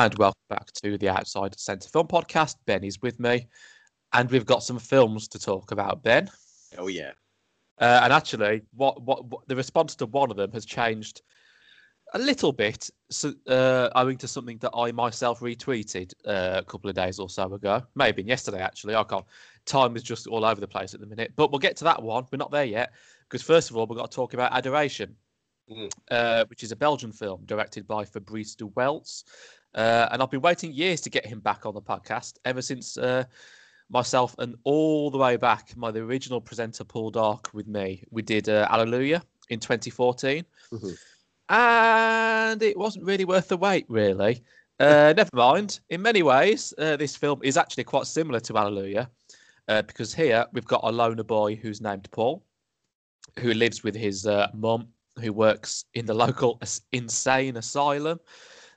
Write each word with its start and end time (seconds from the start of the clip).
and 0.00 0.16
welcome 0.16 0.40
back 0.48 0.72
to 0.72 0.96
the 0.96 1.10
Outside 1.10 1.58
Centre 1.60 1.86
Film 1.90 2.06
Podcast. 2.06 2.56
Ben 2.64 2.82
is 2.84 3.02
with 3.02 3.20
me, 3.20 3.46
and 4.14 4.30
we've 4.30 4.46
got 4.46 4.62
some 4.62 4.78
films 4.78 5.28
to 5.28 5.38
talk 5.38 5.72
about. 5.72 6.02
Ben, 6.02 6.30
Oh 6.78 6.86
yeah. 6.86 7.10
uh, 7.78 8.00
and 8.04 8.10
actually, 8.10 8.62
what, 8.72 9.02
what 9.02 9.26
what 9.26 9.46
the 9.46 9.54
response 9.54 9.94
to 9.96 10.06
one 10.06 10.30
of 10.30 10.38
them 10.38 10.52
has 10.52 10.64
changed 10.64 11.20
a 12.14 12.18
little 12.18 12.50
bit, 12.50 12.88
so, 13.10 13.34
uh, 13.46 13.90
owing 13.94 14.16
to 14.16 14.26
something 14.26 14.56
that 14.58 14.70
I 14.74 14.90
myself 14.90 15.40
retweeted 15.40 16.14
uh, 16.26 16.62
a 16.62 16.64
couple 16.64 16.88
of 16.88 16.96
days 16.96 17.18
or 17.18 17.28
so 17.28 17.52
ago, 17.52 17.82
maybe 17.94 18.22
yesterday 18.22 18.62
actually. 18.62 18.94
I 18.94 19.04
can't. 19.04 19.26
Time 19.66 19.96
is 19.96 20.02
just 20.02 20.26
all 20.26 20.46
over 20.46 20.62
the 20.62 20.66
place 20.66 20.94
at 20.94 21.00
the 21.00 21.06
minute, 21.06 21.34
but 21.36 21.52
we'll 21.52 21.58
get 21.58 21.76
to 21.76 21.84
that 21.84 22.02
one. 22.02 22.24
We're 22.32 22.38
not 22.38 22.50
there 22.50 22.64
yet 22.64 22.92
because 23.28 23.42
first 23.42 23.68
of 23.68 23.76
all, 23.76 23.86
we've 23.86 23.98
got 23.98 24.10
to 24.10 24.16
talk 24.16 24.32
about 24.32 24.54
Adoration, 24.54 25.14
Mhm. 25.70 25.90
uh, 26.10 26.46
which 26.46 26.62
is 26.62 26.72
a 26.72 26.76
Belgian 26.76 27.12
film 27.12 27.42
directed 27.44 27.86
by 27.86 28.06
Fabrice 28.06 28.54
du 28.54 28.70
Welz. 28.70 29.24
Uh, 29.74 30.08
and 30.10 30.22
I've 30.22 30.30
been 30.30 30.40
waiting 30.40 30.72
years 30.72 31.00
to 31.02 31.10
get 31.10 31.24
him 31.24 31.40
back 31.40 31.64
on 31.66 31.74
the 31.74 31.82
podcast 31.82 32.38
ever 32.44 32.60
since 32.62 32.98
uh, 32.98 33.24
myself 33.88 34.34
and 34.38 34.56
all 34.64 35.10
the 35.10 35.18
way 35.18 35.36
back, 35.36 35.76
my 35.76 35.90
the 35.90 36.00
original 36.00 36.40
presenter 36.40 36.84
Paul 36.84 37.10
Dark 37.10 37.50
with 37.52 37.66
me, 37.66 38.04
we 38.10 38.22
did 38.22 38.48
uh, 38.48 38.66
Alleluia 38.70 39.22
in 39.48 39.60
2014, 39.60 40.44
Mhm. 40.72 40.96
and 41.48 42.62
it 42.62 42.76
wasn't 42.76 43.04
really 43.04 43.24
worth 43.24 43.48
the 43.48 43.56
wait, 43.56 43.86
really. 43.88 44.42
Uh, 44.78 45.12
never 45.16 45.30
mind. 45.34 45.80
In 45.90 46.02
many 46.02 46.22
ways, 46.22 46.72
uh, 46.78 46.96
this 46.96 47.16
film 47.16 47.40
is 47.42 47.56
actually 47.56 47.84
quite 47.84 48.06
similar 48.06 48.40
to 48.40 48.56
Alleluia, 48.56 49.10
uh, 49.68 49.82
because 49.82 50.14
here 50.14 50.46
we've 50.52 50.64
got 50.66 50.80
a 50.84 50.90
loner 50.90 51.24
boy 51.24 51.56
who's 51.56 51.80
named 51.80 52.08
Paul, 52.12 52.44
who 53.38 53.52
lives 53.54 53.82
with 53.84 53.94
his 53.94 54.26
uh, 54.26 54.48
mum, 54.54 54.88
who 55.20 55.32
works 55.32 55.84
in 55.94 56.06
the 56.06 56.14
local 56.14 56.60
insane 56.92 57.56
asylum. 57.56 58.18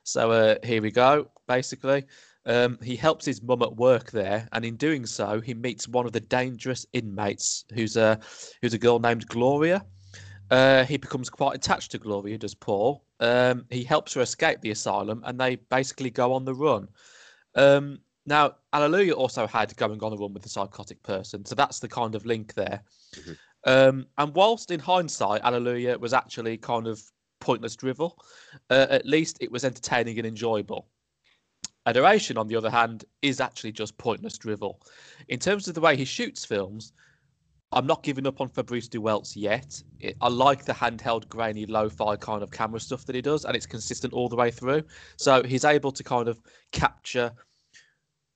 So 0.04 0.30
uh, 0.30 0.56
here 0.62 0.82
we 0.82 0.90
go. 0.90 1.30
Basically, 1.48 2.04
um, 2.46 2.78
he 2.82 2.94
helps 2.94 3.24
his 3.24 3.42
mum 3.42 3.62
at 3.62 3.74
work 3.76 4.10
there, 4.10 4.48
and 4.52 4.64
in 4.64 4.76
doing 4.76 5.06
so, 5.06 5.40
he 5.40 5.54
meets 5.54 5.88
one 5.88 6.06
of 6.06 6.12
the 6.12 6.20
dangerous 6.20 6.86
inmates, 6.92 7.64
who's 7.74 7.96
a 7.96 8.20
who's 8.62 8.74
a 8.74 8.78
girl 8.78 8.98
named 8.98 9.26
Gloria. 9.28 9.84
Uh, 10.50 10.84
he 10.84 10.98
becomes 10.98 11.30
quite 11.30 11.56
attached 11.56 11.90
to 11.90 11.98
Gloria, 11.98 12.36
does 12.36 12.54
Paul. 12.54 13.02
Um, 13.20 13.64
he 13.70 13.82
helps 13.82 14.12
her 14.14 14.20
escape 14.20 14.60
the 14.60 14.70
asylum, 14.70 15.22
and 15.24 15.40
they 15.40 15.56
basically 15.56 16.10
go 16.10 16.32
on 16.34 16.44
the 16.44 16.54
run. 16.54 16.86
Um, 17.54 18.00
now, 18.26 18.56
Alleluia 18.72 19.14
also 19.14 19.46
had 19.46 19.74
going 19.76 20.02
on 20.02 20.12
a 20.12 20.16
run 20.16 20.34
with 20.34 20.44
a 20.44 20.50
psychotic 20.50 21.02
person, 21.02 21.44
so 21.44 21.54
that's 21.54 21.80
the 21.80 21.88
kind 21.88 22.14
of 22.14 22.26
link 22.26 22.54
there. 22.54 22.82
Mhm. 23.14 23.38
Um, 23.66 24.06
and 24.18 24.34
whilst 24.34 24.70
in 24.70 24.80
hindsight, 24.80 25.40
Alleluia 25.42 25.98
was 25.98 26.12
actually 26.12 26.58
kind 26.58 26.86
of 26.86 27.02
pointless 27.44 27.76
drivel, 27.76 28.18
uh, 28.70 28.86
at 28.88 29.04
least 29.04 29.36
it 29.40 29.52
was 29.52 29.64
entertaining 29.64 30.16
and 30.18 30.26
enjoyable. 30.26 30.88
Adoration, 31.84 32.38
on 32.38 32.48
the 32.48 32.56
other 32.56 32.70
hand, 32.70 33.04
is 33.20 33.38
actually 33.38 33.72
just 33.72 33.98
pointless 33.98 34.38
drivel. 34.38 34.80
In 35.28 35.38
terms 35.38 35.68
of 35.68 35.74
the 35.74 35.80
way 35.82 35.94
he 35.94 36.06
shoots 36.06 36.42
films, 36.44 36.94
I'm 37.72 37.86
not 37.86 38.02
giving 38.02 38.26
up 38.26 38.40
on 38.40 38.48
Fabrice 38.48 38.88
du 38.88 39.02
Welz 39.02 39.36
yet. 39.36 39.82
It, 40.00 40.16
I 40.22 40.28
like 40.28 40.64
the 40.64 40.72
handheld, 40.72 41.28
grainy, 41.28 41.66
lo-fi 41.66 42.16
kind 42.16 42.42
of 42.42 42.50
camera 42.50 42.80
stuff 42.80 43.04
that 43.04 43.14
he 43.14 43.20
does, 43.20 43.44
and 43.44 43.54
it's 43.54 43.66
consistent 43.66 44.14
all 44.14 44.30
the 44.30 44.36
way 44.36 44.50
through. 44.50 44.82
So 45.18 45.42
he's 45.42 45.66
able 45.66 45.92
to 45.92 46.02
kind 46.02 46.28
of 46.28 46.40
capture 46.72 47.30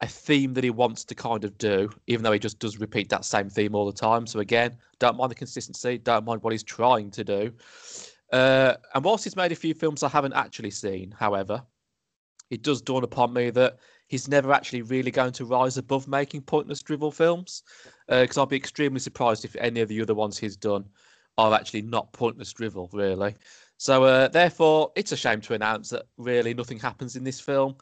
a 0.00 0.06
theme 0.06 0.52
that 0.54 0.64
he 0.64 0.70
wants 0.70 1.04
to 1.06 1.14
kind 1.14 1.44
of 1.44 1.56
do, 1.56 1.88
even 2.06 2.22
though 2.22 2.32
he 2.32 2.38
just 2.38 2.58
does 2.58 2.78
repeat 2.78 3.08
that 3.08 3.24
same 3.24 3.48
theme 3.48 3.74
all 3.74 3.86
the 3.86 3.92
time. 3.92 4.26
So 4.26 4.40
again, 4.40 4.76
don't 4.98 5.16
mind 5.16 5.30
the 5.30 5.34
consistency, 5.34 5.96
don't 5.96 6.24
mind 6.24 6.42
what 6.42 6.52
he's 6.52 6.62
trying 6.62 7.10
to 7.12 7.24
do. 7.24 7.52
Uh, 8.32 8.74
and 8.94 9.04
whilst 9.04 9.24
he's 9.24 9.36
made 9.36 9.52
a 9.52 9.56
few 9.56 9.74
films 9.74 10.02
I 10.02 10.08
haven't 10.08 10.34
actually 10.34 10.70
seen, 10.70 11.10
however, 11.10 11.62
it 12.50 12.62
does 12.62 12.80
dawn 12.80 13.04
upon 13.04 13.32
me 13.32 13.50
that 13.50 13.78
he's 14.08 14.28
never 14.28 14.52
actually 14.52 14.82
really 14.82 15.10
going 15.10 15.32
to 15.32 15.44
rise 15.44 15.76
above 15.76 16.08
making 16.08 16.42
pointless 16.42 16.82
drivel 16.82 17.10
films. 17.10 17.62
Because 18.08 18.38
I'd 18.38 18.48
be 18.48 18.56
extremely 18.56 19.00
surprised 19.00 19.44
if 19.44 19.54
any 19.56 19.80
of 19.80 19.88
the 19.88 20.00
other 20.00 20.14
ones 20.14 20.38
he's 20.38 20.56
done 20.56 20.86
are 21.36 21.54
actually 21.54 21.82
not 21.82 22.12
pointless 22.12 22.52
drivel, 22.52 22.88
really. 22.92 23.34
So 23.76 24.04
uh, 24.04 24.28
therefore, 24.28 24.92
it's 24.96 25.12
a 25.12 25.16
shame 25.16 25.40
to 25.42 25.54
announce 25.54 25.90
that 25.90 26.06
really 26.16 26.52
nothing 26.52 26.80
happens 26.80 27.16
in 27.16 27.22
this 27.22 27.38
film. 27.38 27.76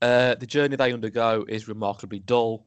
Uh, 0.00 0.36
the 0.36 0.46
journey 0.46 0.76
they 0.76 0.92
undergo 0.92 1.44
is 1.48 1.66
remarkably 1.66 2.20
dull. 2.20 2.66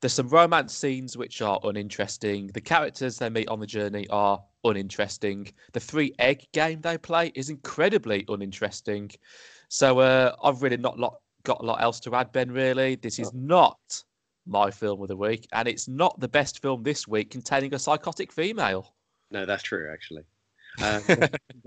There's 0.00 0.14
some 0.14 0.28
romance 0.28 0.74
scenes 0.74 1.16
which 1.16 1.42
are 1.42 1.60
uninteresting. 1.62 2.48
The 2.48 2.60
characters 2.60 3.18
they 3.18 3.28
meet 3.28 3.48
on 3.48 3.60
the 3.60 3.66
journey 3.66 4.08
are 4.08 4.42
uninteresting. 4.64 5.52
The 5.72 5.80
three 5.80 6.14
egg 6.18 6.46
game 6.52 6.80
they 6.80 6.98
play 6.98 7.32
is 7.34 7.50
incredibly 7.50 8.24
uninteresting. 8.28 9.10
So 9.68 10.00
uh, 10.00 10.34
I've 10.42 10.62
really 10.62 10.76
not 10.76 10.98
lot, 10.98 11.18
got 11.44 11.60
a 11.62 11.64
lot 11.64 11.82
else 11.82 12.00
to 12.00 12.14
add, 12.14 12.32
Ben. 12.32 12.50
Really, 12.50 12.96
this 12.96 13.18
is 13.18 13.32
not 13.32 13.78
my 14.46 14.70
film 14.70 15.02
of 15.02 15.08
the 15.08 15.16
week, 15.16 15.46
and 15.52 15.68
it's 15.68 15.88
not 15.88 16.18
the 16.20 16.28
best 16.28 16.60
film 16.60 16.82
this 16.82 17.06
week 17.08 17.30
containing 17.30 17.74
a 17.74 17.78
psychotic 17.78 18.32
female. 18.32 18.94
No, 19.30 19.46
that's 19.46 19.62
true 19.62 19.90
actually. 19.92 20.22
Um, 20.82 21.02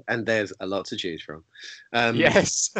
and 0.07 0.25
there's 0.25 0.51
a 0.61 0.65
lot 0.65 0.85
to 0.85 0.97
choose 0.97 1.21
from. 1.21 1.43
Um, 1.93 2.15
yes. 2.15 2.73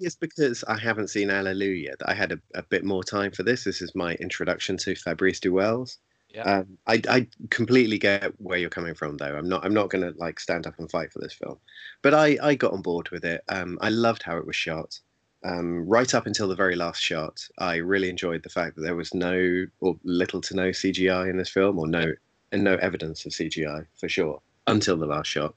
It's 0.00 0.14
because 0.14 0.62
I 0.68 0.78
haven't 0.78 1.08
seen 1.08 1.28
Alleluia 1.28 1.96
that 1.98 2.08
I 2.08 2.14
had 2.14 2.30
a, 2.30 2.38
a 2.54 2.62
bit 2.62 2.84
more 2.84 3.02
time 3.02 3.32
for 3.32 3.42
this. 3.42 3.64
This 3.64 3.82
is 3.82 3.96
my 3.96 4.14
introduction 4.14 4.76
to 4.76 4.94
Fabrice 4.94 5.40
du 5.40 5.52
Welz. 5.52 5.98
Yeah. 6.32 6.42
Um, 6.42 6.78
I, 6.86 7.02
I 7.08 7.26
completely 7.50 7.98
get 7.98 8.32
where 8.38 8.58
you're 8.58 8.70
coming 8.70 8.94
from, 8.94 9.18
though. 9.18 9.36
I'm 9.36 9.48
not. 9.48 9.64
I'm 9.64 9.74
not 9.74 9.90
going 9.90 10.02
to 10.02 10.18
like 10.18 10.40
stand 10.40 10.66
up 10.66 10.78
and 10.78 10.90
fight 10.90 11.12
for 11.12 11.18
this 11.18 11.34
film, 11.34 11.58
but 12.00 12.14
I, 12.14 12.38
I 12.42 12.54
got 12.54 12.72
on 12.72 12.80
board 12.80 13.10
with 13.10 13.24
it. 13.24 13.42
Um, 13.48 13.78
I 13.82 13.90
loved 13.90 14.22
how 14.22 14.38
it 14.38 14.46
was 14.46 14.56
shot. 14.56 14.98
Um, 15.44 15.86
right 15.86 16.14
up 16.14 16.26
until 16.26 16.48
the 16.48 16.54
very 16.54 16.76
last 16.76 17.00
shot, 17.00 17.46
I 17.58 17.76
really 17.76 18.08
enjoyed 18.08 18.44
the 18.44 18.48
fact 18.48 18.76
that 18.76 18.82
there 18.82 18.96
was 18.96 19.12
no 19.12 19.66
or 19.80 19.96
little 20.04 20.40
to 20.40 20.56
no 20.56 20.70
CGI 20.70 21.28
in 21.28 21.36
this 21.36 21.50
film, 21.50 21.78
or 21.78 21.86
no 21.86 22.12
and 22.52 22.64
no 22.64 22.76
evidence 22.76 23.26
of 23.26 23.32
CGI 23.32 23.86
for 23.98 24.08
sure 24.08 24.40
until 24.66 24.96
the 24.96 25.06
last 25.06 25.26
shot. 25.26 25.54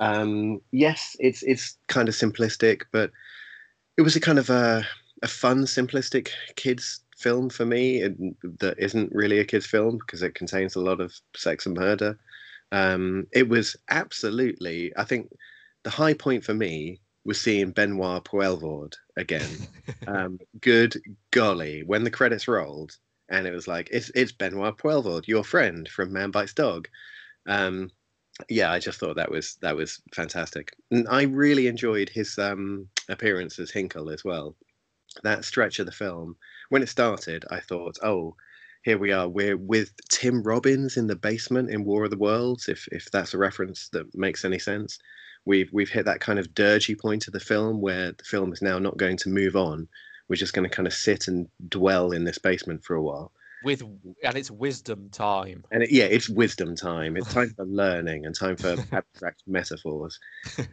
Um, 0.00 0.60
yes, 0.72 1.14
it's 1.20 1.44
it's 1.44 1.76
kind 1.86 2.08
of 2.08 2.14
simplistic, 2.16 2.82
but 2.90 3.12
it 3.96 4.02
was 4.02 4.16
a 4.16 4.20
kind 4.20 4.38
of 4.40 4.50
a 4.50 4.84
a 5.22 5.28
fun, 5.28 5.64
simplistic 5.64 6.30
kids 6.56 7.00
film 7.22 7.48
for 7.48 7.64
me 7.64 8.02
and 8.02 8.34
that 8.60 8.78
isn't 8.78 9.12
really 9.12 9.38
a 9.38 9.44
kids 9.44 9.66
film 9.66 9.98
because 9.98 10.22
it 10.22 10.34
contains 10.34 10.74
a 10.74 10.80
lot 10.80 11.00
of 11.00 11.14
sex 11.36 11.66
and 11.66 11.76
murder. 11.76 12.18
Um, 12.72 13.26
it 13.32 13.48
was 13.48 13.76
absolutely, 13.90 14.92
I 14.96 15.04
think, 15.04 15.30
the 15.84 15.90
high 15.90 16.14
point 16.14 16.44
for 16.44 16.54
me 16.54 17.00
was 17.24 17.40
seeing 17.40 17.70
Benoit 17.70 18.24
Poelvoorde 18.24 18.94
again. 19.16 19.50
um, 20.06 20.38
good 20.60 21.00
golly, 21.30 21.82
when 21.84 22.04
the 22.04 22.10
credits 22.10 22.48
rolled 22.48 22.96
and 23.28 23.46
it 23.46 23.52
was 23.52 23.68
like, 23.68 23.88
it's 23.90 24.10
it's 24.14 24.32
Benoit 24.32 24.76
Poelvoorde, 24.76 25.28
your 25.28 25.44
friend 25.44 25.88
from 25.88 26.12
Man 26.12 26.30
Bites 26.30 26.54
Dog. 26.54 26.88
Um, 27.46 27.90
yeah, 28.48 28.72
I 28.72 28.78
just 28.78 28.98
thought 28.98 29.16
that 29.16 29.30
was 29.30 29.56
that 29.62 29.76
was 29.76 30.00
fantastic. 30.14 30.74
And 30.90 31.06
I 31.08 31.22
really 31.22 31.66
enjoyed 31.66 32.08
his 32.08 32.38
um, 32.38 32.88
appearance 33.08 33.58
as 33.58 33.70
Hinkle 33.70 34.10
as 34.10 34.24
well. 34.24 34.56
That 35.22 35.44
stretch 35.44 35.78
of 35.78 35.86
the 35.86 35.92
film, 35.92 36.36
when 36.72 36.82
it 36.82 36.88
started, 36.88 37.44
I 37.50 37.60
thought, 37.60 37.98
oh, 38.02 38.34
here 38.82 38.96
we 38.96 39.12
are. 39.12 39.28
We're 39.28 39.58
with 39.58 39.92
Tim 40.08 40.42
Robbins 40.42 40.96
in 40.96 41.06
the 41.06 41.14
basement 41.14 41.68
in 41.68 41.84
War 41.84 42.04
of 42.04 42.10
the 42.10 42.16
Worlds. 42.16 42.66
If 42.66 42.88
if 42.90 43.10
that's 43.10 43.34
a 43.34 43.38
reference 43.38 43.90
that 43.90 44.06
makes 44.14 44.42
any 44.42 44.58
sense, 44.58 44.98
we've 45.44 45.68
we've 45.70 45.90
hit 45.90 46.06
that 46.06 46.20
kind 46.20 46.38
of 46.38 46.54
dirgy 46.54 46.98
point 46.98 47.26
of 47.26 47.34
the 47.34 47.40
film 47.40 47.82
where 47.82 48.12
the 48.12 48.24
film 48.24 48.54
is 48.54 48.62
now 48.62 48.78
not 48.78 48.96
going 48.96 49.18
to 49.18 49.28
move 49.28 49.54
on. 49.54 49.86
We're 50.28 50.36
just 50.36 50.54
going 50.54 50.66
to 50.66 50.74
kind 50.74 50.86
of 50.86 50.94
sit 50.94 51.28
and 51.28 51.46
dwell 51.68 52.10
in 52.10 52.24
this 52.24 52.38
basement 52.38 52.82
for 52.84 52.94
a 52.94 53.02
while. 53.02 53.32
With 53.62 53.82
and 54.24 54.34
it's 54.34 54.50
wisdom 54.50 55.10
time. 55.10 55.64
And 55.70 55.82
it, 55.82 55.92
yeah, 55.92 56.04
it's 56.04 56.30
wisdom 56.30 56.74
time. 56.74 57.18
It's 57.18 57.34
time 57.34 57.52
for 57.54 57.66
learning 57.66 58.24
and 58.24 58.34
time 58.34 58.56
for 58.56 58.76
abstract 58.92 59.42
metaphors. 59.46 60.18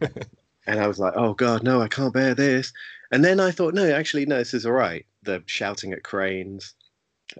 and 0.65 0.79
I 0.79 0.87
was 0.87 0.97
like, 0.97 1.13
oh 1.17 1.33
God, 1.33 1.61
no, 1.61 1.81
I 1.81 1.89
can't 1.89 2.13
bear 2.13 2.33
this. 2.33 2.71
And 3.11 3.25
then 3.25 3.41
I 3.41 3.51
thought, 3.51 3.73
no, 3.73 3.91
actually, 3.91 4.25
no, 4.25 4.37
this 4.37 4.53
is 4.53 4.65
all 4.65 4.71
right. 4.71 5.05
The 5.23 5.43
shouting 5.45 5.93
at 5.93 6.03
cranes. 6.03 6.75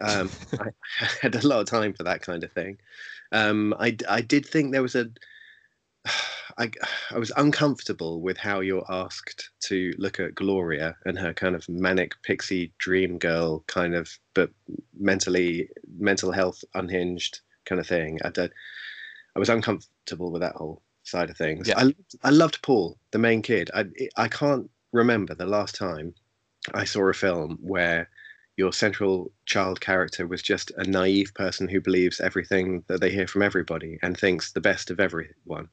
Um, 0.02 0.30
I 0.60 0.70
had 1.22 1.36
a 1.36 1.48
lot 1.48 1.62
of 1.62 1.68
time 1.68 1.94
for 1.94 2.04
that 2.04 2.22
kind 2.22 2.44
of 2.44 2.52
thing. 2.52 2.78
Um, 3.32 3.74
I, 3.80 3.96
I 4.08 4.22
did 4.22 4.46
think 4.46 4.72
there 4.72 4.82
was 4.82 4.96
a. 4.96 5.10
I, 6.58 6.70
I 7.12 7.18
was 7.18 7.32
uncomfortable 7.38 8.20
with 8.20 8.38
how 8.38 8.60
you're 8.60 8.86
asked 8.90 9.52
to 9.62 9.94
look 9.98 10.20
at 10.20 10.36
Gloria 10.36 10.98
and 11.06 11.18
her 11.18 11.34
kind 11.34 11.56
of 11.56 11.70
manic 11.70 12.22
pixie 12.24 12.74
dream 12.80 13.18
girl 13.18 13.64
kind 13.68 13.96
of, 13.96 14.10
but 14.34 14.50
mentally 15.00 15.70
mental 15.98 16.34
health 16.34 16.62
unhinged 16.74 17.40
kind 17.66 17.80
of 17.80 17.88
thing. 17.88 18.20
I 18.26 18.30
did, 18.30 18.52
I 19.38 19.40
was 19.40 19.48
uncomfortable 19.48 20.32
with 20.32 20.42
that 20.42 20.56
whole 20.56 20.82
side 21.04 21.30
of 21.30 21.38
things. 21.38 21.68
Yeah. 21.68 21.78
I 21.78 21.84
loved, 21.84 22.16
I 22.24 22.30
loved 22.30 22.62
Paul, 22.62 22.98
the 23.12 23.20
main 23.20 23.42
kid. 23.42 23.70
I 23.74 23.86
I 24.18 24.28
can't 24.28 24.70
remember 24.92 25.36
the 25.36 25.46
last 25.46 25.76
time 25.76 26.14
I 26.74 26.84
saw 26.86 27.08
a 27.10 27.14
film 27.14 27.58
where 27.62 28.10
your 28.58 28.74
central 28.74 29.32
child 29.46 29.82
character 29.82 30.28
was 30.28 30.42
just 30.42 30.72
a 30.78 30.84
naive 30.84 31.34
person 31.34 31.68
who 31.68 31.80
believes 31.82 32.20
everything 32.20 32.84
that 32.88 33.00
they 33.02 33.10
hear 33.12 33.28
from 33.28 33.42
everybody 33.42 33.98
and 34.02 34.18
thinks 34.18 34.52
the 34.52 34.62
best 34.62 34.92
of 34.92 35.00
everyone. 35.00 35.70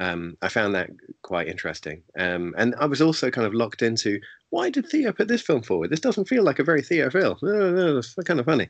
Um, 0.00 0.36
I 0.42 0.48
found 0.48 0.74
that 0.74 0.90
quite 1.22 1.48
interesting. 1.48 2.02
Um, 2.18 2.54
and 2.56 2.74
I 2.76 2.86
was 2.86 3.02
also 3.02 3.30
kind 3.30 3.46
of 3.46 3.54
locked 3.54 3.82
into 3.82 4.20
why 4.50 4.70
did 4.70 4.86
Theo 4.88 5.12
put 5.12 5.28
this 5.28 5.42
film 5.42 5.62
forward? 5.62 5.90
This 5.90 6.00
doesn't 6.00 6.28
feel 6.28 6.42
like 6.42 6.58
a 6.58 6.64
very 6.64 6.82
Theo 6.82 7.10
film. 7.10 7.36
Oh, 7.42 7.98
it's 7.98 8.14
kind 8.14 8.40
of 8.40 8.46
funny. 8.46 8.68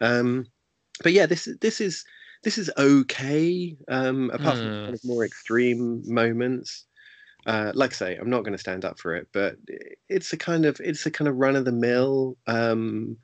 Um, 0.00 0.46
but 1.02 1.12
yeah, 1.12 1.26
this 1.26 1.48
this 1.60 1.80
is 1.80 2.04
this 2.44 2.58
is 2.58 2.70
okay. 2.78 3.76
Um, 3.88 4.30
apart 4.30 4.58
from 4.58 4.70
Hmm. 4.70 4.84
kind 4.84 4.94
of 4.94 5.00
more 5.04 5.24
extreme 5.24 6.02
moments. 6.06 6.86
Uh, 7.46 7.72
like 7.74 7.90
I 7.90 7.94
say, 7.94 8.16
I'm 8.16 8.30
not 8.30 8.44
going 8.44 8.52
to 8.52 8.58
stand 8.58 8.84
up 8.84 8.98
for 8.98 9.16
it, 9.16 9.28
but 9.32 9.56
it's 10.08 10.32
a 10.32 10.36
kind 10.36 10.64
of 10.64 10.80
it's 10.80 11.06
a 11.06 11.10
kind 11.10 11.28
of 11.28 11.36
run 11.36 11.56
of 11.56 11.64
the 11.64 11.72
mill 11.72 12.36
um, 12.46 13.16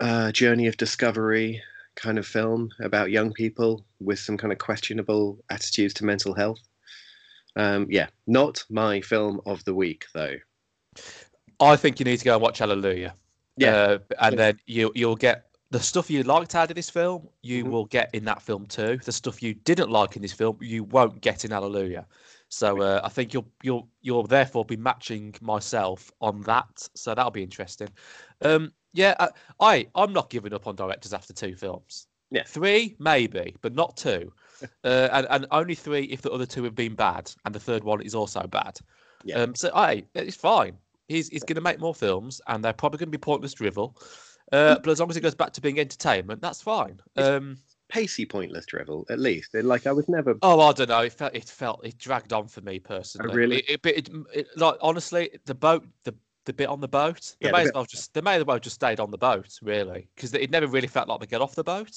uh, 0.00 0.32
journey 0.32 0.66
of 0.66 0.76
discovery 0.76 1.62
kind 1.96 2.18
of 2.18 2.26
film 2.26 2.70
about 2.80 3.10
young 3.10 3.32
people 3.32 3.84
with 4.00 4.18
some 4.18 4.38
kind 4.38 4.52
of 4.52 4.58
questionable 4.58 5.38
attitudes 5.50 5.92
to 5.94 6.04
mental 6.04 6.34
health. 6.34 6.60
Um, 7.56 7.86
yeah, 7.90 8.06
not 8.26 8.64
my 8.70 9.00
film 9.00 9.40
of 9.44 9.62
the 9.64 9.74
week 9.74 10.06
though. 10.14 10.36
I 11.60 11.76
think 11.76 11.98
you 12.00 12.04
need 12.04 12.18
to 12.18 12.24
go 12.24 12.34
and 12.34 12.42
watch 12.42 12.60
Alleluia. 12.62 13.14
Yeah. 13.56 13.74
Uh, 13.74 13.98
and 14.20 14.38
then 14.38 14.58
you 14.66 14.92
you'll 14.94 15.16
get 15.16 15.46
the 15.70 15.80
stuff 15.80 16.10
you 16.10 16.22
liked 16.22 16.54
out 16.54 16.70
of 16.70 16.76
this 16.76 16.88
film. 16.90 17.28
You 17.42 17.64
Mhm. 17.64 17.70
will 17.70 17.84
get 17.84 18.10
in 18.14 18.24
that 18.24 18.40
film 18.42 18.66
too. 18.66 18.98
The 19.04 19.12
stuff 19.12 19.42
you 19.42 19.54
didn't 19.54 19.90
like 19.90 20.16
in 20.16 20.22
this 20.22 20.32
film, 20.32 20.56
you 20.60 20.84
won't 20.84 21.20
get 21.20 21.44
in 21.44 21.52
Alleluia. 21.52 22.06
So 22.50 22.82
uh, 22.82 23.00
I 23.04 23.08
think 23.08 23.32
you'll 23.32 23.48
you'll 23.62 23.88
you'll 24.02 24.26
therefore 24.26 24.64
be 24.64 24.76
matching 24.76 25.34
myself 25.40 26.10
on 26.20 26.42
that. 26.42 26.88
So 26.94 27.14
that'll 27.14 27.30
be 27.30 27.44
interesting. 27.44 27.88
Um, 28.42 28.72
yeah, 28.92 29.14
I, 29.20 29.28
I 29.60 29.86
I'm 29.94 30.12
not 30.12 30.30
giving 30.30 30.52
up 30.52 30.66
on 30.66 30.74
directors 30.74 31.14
after 31.14 31.32
two 31.32 31.54
films. 31.54 32.08
Yeah. 32.32 32.42
Three 32.44 32.96
maybe, 32.98 33.54
but 33.62 33.74
not 33.74 33.96
two. 33.96 34.32
uh, 34.84 35.08
and 35.12 35.28
and 35.30 35.46
only 35.52 35.76
three 35.76 36.04
if 36.04 36.22
the 36.22 36.30
other 36.32 36.44
two 36.44 36.64
have 36.64 36.74
been 36.74 36.96
bad, 36.96 37.32
and 37.44 37.54
the 37.54 37.60
third 37.60 37.84
one 37.84 38.02
is 38.02 38.16
also 38.16 38.46
bad. 38.48 38.78
Yeah. 39.22 39.36
Um, 39.36 39.54
so 39.54 39.70
I 39.72 40.04
it's 40.14 40.36
fine. 40.36 40.76
He's 41.06 41.28
he's 41.28 41.44
going 41.44 41.54
to 41.54 41.62
make 41.62 41.78
more 41.78 41.94
films, 41.94 42.40
and 42.48 42.64
they're 42.64 42.72
probably 42.72 42.98
going 42.98 43.08
to 43.08 43.18
be 43.18 43.18
pointless 43.18 43.54
drivel. 43.54 43.96
Uh, 44.50 44.76
but 44.82 44.90
as 44.90 44.98
long 44.98 45.08
as 45.08 45.16
it 45.16 45.20
goes 45.20 45.36
back 45.36 45.52
to 45.52 45.60
being 45.60 45.78
entertainment, 45.78 46.42
that's 46.42 46.60
fine. 46.60 46.98
Um, 47.16 47.58
Pacey, 47.90 48.24
pointless 48.26 48.66
drivel, 48.66 49.04
at 49.10 49.18
least. 49.18 49.54
Like 49.54 49.86
I 49.86 49.92
was 49.92 50.08
never. 50.08 50.36
oh, 50.42 50.60
I 50.60 50.72
don't 50.72 50.88
know. 50.88 51.00
It 51.00 51.12
felt 51.12 51.34
it 51.34 51.44
felt 51.48 51.84
it 51.84 51.98
dragged 51.98 52.32
on 52.32 52.48
for 52.48 52.60
me 52.60 52.78
personally. 52.78 53.34
really? 53.34 53.56
It, 53.60 53.80
it, 53.84 54.08
it, 54.08 54.10
it, 54.34 54.46
like 54.56 54.76
honestly, 54.80 55.30
the 55.46 55.54
boat, 55.54 55.86
the 56.04 56.14
the 56.46 56.52
bit 56.52 56.68
on 56.68 56.80
the 56.80 56.88
boat, 56.88 57.34
they 57.40 57.46
Yeah, 57.48 57.52
the 57.52 57.56
may 57.58 57.62
as 57.62 57.68
bit- 57.68 57.74
well 57.74 57.84
just 57.84 58.14
they 58.14 58.20
may 58.20 58.36
as 58.36 58.44
well 58.44 58.58
just 58.58 58.76
stayed 58.76 59.00
on 59.00 59.10
the 59.10 59.18
boat, 59.18 59.48
really, 59.62 60.08
because 60.14 60.32
it 60.34 60.50
never 60.50 60.66
really 60.66 60.88
felt 60.88 61.08
like 61.08 61.20
they 61.20 61.26
get 61.26 61.40
off 61.42 61.54
the 61.54 61.64
boat. 61.64 61.90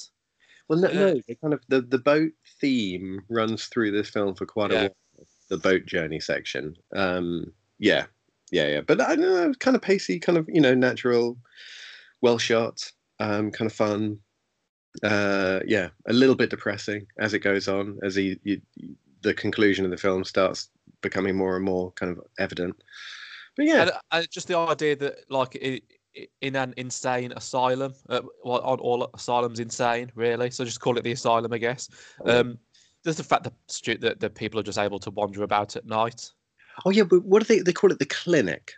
Well, 0.68 0.80
no, 0.80 0.88
uh, 0.90 0.94
no. 0.94 1.22
They 1.28 1.36
kind 1.36 1.54
of 1.54 1.62
the 1.70 1.82
the 1.82 2.00
boat 2.00 2.32
theme 2.60 3.22
runs 3.30 3.66
through 3.66 3.92
this 3.92 4.10
film 4.10 4.36
for 4.36 4.46
quite 4.46 4.72
Yeah. 4.72 4.78
a 4.78 4.82
while. 4.84 5.28
The 5.50 5.58
boat 5.58 5.86
journey 5.86 6.20
section. 6.20 6.76
Um, 6.96 7.52
yeah, 7.78 8.06
yeah, 8.52 8.68
yeah. 8.68 8.82
But 8.82 9.02
I 9.02 9.16
don't 9.16 9.22
know. 9.22 9.54
Kind 9.60 9.76
of 9.76 9.82
pacey, 9.82 10.20
kind 10.20 10.38
of 10.38 10.50
you 10.52 10.62
know 10.62 10.74
natural, 10.74 11.38
well 12.22 12.38
shot, 12.38 12.92
um, 13.20 13.52
kind 13.52 13.70
of 13.70 13.76
fun. 13.76 14.20
Uh, 15.02 15.60
yeah, 15.66 15.90
a 16.08 16.14
little 16.14 16.36
bit 16.36 16.50
depressing 16.50 17.08
as 17.20 17.34
it 17.34 17.40
goes 17.40 17.68
on, 17.68 17.98
as 18.04 18.16
he, 18.16 18.40
you, 18.44 18.62
the 19.22 19.34
conclusion 19.34 19.86
of 19.86 19.92
the 19.92 19.98
film 19.98 20.24
starts 20.24 20.70
becoming 21.02 21.36
more 21.36 21.56
and 21.56 21.66
more 21.66 21.92
kind 21.94 22.12
of 22.12 22.24
evident. 22.38 22.76
But 23.58 23.66
yeah, 23.66 23.82
And, 23.84 23.92
and 24.12 24.32
just 24.32 24.48
the 24.48 24.58
idea 24.58 24.96
that 24.98 25.16
like 25.30 25.58
i 25.64 25.82
i- 26.18 26.28
in 26.42 26.56
an 26.56 26.74
insane 26.78 27.32
asylum, 27.36 27.94
uh, 28.10 28.22
well, 28.44 28.62
on 28.62 28.80
all 28.80 29.10
asylums 29.16 29.60
insane, 29.60 30.12
really. 30.16 30.52
So 30.52 30.64
just 30.64 30.80
call 30.80 30.98
it 30.98 31.04
the 31.04 31.12
asylum, 31.12 31.52
I 31.54 31.58
guess. 31.58 31.90
Um, 32.26 32.60
there's 33.04 33.18
the 33.18 33.24
fact 33.24 33.44
that 33.46 33.54
stu- 33.68 33.98
that 33.98 34.20
the 34.20 34.30
people 34.30 34.60
are 34.60 34.64
just 34.64 34.78
able 34.78 35.00
to 35.00 35.12
wander 35.12 35.44
about 35.44 35.76
at 35.76 35.86
night. 35.86 36.30
oh 36.86 36.92
yeah, 36.92 37.04
but 37.04 37.24
what 37.26 37.42
do 37.46 37.48
they 37.54 37.62
they 37.62 37.74
call 37.74 37.92
it? 37.92 38.00
The 38.00 38.06
clinic. 38.06 38.74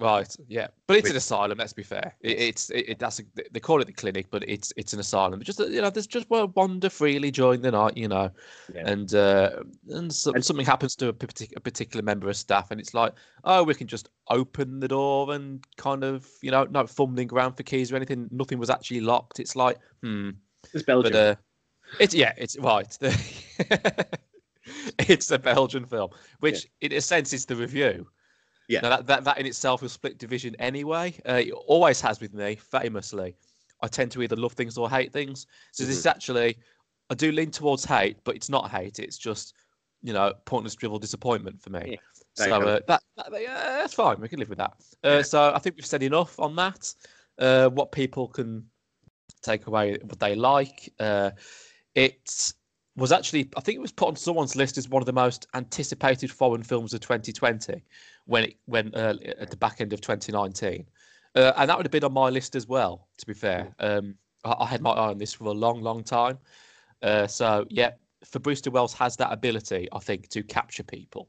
Right. 0.00 0.32
Yeah. 0.46 0.68
But 0.86 0.98
it's 0.98 1.10
an 1.10 1.16
asylum. 1.16 1.58
Let's 1.58 1.72
be 1.72 1.82
fair. 1.82 2.14
It, 2.20 2.38
it's 2.38 2.70
it, 2.70 2.90
it, 2.90 2.98
that's 3.00 3.18
a, 3.18 3.24
they 3.50 3.58
call 3.58 3.80
it 3.80 3.86
the 3.86 3.92
clinic, 3.92 4.28
but 4.30 4.48
it's 4.48 4.72
it's 4.76 4.92
an 4.92 5.00
asylum. 5.00 5.42
Just 5.42 5.58
you 5.58 5.82
know, 5.82 5.90
there's 5.90 6.06
just 6.06 6.30
wander 6.30 6.88
freely 6.88 7.32
during 7.32 7.62
the 7.62 7.72
night. 7.72 7.96
You 7.96 8.06
know, 8.06 8.30
Yeah. 8.72 8.88
and 8.88 9.12
uh, 9.12 9.50
and, 9.88 10.12
so, 10.12 10.32
And- 10.32 10.44
something 10.44 10.64
happens 10.64 10.94
to 10.96 11.08
a, 11.08 11.12
partic- 11.12 11.56
a 11.56 11.60
particular 11.60 12.04
member 12.04 12.28
of 12.28 12.36
staff, 12.36 12.70
and 12.70 12.80
it's 12.80 12.94
like, 12.94 13.12
oh, 13.42 13.64
we 13.64 13.74
can 13.74 13.88
just 13.88 14.08
open 14.30 14.78
the 14.78 14.86
door 14.88 15.32
and 15.32 15.64
kind 15.76 16.04
of 16.04 16.28
you 16.42 16.52
know, 16.52 16.64
not 16.70 16.88
fumbling 16.88 17.28
around 17.32 17.54
for 17.54 17.64
keys 17.64 17.90
or 17.90 17.96
anything. 17.96 18.28
Nothing 18.30 18.60
was 18.60 18.70
actually 18.70 19.00
locked. 19.00 19.40
It's 19.40 19.56
like, 19.56 19.78
hmm. 20.02 20.30
It's 20.74 20.84
Belgium. 20.84 21.12
But 21.12 21.18
uh, 21.18 21.34
it's 21.98 22.14
yeah, 22.14 22.34
it's 22.36 22.56
right. 22.58 22.96
it's 24.98 25.30
a 25.30 25.38
Belgian 25.38 25.86
film, 25.86 26.10
which 26.40 26.66
in 26.80 26.92
a 26.92 27.00
sense 27.00 27.32
is 27.32 27.46
the 27.46 27.56
review. 27.56 28.06
Yeah. 28.68 28.80
Now 28.80 28.90
that, 28.90 29.06
that 29.06 29.24
that 29.24 29.38
in 29.38 29.46
itself 29.46 29.82
will 29.82 29.88
split 29.88 30.18
division 30.18 30.54
anyway. 30.58 31.14
Uh, 31.28 31.42
it 31.46 31.52
always 31.52 32.00
has 32.02 32.20
with 32.20 32.34
me, 32.34 32.56
famously. 32.56 33.34
I 33.82 33.88
tend 33.88 34.10
to 34.12 34.22
either 34.22 34.36
love 34.36 34.52
things 34.52 34.76
or 34.76 34.90
hate 34.90 35.12
things. 35.12 35.46
So 35.72 35.84
this 35.84 35.96
is 35.96 36.06
actually, 36.06 36.58
I 37.10 37.14
do 37.14 37.32
lean 37.32 37.50
towards 37.50 37.84
hate, 37.84 38.18
but 38.24 38.34
it's 38.36 38.48
not 38.50 38.70
hate. 38.70 38.98
It's 38.98 39.16
just, 39.16 39.54
you 40.02 40.12
know, 40.12 40.32
pointless 40.44 40.74
drivel 40.74 40.98
disappointment 40.98 41.62
for 41.62 41.70
me. 41.70 41.82
Yeah. 41.92 41.96
So 42.34 42.44
There 42.44 42.58
you 42.58 42.64
go. 42.64 42.70
uh, 42.70 42.80
that, 42.88 43.02
that 43.16 43.26
that's 43.30 43.94
fine. 43.94 44.20
We 44.20 44.28
can 44.28 44.38
live 44.38 44.48
with 44.48 44.58
that. 44.58 44.72
Uh, 45.04 45.08
Yeah. 45.08 45.22
So 45.22 45.52
I 45.54 45.58
think 45.58 45.76
we've 45.76 45.86
said 45.86 46.02
enough 46.02 46.38
on 46.38 46.56
that. 46.56 46.92
Uh, 47.38 47.68
what 47.70 47.92
people 47.92 48.26
can 48.28 48.64
take 49.42 49.66
away, 49.68 49.96
what 50.02 50.18
they 50.18 50.34
like. 50.34 50.92
Uh, 50.98 51.30
it 51.94 52.52
was 52.96 53.12
actually, 53.12 53.48
I 53.56 53.60
think 53.60 53.76
it 53.76 53.80
was 53.80 53.92
put 53.92 54.08
on 54.08 54.16
someone's 54.16 54.56
list 54.56 54.76
as 54.76 54.88
one 54.88 55.00
of 55.02 55.06
the 55.06 55.12
most 55.12 55.46
anticipated 55.54 56.30
foreign 56.32 56.64
films 56.64 56.92
of 56.94 57.00
2020 57.00 57.84
when 58.28 58.44
it 58.44 58.56
when 58.66 58.94
uh, 58.94 59.14
at 59.40 59.50
the 59.50 59.56
back 59.56 59.80
end 59.80 59.92
of 59.92 60.00
2019, 60.02 60.84
uh, 61.34 61.52
and 61.56 61.68
that 61.68 61.76
would 61.76 61.86
have 61.86 61.90
been 61.90 62.04
on 62.04 62.12
my 62.12 62.28
list 62.28 62.54
as 62.54 62.68
well. 62.68 63.08
To 63.16 63.26
be 63.26 63.32
fair, 63.32 63.74
um, 63.78 64.14
I, 64.44 64.54
I 64.60 64.66
had 64.66 64.82
my 64.82 64.90
eye 64.90 65.08
on 65.08 65.18
this 65.18 65.32
for 65.32 65.44
a 65.44 65.52
long, 65.52 65.80
long 65.80 66.04
time. 66.04 66.38
Uh, 67.02 67.26
so 67.26 67.66
yeah, 67.70 67.92
Fabrice 68.24 68.60
du 68.60 68.70
Welz 68.70 68.92
has 68.92 69.16
that 69.16 69.32
ability, 69.32 69.88
I 69.92 69.98
think, 69.98 70.28
to 70.28 70.42
capture 70.42 70.82
people. 70.82 71.28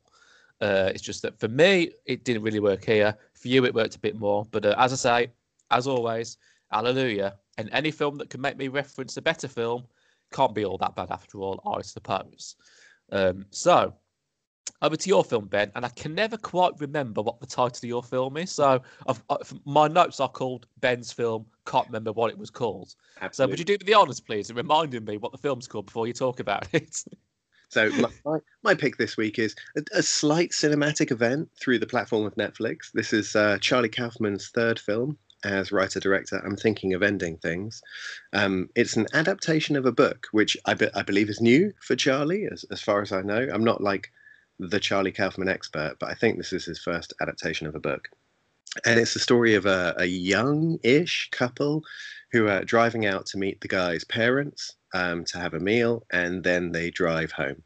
Uh, 0.62 0.92
it's 0.94 1.02
just 1.02 1.22
that 1.22 1.40
for 1.40 1.48
me, 1.48 1.92
it 2.06 2.26
didn't 2.26 2.44
really 2.44 2.60
work 2.60 2.84
here. 2.84 3.16
For 3.34 3.48
you, 3.48 3.64
it 3.64 3.74
worked 3.74 3.96
a 3.96 4.00
bit 4.00 4.20
more. 4.20 4.46
But 4.52 4.66
uh, 4.66 4.76
as 4.78 4.92
I 4.92 4.96
say, 4.96 5.32
as 5.72 5.88
always, 5.88 6.38
hallelujah. 6.70 7.36
And 7.58 7.70
any 7.72 7.92
film 7.92 8.18
that 8.18 8.30
can 8.30 8.42
make 8.42 8.58
me 8.58 8.68
reference 8.68 9.16
a 9.16 9.22
better 9.22 9.48
film 9.48 9.86
can't 10.34 10.54
be 10.54 10.66
all 10.66 10.78
that 10.80 10.96
bad 10.96 11.12
after 11.12 11.40
all, 11.40 11.62
I 11.66 11.82
suppose. 11.82 12.56
Um, 13.12 13.46
so, 13.52 13.94
over 14.82 14.96
to 14.96 15.10
your 15.10 15.24
film, 15.24 15.46
Ben. 15.46 15.72
And 15.76 15.86
I 15.86 15.90
can 15.90 16.16
never 16.16 16.38
quite 16.38 16.74
remember 16.80 17.22
what 17.22 17.40
the 17.40 17.48
title 17.48 17.78
of 17.78 17.84
your 17.84 18.04
film 18.04 18.38
is. 18.38 18.52
So, 18.52 18.82
I've, 19.08 19.24
i 19.30 19.38
my 19.66 19.88
notes 19.88 20.20
are 20.20 20.30
called 20.30 20.68
Ben's 20.80 21.12
film. 21.12 21.46
Can't 21.66 21.88
remember 21.88 22.12
what 22.12 22.32
it 22.32 22.38
was 22.38 22.50
called. 22.50 22.96
So, 23.32 23.48
would 23.48 23.60
you 23.60 23.66
do 23.66 23.74
me 23.74 23.86
the 23.86 23.96
honours, 23.96 24.20
please, 24.20 24.50
and 24.50 24.58
reminding 24.58 25.06
me 25.06 25.18
what 25.18 25.32
the 25.32 25.38
film's 25.38 25.68
called 25.68 25.88
before 25.88 26.08
you 26.08 26.14
talk 26.14 26.40
about 26.40 26.68
it? 26.74 27.04
So 27.70 27.90
my, 27.92 28.10
my, 28.26 28.40
my 28.64 28.74
pick 28.74 28.98
this 28.98 29.16
week 29.16 29.38
is 29.38 29.56
a, 29.78 30.00
a 30.00 30.04
slight 30.04 30.52
cinematic 30.52 31.12
event 31.12 31.50
through 31.60 31.78
the 31.78 31.86
platform 31.86 32.26
of 32.26 32.36
Netflix. 32.36 32.92
This 32.94 33.14
is 33.14 33.36
uh, 33.36 33.60
Charlie 33.62 33.90
Kaufman's 33.90 34.50
third 34.50 34.80
film 34.80 35.18
as 35.44 35.72
writer 35.72 36.00
director. 36.00 36.42
I'm 36.44 36.56
thinking 36.56 36.94
of 36.94 37.04
ending 37.04 37.38
things. 37.38 37.82
Um, 38.34 38.70
it's 38.76 38.98
an 38.98 39.08
adaptation 39.14 39.76
of 39.76 39.86
a 39.86 39.92
book, 39.92 40.28
which 40.32 40.58
I, 40.66 40.74
be, 40.74 40.88
I 40.96 41.04
believe 41.04 41.30
is 41.30 41.42
new 41.42 41.72
for 41.80 41.96
Charlie, 41.96 42.48
as, 42.52 42.66
as 42.72 42.82
far 42.82 43.02
as 43.02 43.12
I 43.12 43.22
know. 43.22 43.48
I'm 43.54 43.64
not 43.64 43.82
like 43.82 44.12
the 44.60 44.80
Charlie 44.80 45.12
Kaufman 45.12 45.50
expert, 45.50 45.96
but 46.00 46.10
I 46.10 46.14
think 46.14 46.38
this 46.38 46.54
is 46.54 46.66
his 46.66 46.80
first 46.80 47.14
adaptation 47.22 47.68
of 47.68 47.76
a 47.76 47.80
book. 47.80 48.10
And 48.86 49.00
it's 49.00 49.14
the 49.14 49.20
story 49.20 49.56
of 49.56 49.66
a, 49.66 49.96
a 49.98 50.06
young-ish 50.06 51.30
couple 51.32 51.84
who 52.32 52.48
are 52.48 52.64
driving 52.64 53.06
out 53.06 53.26
to 53.28 53.38
meet 53.38 53.62
the 53.62 53.68
guy's 53.68 54.04
parents 54.04 54.76
um, 54.94 55.24
to 55.26 55.40
have 55.40 55.54
a 55.54 55.60
meal, 55.60 56.06
and 56.12 56.44
then 56.44 56.72
they 56.72 56.92
drive 56.92 57.32
home. 57.32 57.64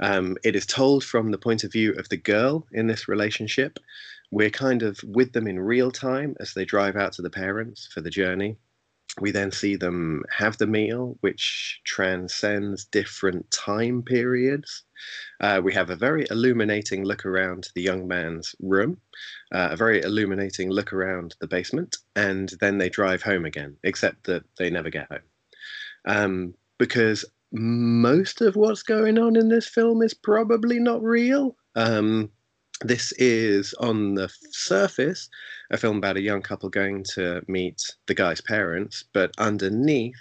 Um, 0.00 0.36
it 0.42 0.56
is 0.56 0.66
told 0.66 1.04
from 1.04 1.30
the 1.30 1.38
point 1.38 1.62
of 1.64 1.72
view 1.72 1.92
of 1.92 2.08
the 2.08 2.16
girl 2.16 2.66
in 2.72 2.88
this 2.88 3.06
relationship. 3.06 3.78
We're 4.32 4.50
kind 4.50 4.82
of 4.82 4.98
with 5.04 5.32
them 5.32 5.46
in 5.46 5.60
real 5.60 5.90
time 5.90 6.34
as 6.40 6.54
they 6.54 6.64
drive 6.64 6.96
out 6.96 7.12
to 7.14 7.22
the 7.22 7.30
parents 7.30 7.88
for 7.92 8.00
the 8.00 8.10
journey. 8.10 8.56
We 9.20 9.30
then 9.30 9.52
see 9.52 9.76
them 9.76 10.24
have 10.30 10.56
the 10.56 10.66
meal, 10.66 11.18
which 11.20 11.80
transcends 11.84 12.86
different 12.86 13.50
time 13.50 14.02
periods. 14.02 14.84
Uh, 15.40 15.60
we 15.62 15.72
have 15.74 15.90
a 15.90 15.96
very 15.96 16.26
illuminating 16.30 17.04
look 17.04 17.26
around 17.26 17.68
the 17.74 17.82
young 17.82 18.06
man's 18.06 18.54
room, 18.60 18.98
uh, 19.52 19.68
a 19.72 19.76
very 19.76 20.00
illuminating 20.02 20.70
look 20.70 20.92
around 20.92 21.34
the 21.40 21.48
basement, 21.48 21.96
and 22.14 22.54
then 22.60 22.78
they 22.78 22.88
drive 22.88 23.22
home 23.22 23.44
again, 23.44 23.76
except 23.82 24.24
that 24.24 24.44
they 24.58 24.70
never 24.70 24.90
get 24.90 25.08
home. 25.10 25.20
Um, 26.06 26.54
because 26.78 27.24
most 27.52 28.40
of 28.40 28.56
what's 28.56 28.82
going 28.82 29.18
on 29.18 29.36
in 29.36 29.48
this 29.48 29.68
film 29.68 30.02
is 30.02 30.14
probably 30.14 30.78
not 30.78 31.02
real. 31.02 31.56
Um, 31.76 32.30
this 32.80 33.12
is, 33.12 33.74
on 33.74 34.14
the 34.14 34.32
surface, 34.50 35.28
a 35.70 35.76
film 35.76 35.98
about 35.98 36.16
a 36.16 36.22
young 36.22 36.42
couple 36.42 36.68
going 36.68 37.04
to 37.14 37.42
meet 37.46 37.82
the 38.06 38.14
guy's 38.14 38.40
parents, 38.40 39.04
but 39.12 39.32
underneath, 39.38 40.16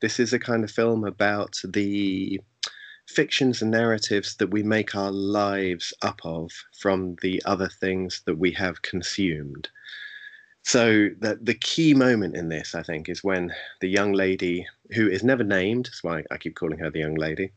this 0.00 0.20
is 0.20 0.32
a 0.32 0.38
kind 0.38 0.64
of 0.64 0.70
film 0.70 1.04
about 1.04 1.56
the 1.64 2.40
fictions 3.06 3.62
and 3.62 3.70
narratives 3.70 4.36
that 4.36 4.50
we 4.50 4.62
make 4.62 4.94
our 4.94 5.12
lives 5.12 5.92
up 6.02 6.20
of 6.24 6.50
from 6.78 7.16
the 7.22 7.42
other 7.44 7.68
things 7.68 8.22
that 8.26 8.38
we 8.38 8.50
have 8.52 8.82
consumed. 8.82 9.68
So 10.62 11.10
the 11.18 11.38
the 11.42 11.54
key 11.54 11.92
moment 11.92 12.36
in 12.36 12.48
this, 12.48 12.74
I 12.74 12.82
think, 12.82 13.08
is 13.08 13.22
when 13.22 13.54
the 13.80 13.88
young 13.88 14.12
lady 14.12 14.66
who 14.94 15.08
is 15.08 15.22
never 15.22 15.44
named, 15.44 15.86
that's 15.86 16.02
why 16.02 16.24
I 16.30 16.38
keep 16.38 16.56
calling 16.56 16.78
her 16.78 16.90
the 16.90 17.00
young 17.00 17.16
lady, 17.16 17.52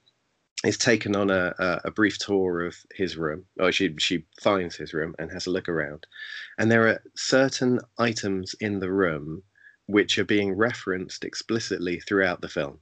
is 0.66 0.78
taken 0.78 1.16
on 1.16 1.30
a, 1.30 1.54
a, 1.58 1.82
a, 1.86 1.92
brief 1.92 2.18
tour 2.18 2.66
of 2.66 2.76
his 2.94 3.16
room. 3.16 3.46
Or 3.60 3.72
she 3.72 3.96
she 3.98 4.26
finds 4.42 4.76
his 4.76 4.94
room 4.94 5.16
and 5.20 5.32
has 5.32 5.48
a 5.48 5.52
look 5.52 5.70
around, 5.70 6.06
and 6.58 6.70
there 6.70 6.88
are 6.88 7.02
certain 7.16 7.80
items 7.98 8.56
in 8.60 8.80
the 8.80 8.92
room 8.92 9.44
which 9.86 10.20
are 10.20 10.26
being 10.26 10.52
referenced 10.54 11.24
explicitly 11.24 12.02
throughout 12.02 12.42
the 12.42 12.50
film. 12.50 12.80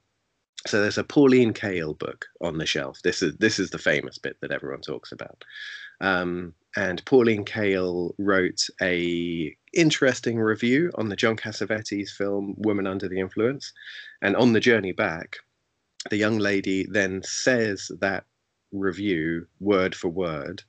So 0.68 0.82
there's 0.82 0.98
a 0.98 1.04
Pauline 1.04 1.54
Kael 1.54 1.98
book 1.98 2.26
on 2.42 2.58
the 2.58 2.66
shelf. 2.66 3.00
This 3.04 3.22
is 3.22 3.36
this 3.38 3.60
is 3.60 3.70
the 3.70 3.78
famous 3.78 4.18
bit 4.18 4.38
that 4.42 4.52
everyone 4.52 4.82
talks 4.82 5.12
about. 5.12 5.44
Um, 6.02 6.54
and 6.76 7.06
Pauline 7.06 7.46
Kael 7.46 8.14
wrote 8.18 8.62
a 8.82 9.56
interesting 9.74 10.40
review 10.40 10.92
on 10.96 11.10
the 11.10 11.16
John 11.16 11.38
Cassavetes 11.38 12.10
film 12.10 12.56
Woman 12.58 12.88
Under 12.88 13.08
the 13.08 13.20
Influence. 13.20 13.72
And 14.22 14.36
on 14.36 14.54
the 14.54 14.60
journey 14.60 14.92
back, 14.92 15.38
the 16.10 16.18
young 16.18 16.40
lady 16.40 16.86
then 16.90 17.22
says 17.24 17.92
that 18.00 18.26
review 18.72 19.48
word 19.60 19.96
for 19.96 20.10
word 20.10 20.64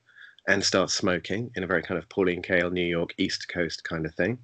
and 0.48 0.62
starts 0.62 0.94
smoking 0.94 1.50
in 1.56 1.64
a 1.64 1.66
very 1.66 1.82
kind 1.82 1.98
of 1.98 2.08
Pauline 2.08 2.42
Kael, 2.42 2.72
New 2.72 2.86
York, 2.86 3.14
East 3.18 3.48
Coast 3.48 3.82
kind 3.84 4.06
of 4.06 4.14
thing. 4.14 4.38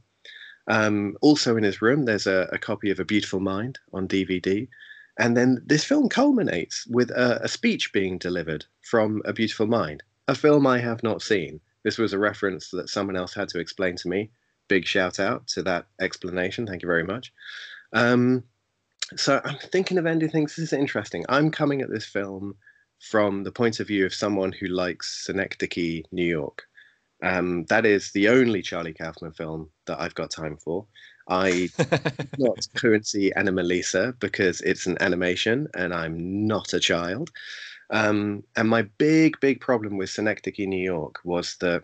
Um, 0.69 1.17
also 1.21 1.57
in 1.57 1.65
his 1.65 1.83
room, 1.83 2.05
there's 2.05 2.27
a, 2.27 2.49
a, 2.53 2.59
copy 2.59 2.91
of 2.91 3.01
A 3.01 3.05
Beautiful 3.05 3.41
Mind 3.41 3.79
on 3.93 4.07
DVD. 4.07 4.69
And 5.19 5.37
then 5.37 5.63
this 5.67 5.85
film 5.85 6.09
culminates 6.09 6.87
with 6.87 7.11
a, 7.11 7.41
a 7.43 7.49
speech 7.49 7.93
being 7.93 8.19
delivered 8.19 8.65
from 8.83 9.23
A 9.25 9.33
Beautiful 9.33 9.67
Mind 9.67 10.03
a 10.29 10.35
film 10.35 10.67
I 10.67 10.79
have 10.79 11.03
not 11.03 11.23
seen. 11.23 11.61
This 11.85 11.99
was 11.99 12.13
a 12.13 12.19
reference 12.19 12.71
that 12.71 12.89
someone 12.89 13.17
else 13.17 13.35
had 13.35 13.49
to 13.51 13.59
explain 13.59 13.97
to 13.97 14.09
me. 14.09 14.31
Big 14.69 14.87
shout 14.87 15.19
out 15.19 15.47
to 15.49 15.63
that 15.65 15.87
explanation. 16.01 16.67
Thank 16.67 16.83
you 16.83 16.87
very 16.87 17.05
much. 17.05 17.33
Um, 17.93 18.45
so 19.17 19.41
I'm 19.45 19.59
thinking 19.59 19.99
of 19.99 20.07
ending 20.07 20.31
things. 20.31 20.57
This 20.57 20.67
is 20.67 20.73
interesting. 20.73 21.25
I'm 21.29 21.51
coming 21.51 21.83
at 21.83 21.91
this 21.91 22.07
film 22.07 22.55
from 23.01 23.43
the 23.43 23.53
point 23.53 23.81
of 23.81 23.89
view 23.89 24.07
of 24.07 24.15
someone 24.15 24.53
who 24.53 24.69
likes 24.69 25.27
Synecdoche, 25.27 26.05
New 26.13 26.25
York. 26.25 26.63
Um, 27.23 27.65
that 27.67 27.85
is 27.85 28.13
the 28.13 28.29
only 28.29 28.63
Charlie 28.63 28.95
Kaufman 28.95 29.33
film 29.33 29.71
that 29.87 30.01
I've 30.01 30.15
got 30.15 30.31
time 30.31 30.57
for. 30.57 30.87
I 31.33 31.71
not 32.39 32.69
Currency 32.77 33.33
Anomalisa 33.37 34.19
because 34.21 34.61
it's 34.61 34.87
an 34.87 34.99
animation 35.01 35.67
and 35.75 35.95
I'm 35.95 36.47
not 36.47 36.75
a 36.75 36.81
child. 36.81 37.31
Um, 37.91 38.45
and 38.55 38.69
my 38.69 38.83
big, 38.99 39.41
big 39.41 39.61
problem 39.61 39.97
with 39.97 40.11
Synecdoche, 40.11 40.67
New 40.67 40.83
York, 40.83 41.21
was 41.25 41.57
the 41.57 41.83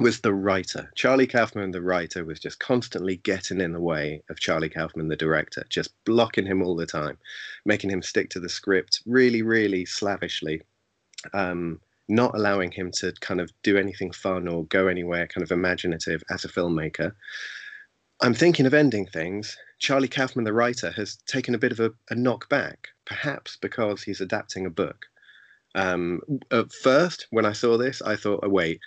was 0.00 0.20
the 0.20 0.32
writer. 0.32 0.90
Charlie 0.94 1.26
Kaufman, 1.26 1.72
the 1.72 1.82
writer, 1.82 2.24
was 2.24 2.38
just 2.38 2.60
constantly 2.60 3.16
getting 3.16 3.60
in 3.60 3.72
the 3.72 3.80
way 3.80 4.22
of 4.30 4.38
Charlie 4.38 4.68
Kaufman, 4.68 5.08
the 5.08 5.16
director, 5.16 5.64
just 5.70 5.92
blocking 6.04 6.46
him 6.46 6.62
all 6.62 6.76
the 6.76 6.86
time, 6.86 7.18
making 7.64 7.90
him 7.90 8.00
stick 8.00 8.30
to 8.30 8.40
the 8.40 8.48
script 8.48 9.02
really, 9.06 9.42
really 9.42 9.84
slavishly, 9.84 10.62
um, 11.34 11.80
not 12.08 12.34
allowing 12.36 12.70
him 12.70 12.92
to 12.92 13.12
kind 13.20 13.40
of 13.40 13.50
do 13.64 13.76
anything 13.76 14.12
fun 14.12 14.46
or 14.46 14.66
go 14.66 14.86
anywhere 14.86 15.26
kind 15.26 15.42
of 15.42 15.50
imaginative 15.50 16.22
as 16.30 16.44
a 16.44 16.48
filmmaker. 16.48 17.12
I'm 18.20 18.34
thinking 18.34 18.66
of 18.66 18.74
ending 18.74 19.06
things. 19.06 19.56
Charlie 19.78 20.08
Kaufman, 20.08 20.44
the 20.44 20.52
writer, 20.52 20.90
has 20.92 21.16
taken 21.26 21.54
a 21.54 21.58
bit 21.58 21.72
of 21.72 21.80
a, 21.80 21.92
a 22.10 22.14
knock 22.14 22.48
back, 22.48 22.88
perhaps 23.06 23.56
because 23.56 24.02
he's 24.02 24.20
adapting 24.20 24.66
a 24.66 24.70
book. 24.70 25.06
Um, 25.74 26.20
at 26.50 26.72
first, 26.72 27.28
when 27.30 27.46
I 27.46 27.52
saw 27.52 27.78
this, 27.78 28.02
I 28.02 28.16
thought, 28.16 28.40
oh, 28.42 28.48
wait, 28.48 28.80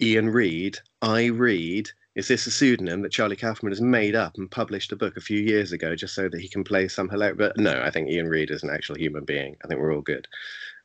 Iain 0.00 0.28
Reid, 0.28 0.78
I 1.02 1.26
read, 1.26 1.90
is 2.14 2.28
this 2.28 2.46
a 2.46 2.50
pseudonym 2.50 3.02
that 3.02 3.12
Charlie 3.12 3.36
Kaufman 3.36 3.72
has 3.72 3.80
made 3.80 4.14
up 4.14 4.36
and 4.36 4.50
published 4.50 4.92
a 4.92 4.96
book 4.96 5.16
a 5.16 5.22
few 5.22 5.40
years 5.40 5.72
ago 5.72 5.96
just 5.96 6.14
so 6.14 6.28
that 6.28 6.40
he 6.40 6.48
can 6.48 6.62
play 6.62 6.86
some 6.86 7.08
hilarious? 7.08 7.38
But 7.38 7.58
no, 7.58 7.82
I 7.82 7.90
think 7.90 8.08
Iain 8.08 8.28
Reid 8.28 8.50
is 8.50 8.62
an 8.62 8.70
actual 8.70 8.96
human 8.96 9.24
being. 9.24 9.56
I 9.64 9.68
think 9.68 9.80
we're 9.80 9.94
all 9.94 10.02
good. 10.02 10.28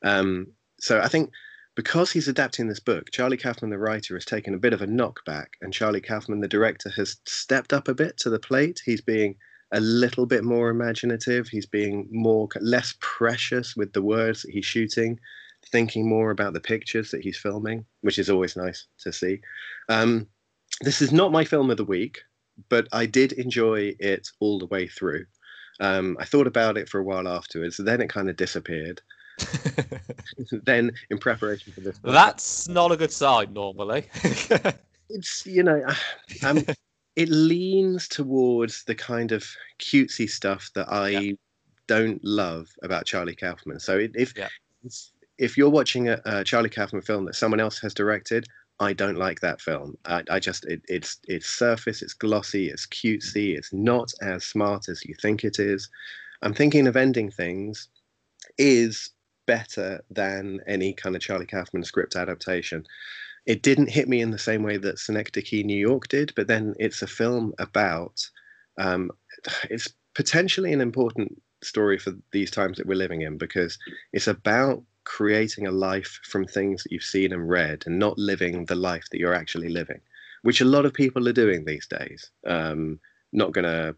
Um, 0.02 0.48
so 0.80 1.00
I 1.00 1.08
think 1.08 1.30
because 1.76 2.10
he's 2.10 2.26
adapting 2.26 2.66
this 2.66 2.80
book, 2.80 3.10
Charlie 3.12 3.36
Kaufman, 3.36 3.70
the 3.70 3.78
writer, 3.78 4.14
has 4.14 4.24
taken 4.24 4.54
a 4.54 4.58
bit 4.58 4.72
of 4.72 4.80
a 4.80 4.86
knockback, 4.86 5.48
and 5.60 5.72
Charlie 5.72 6.00
Kaufman, 6.00 6.40
the 6.40 6.48
director, 6.48 6.90
has 6.96 7.18
stepped 7.26 7.72
up 7.72 7.86
a 7.86 7.94
bit 7.94 8.16
to 8.18 8.30
the 8.30 8.38
plate. 8.38 8.80
He's 8.84 9.02
being 9.02 9.36
a 9.72 9.80
little 9.80 10.24
bit 10.24 10.42
more 10.42 10.70
imaginative. 10.70 11.48
He's 11.48 11.66
being 11.66 12.08
more 12.10 12.48
less 12.60 12.94
precious 13.00 13.76
with 13.76 13.92
the 13.92 14.02
words 14.02 14.42
that 14.42 14.52
he's 14.52 14.64
shooting, 14.64 15.20
thinking 15.70 16.08
more 16.08 16.30
about 16.30 16.54
the 16.54 16.60
pictures 16.60 17.10
that 17.10 17.22
he's 17.22 17.36
filming, 17.36 17.84
which 18.00 18.18
is 18.18 18.30
always 18.30 18.56
nice 18.56 18.86
to 19.00 19.12
see. 19.12 19.40
Um, 19.90 20.26
this 20.80 21.02
is 21.02 21.12
not 21.12 21.32
my 21.32 21.44
film 21.44 21.70
of 21.70 21.76
the 21.76 21.84
week, 21.84 22.22
but 22.70 22.88
I 22.90 23.04
did 23.04 23.32
enjoy 23.32 23.94
it 23.98 24.28
all 24.40 24.58
the 24.58 24.66
way 24.66 24.86
through. 24.88 25.26
Um, 25.78 26.16
I 26.18 26.24
thought 26.24 26.46
about 26.46 26.78
it 26.78 26.88
for 26.88 27.00
a 27.00 27.04
while 27.04 27.28
afterwards, 27.28 27.76
then 27.76 28.00
it 28.00 28.08
kind 28.08 28.30
of 28.30 28.36
disappeared. 28.36 29.02
then, 30.64 30.92
in 31.10 31.18
preparation 31.18 31.72
for 31.72 31.80
this, 31.80 31.98
that's 32.02 32.68
not 32.68 32.92
a 32.92 32.96
good 32.96 33.12
sign 33.12 33.52
normally. 33.52 34.06
it's 35.10 35.46
you 35.46 35.62
know, 35.62 35.84
um, 36.44 36.64
it 37.16 37.28
leans 37.28 38.08
towards 38.08 38.84
the 38.84 38.94
kind 38.94 39.32
of 39.32 39.46
cutesy 39.78 40.28
stuff 40.28 40.70
that 40.74 40.90
I 40.90 41.08
yeah. 41.08 41.32
don't 41.86 42.22
love 42.24 42.68
about 42.82 43.06
Charlie 43.06 43.36
Kaufman. 43.36 43.80
So 43.80 44.06
if 44.14 44.36
yeah. 44.36 44.48
if 45.38 45.56
you're 45.56 45.70
watching 45.70 46.08
a, 46.08 46.20
a, 46.24 46.44
Charlie 46.44 46.70
Kaufman 46.70 47.02
film 47.02 47.24
that 47.26 47.34
someone 47.34 47.60
else 47.60 47.78
has 47.80 47.94
directed, 47.94 48.46
I 48.80 48.92
don't 48.92 49.16
like 49.16 49.40
that 49.40 49.60
film. 49.60 49.96
I, 50.04 50.22
I 50.30 50.38
just 50.38 50.64
it, 50.66 50.82
it's 50.88 51.18
it's 51.26 51.46
surface, 51.46 52.02
it's 52.02 52.14
glossy, 52.14 52.68
it's 52.68 52.86
cutesy, 52.86 53.56
it's 53.56 53.72
not 53.72 54.12
as 54.20 54.44
smart 54.44 54.88
as 54.88 55.04
you 55.04 55.14
think 55.20 55.44
it 55.44 55.58
is. 55.58 55.88
I'm 56.42 56.54
thinking 56.54 56.86
of 56.86 56.96
ending 56.96 57.30
things 57.30 57.88
is 58.58 59.10
better 59.46 60.02
than 60.10 60.60
any 60.66 60.92
kind 60.92 61.16
of 61.16 61.22
Charlie 61.22 61.46
Kaufman 61.46 61.84
script 61.84 62.16
adaptation 62.16 62.84
it 63.46 63.62
didn't 63.62 63.90
hit 63.90 64.08
me 64.08 64.20
in 64.20 64.32
the 64.32 64.38
same 64.38 64.62
way 64.64 64.76
that 64.76 64.98
Synecdoche, 64.98 65.64
New 65.64 65.78
York 65.78 66.08
did, 66.08 66.32
but 66.34 66.48
then 66.48 66.74
it's 66.78 67.00
a 67.00 67.06
film 67.06 67.54
about 67.58 68.28
um, 68.78 69.10
it's 69.70 69.88
potentially 70.14 70.72
an 70.72 70.80
important 70.80 71.40
story 71.62 71.98
for 71.98 72.12
these 72.32 72.50
times 72.50 72.76
that 72.76 72.86
we're 72.86 72.94
living 72.96 73.22
in 73.22 73.38
because 73.38 73.78
it's 74.12 74.26
about 74.26 74.82
creating 75.04 75.66
a 75.66 75.70
life 75.70 76.18
from 76.24 76.44
things 76.44 76.82
that 76.82 76.92
you've 76.92 77.02
seen 77.02 77.32
and 77.32 77.48
read 77.48 77.84
and 77.86 77.98
not 77.98 78.18
living 78.18 78.64
the 78.64 78.74
life 78.74 79.04
that 79.10 79.18
you're 79.18 79.34
actually 79.34 79.68
living, 79.68 80.00
which 80.42 80.60
a 80.60 80.64
lot 80.64 80.84
of 80.84 80.92
people 80.92 81.28
are 81.28 81.32
doing 81.32 81.64
these 81.64 81.86
days. 81.86 82.30
Um, 82.46 82.98
not 83.32 83.52
going 83.52 83.64
to 83.64 83.94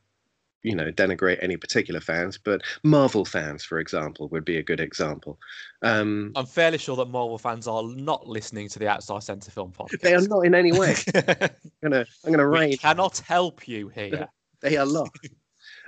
you 0.62 0.74
know 0.74 0.90
denigrate 0.90 1.38
any 1.42 1.56
particular 1.56 2.00
fans, 2.00 2.38
but 2.38 2.62
Marvel 2.82 3.24
fans, 3.24 3.64
for 3.64 3.78
example, 3.78 4.28
would 4.28 4.44
be 4.44 4.58
a 4.58 4.62
good 4.62 4.80
example. 4.80 5.38
Um, 5.82 6.32
I'm 6.36 6.46
fairly 6.46 6.78
sure 6.78 6.96
that 6.96 7.08
Marvel 7.08 7.38
fans 7.38 7.68
are 7.68 7.82
not 7.82 8.26
listening 8.26 8.68
to 8.70 8.78
the 8.78 8.88
Outside 8.88 9.22
Centre 9.22 9.50
Film 9.50 9.72
podcast. 9.72 10.00
They 10.00 10.14
are 10.14 10.20
not 10.20 10.40
in 10.40 10.54
any 10.54 10.72
way. 10.72 10.94
I'm 11.14 11.50
gonna 11.82 12.06
I'm 12.24 12.32
gonna 12.32 12.46
rain. 12.46 12.70
We 12.70 12.76
cannot 12.76 13.18
help 13.18 13.68
you 13.68 13.88
here. 13.88 14.28
they 14.60 14.76
are 14.76 14.86
not. 14.86 15.10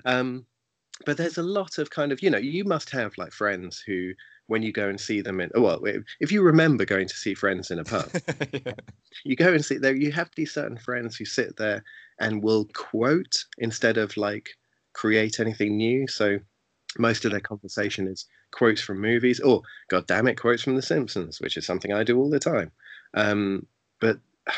Um, 0.05 0.47
but 1.07 1.17
there's 1.17 1.39
a 1.39 1.43
lot 1.43 1.79
of 1.79 1.91
kind 1.91 2.13
of 2.13 2.23
you 2.23 2.31
know 2.31 2.39
you 2.39 2.65
must 2.65 2.91
have 2.91 3.17
like 3.17 3.33
friends 3.33 3.83
who 3.87 4.13
when 4.47 4.63
you 4.63 4.73
go 4.73 4.89
and 4.89 5.01
see 5.01 5.21
them 5.21 5.41
in 5.41 5.51
well 5.55 5.81
if 6.21 6.33
you 6.33 6.43
remember 6.43 6.85
going 6.85 7.07
to 7.07 7.15
see 7.15 7.35
friends 7.35 7.71
in 7.71 7.79
a 7.79 7.85
pub 7.85 8.11
yeah. 8.53 8.73
you 9.25 9.37
go 9.37 9.53
and 9.53 9.65
see 9.65 9.79
there 9.79 9.95
you 9.95 10.13
have 10.13 10.31
these 10.37 10.53
certain 10.53 10.77
friends 10.77 11.17
who 11.17 11.25
sit 11.25 11.57
there 11.57 11.83
and 12.19 12.43
will 12.43 12.67
quote 12.75 13.45
instead 13.59 13.97
of 13.97 14.17
like 14.17 14.51
create 15.01 15.41
anything 15.41 15.79
new. 15.79 16.07
So 16.07 16.39
most 16.99 17.25
of 17.25 17.31
their 17.31 17.41
conversation 17.41 18.07
is 18.07 18.27
quotes 18.51 18.83
from 18.83 19.01
movies 19.01 19.41
or, 19.41 19.63
god 19.89 20.07
damn 20.07 20.29
it, 20.29 20.39
quotes 20.39 20.63
from 20.63 20.77
The 20.77 20.83
Simpsons, 20.83 21.41
which 21.41 21.57
is 21.57 21.65
something 21.65 21.93
I 21.93 22.05
do 22.05 22.19
all 22.19 22.29
the 22.29 22.39
time. 22.39 22.71
Um, 23.15 23.67
but 23.99 24.19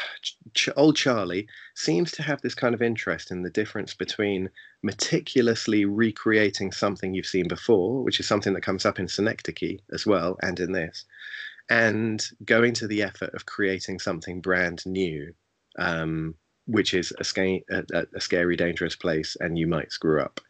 Ch- 0.54 0.68
old 0.76 0.96
Charlie 0.96 1.46
seems 1.76 2.10
to 2.12 2.22
have 2.24 2.42
this 2.42 2.56
kind 2.56 2.74
of 2.74 2.82
interest 2.82 3.30
in 3.30 3.42
the 3.42 3.50
difference 3.50 3.94
between 3.94 4.50
meticulously 4.82 5.84
recreating 5.84 6.72
something 6.72 7.14
you've 7.14 7.26
seen 7.26 7.46
before, 7.46 8.02
which 8.02 8.18
is 8.18 8.26
something 8.26 8.52
that 8.54 8.62
comes 8.62 8.84
up 8.84 8.98
in 8.98 9.06
Synecdoche 9.06 9.78
as 9.92 10.04
well, 10.06 10.36
and 10.42 10.58
in 10.58 10.72
this, 10.72 11.04
and 11.70 12.20
going 12.44 12.72
to 12.74 12.88
the 12.88 13.02
effort 13.02 13.32
of 13.34 13.46
creating 13.46 14.00
something 14.00 14.40
brand 14.40 14.84
new 14.86 15.32
um, 15.78 16.34
which 16.66 16.94
is 16.94 17.12
a, 17.18 17.24
sca- 17.24 17.60
a, 17.70 18.06
a, 18.14 18.20
scary, 18.20 18.56
dangerous 18.56 18.96
place, 18.96 19.36
and 19.40 19.58
you 19.58 19.66
might 19.66 19.92
screw 19.92 20.20
up. 20.20 20.40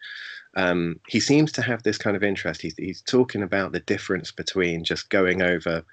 Um, 0.56 1.00
he 1.08 1.20
seems 1.20 1.52
to 1.52 1.62
have 1.62 1.82
this 1.82 1.98
kind 1.98 2.16
of 2.16 2.22
interest. 2.22 2.62
He's, 2.62 2.76
he's 2.76 3.02
talking 3.02 3.42
about 3.42 3.72
the 3.72 3.80
difference 3.80 4.32
between 4.32 4.84
just 4.84 5.10
going 5.10 5.42
over 5.42 5.84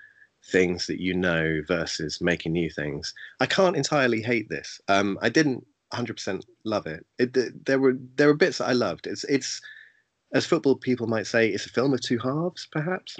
things 0.46 0.88
that 0.88 1.02
you 1.02 1.14
know 1.14 1.62
versus 1.68 2.22
making 2.22 2.54
new 2.54 2.70
things. 2.70 3.14
I 3.40 3.46
can't 3.46 3.78
entirely 3.78 4.22
hate 4.22 4.50
this. 4.50 4.82
Um, 4.88 5.18
I 5.22 5.30
didn't 5.30 5.66
100% 5.94 6.44
love 6.66 6.88
it. 6.88 7.06
it. 7.20 7.66
There 7.66 7.80
were 7.80 7.96
there 8.16 8.28
were 8.28 8.34
bits 8.36 8.60
that 8.60 8.68
I 8.70 8.74
loved. 8.74 9.08
It's 9.08 9.24
it's 9.26 9.62
as 10.34 10.46
football 10.46 10.76
people 10.76 11.08
might 11.08 11.28
say, 11.28 11.50
it's 11.50 11.66
a 11.66 11.70
film 11.70 11.94
of 11.94 12.02
two 12.02 12.20
halves, 12.20 12.68
perhaps. 12.72 13.18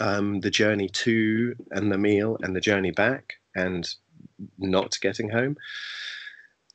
um, 0.00 0.40
the 0.40 0.50
journey 0.50 0.88
to 0.88 1.54
and 1.72 1.92
the 1.92 1.98
meal 1.98 2.38
and 2.42 2.54
the 2.56 2.60
journey 2.60 2.90
back 2.90 3.34
and 3.54 3.88
not 4.58 4.98
getting 5.00 5.30
home. 5.30 5.56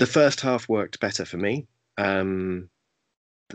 The 0.01 0.07
first 0.07 0.41
half 0.41 0.67
worked 0.67 0.99
better 0.99 1.25
for 1.25 1.37
me. 1.37 1.67
Um, 1.99 2.71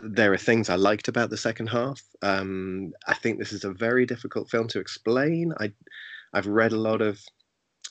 there 0.01 0.31
are 0.31 0.37
things 0.37 0.69
I 0.69 0.75
liked 0.75 1.09
about 1.09 1.29
the 1.29 1.35
second 1.35 1.67
half. 1.67 2.01
Um, 2.21 2.93
I 3.05 3.15
think 3.15 3.37
this 3.37 3.51
is 3.51 3.65
a 3.65 3.73
very 3.73 4.05
difficult 4.05 4.49
film 4.49 4.69
to 4.69 4.79
explain. 4.79 5.51
I, 5.59 5.73
I've 6.31 6.47
read 6.47 6.71
a 6.71 6.77
lot 6.77 7.01
of 7.01 7.19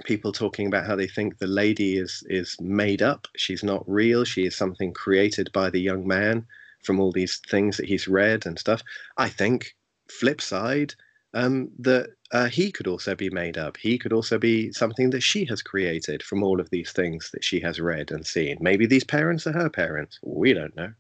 people 0.07 0.33
talking 0.33 0.67
about 0.67 0.87
how 0.87 0.97
they 0.97 1.07
think 1.07 1.37
the 1.37 1.47
lady 1.47 1.99
is 1.99 2.25
is 2.31 2.57
made 2.59 3.03
up. 3.03 3.29
She's 3.37 3.63
not 3.63 3.85
real. 3.87 4.25
She 4.25 4.47
is 4.47 4.57
something 4.57 4.95
created 4.95 5.53
by 5.53 5.69
the 5.69 5.83
young 5.83 6.09
man 6.09 6.47
from 6.83 6.99
all 6.99 7.13
these 7.13 7.43
things 7.51 7.77
that 7.77 7.85
he's 7.85 8.09
read 8.09 8.47
and 8.47 8.59
stuff. 8.59 8.83
I 9.19 9.29
think 9.29 9.77
flip 10.09 10.41
side 10.41 10.95
um, 11.37 11.71
that 11.79 12.09
uh, 12.33 12.47
he 12.47 12.73
could 12.73 12.87
also 12.87 13.15
be 13.15 13.29
made 13.29 13.59
up. 13.59 13.77
He 13.77 13.99
could 13.99 14.13
also 14.13 14.39
be 14.39 14.73
something 14.73 15.11
that 15.11 15.23
she 15.23 15.45
has 15.45 15.61
created 15.61 16.23
from 16.23 16.43
all 16.43 16.61
of 16.61 16.71
these 16.71 16.93
things 16.93 17.31
that 17.35 17.45
she 17.45 17.61
has 17.61 17.79
read 17.79 18.11
and 18.11 18.27
seen. 18.27 18.57
Maybe 18.59 18.87
these 18.87 19.05
parents 19.05 19.47
are 19.47 19.53
her 19.53 19.69
parents. 19.69 20.19
We 20.23 20.55
don't 20.55 20.75
know. 20.75 20.93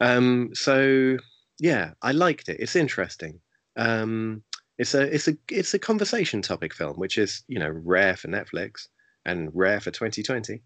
Um, 0.00 0.50
so 0.54 1.18
yeah, 1.58 1.92
I 2.00 2.12
liked 2.12 2.48
it. 2.48 2.56
It's 2.58 2.74
interesting. 2.74 3.38
Um, 3.76 4.42
it's 4.78 4.94
a 4.94 5.02
it's 5.14 5.28
a 5.28 5.36
it's 5.50 5.74
a 5.74 5.78
conversation 5.78 6.40
topic 6.40 6.74
film, 6.74 6.96
which 6.96 7.18
is 7.18 7.44
you 7.46 7.58
know 7.58 7.68
rare 7.68 8.16
for 8.16 8.28
Netflix 8.28 8.88
and 9.26 9.50
rare 9.52 9.78
for 9.78 9.90
2020. 9.90 10.62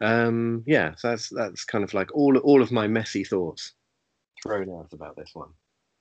Um, 0.00 0.62
yeah, 0.68 0.94
so 0.96 1.08
that's 1.10 1.30
that's 1.30 1.64
kind 1.64 1.82
of 1.82 1.94
like 1.94 2.14
all 2.14 2.38
all 2.38 2.62
of 2.62 2.70
my 2.70 2.86
messy 2.86 3.24
thoughts 3.24 3.72
thrown 4.40 4.70
out 4.70 4.92
about 4.92 5.16
this 5.16 5.30
one. 5.34 5.50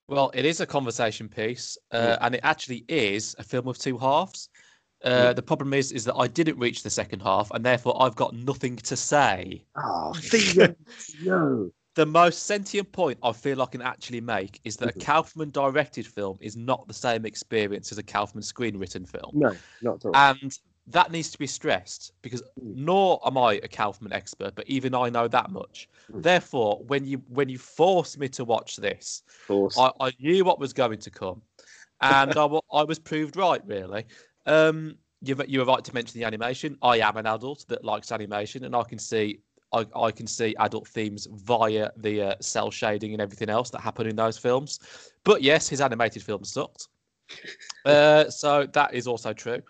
Well, 0.09 0.31
it 0.33 0.43
is 0.43 0.59
a 0.59 0.65
conversation 0.65 1.29
piece, 1.29 1.77
uh, 1.91 2.17
and 2.21 2.33
it 2.33 2.41
actually 2.43 2.83
is 2.87 3.35
a 3.37 3.43
film 3.43 3.67
of 3.67 3.77
two 3.77 3.97
halves. 3.97 4.49
Uh, 5.03 5.33
the 5.33 5.41
problem 5.41 5.73
is, 5.73 5.91
is 5.91 6.03
that 6.05 6.15
I 6.15 6.27
didn't 6.27 6.57
reach 6.57 6.83
the 6.83 6.89
second 6.89 7.21
half, 7.21 7.51
and 7.51 7.63
therefore 7.63 8.01
I've 8.01 8.15
got 8.15 8.33
nothing 8.33 8.75
to 8.77 8.97
say. 8.97 9.63
Oh, 9.77 10.13
Theo, 10.15 10.75
no. 11.21 11.71
The 11.95 12.05
most 12.05 12.47
sentient 12.47 12.91
point 12.91 13.19
I 13.23 13.31
feel 13.31 13.61
I 13.61 13.65
can 13.65 13.81
actually 13.81 14.21
make 14.21 14.59
is 14.63 14.77
that 14.77 14.95
a 14.95 14.99
Kaufman 14.99 15.51
directed 15.51 16.07
film 16.07 16.37
is 16.41 16.55
not 16.55 16.87
the 16.87 16.93
same 16.93 17.25
experience 17.25 17.91
as 17.91 17.97
a 17.97 18.03
Kaufman 18.03 18.43
screenwritten 18.43 19.07
film. 19.07 19.31
No, 19.33 19.55
not 19.81 19.95
at 19.95 20.05
all. 20.05 20.15
And 20.15 20.57
that 20.87 21.11
needs 21.11 21.29
to 21.31 21.37
be 21.37 21.47
stressed 21.47 22.13
because 22.21 22.41
nor 22.61 23.19
am 23.25 23.37
I 23.37 23.59
a 23.63 23.67
Kaufman 23.67 24.11
expert, 24.11 24.55
but 24.55 24.67
even 24.67 24.95
I 24.95 25.09
know 25.09 25.27
that 25.27 25.51
much. 25.51 25.87
Mm. 26.11 26.23
Therefore, 26.23 26.83
when 26.87 27.05
you 27.05 27.21
when 27.27 27.49
you 27.49 27.57
forced 27.57 28.17
me 28.17 28.27
to 28.29 28.43
watch 28.43 28.75
this. 28.77 29.23
I, 29.77 29.91
I 29.99 30.11
knew 30.19 30.43
what 30.43 30.59
was 30.59 30.73
going 30.73 30.99
to 30.99 31.09
come, 31.09 31.41
and 32.01 32.35
I, 32.37 32.59
I 32.73 32.83
was 32.83 32.99
proved 32.99 33.35
right. 33.35 33.61
Really, 33.65 34.05
um, 34.45 34.95
you 35.21 35.35
you 35.47 35.59
were 35.59 35.65
right 35.65 35.83
to 35.83 35.93
mention 35.93 36.19
the 36.19 36.25
animation. 36.25 36.77
I 36.81 36.99
am 36.99 37.17
an 37.17 37.27
adult 37.27 37.65
that 37.67 37.83
likes 37.83 38.11
animation, 38.11 38.65
and 38.65 38.75
I 38.75 38.83
can 38.83 38.97
see 38.99 39.39
I, 39.71 39.85
I 39.95 40.11
can 40.11 40.27
see 40.27 40.55
adult 40.59 40.87
themes 40.87 41.27
via 41.31 41.91
the 41.97 42.21
uh, 42.21 42.35
cell 42.39 42.71
shading 42.71 43.13
and 43.13 43.21
everything 43.21 43.49
else 43.49 43.69
that 43.71 43.81
happened 43.81 44.09
in 44.09 44.15
those 44.15 44.37
films. 44.37 44.79
But 45.23 45.41
yes, 45.41 45.69
his 45.69 45.81
animated 45.81 46.23
films 46.23 46.51
sucked. 46.51 46.87
uh, 47.85 48.29
so 48.29 48.65
that 48.73 48.93
is 48.93 49.07
also 49.07 49.33
true. 49.33 49.61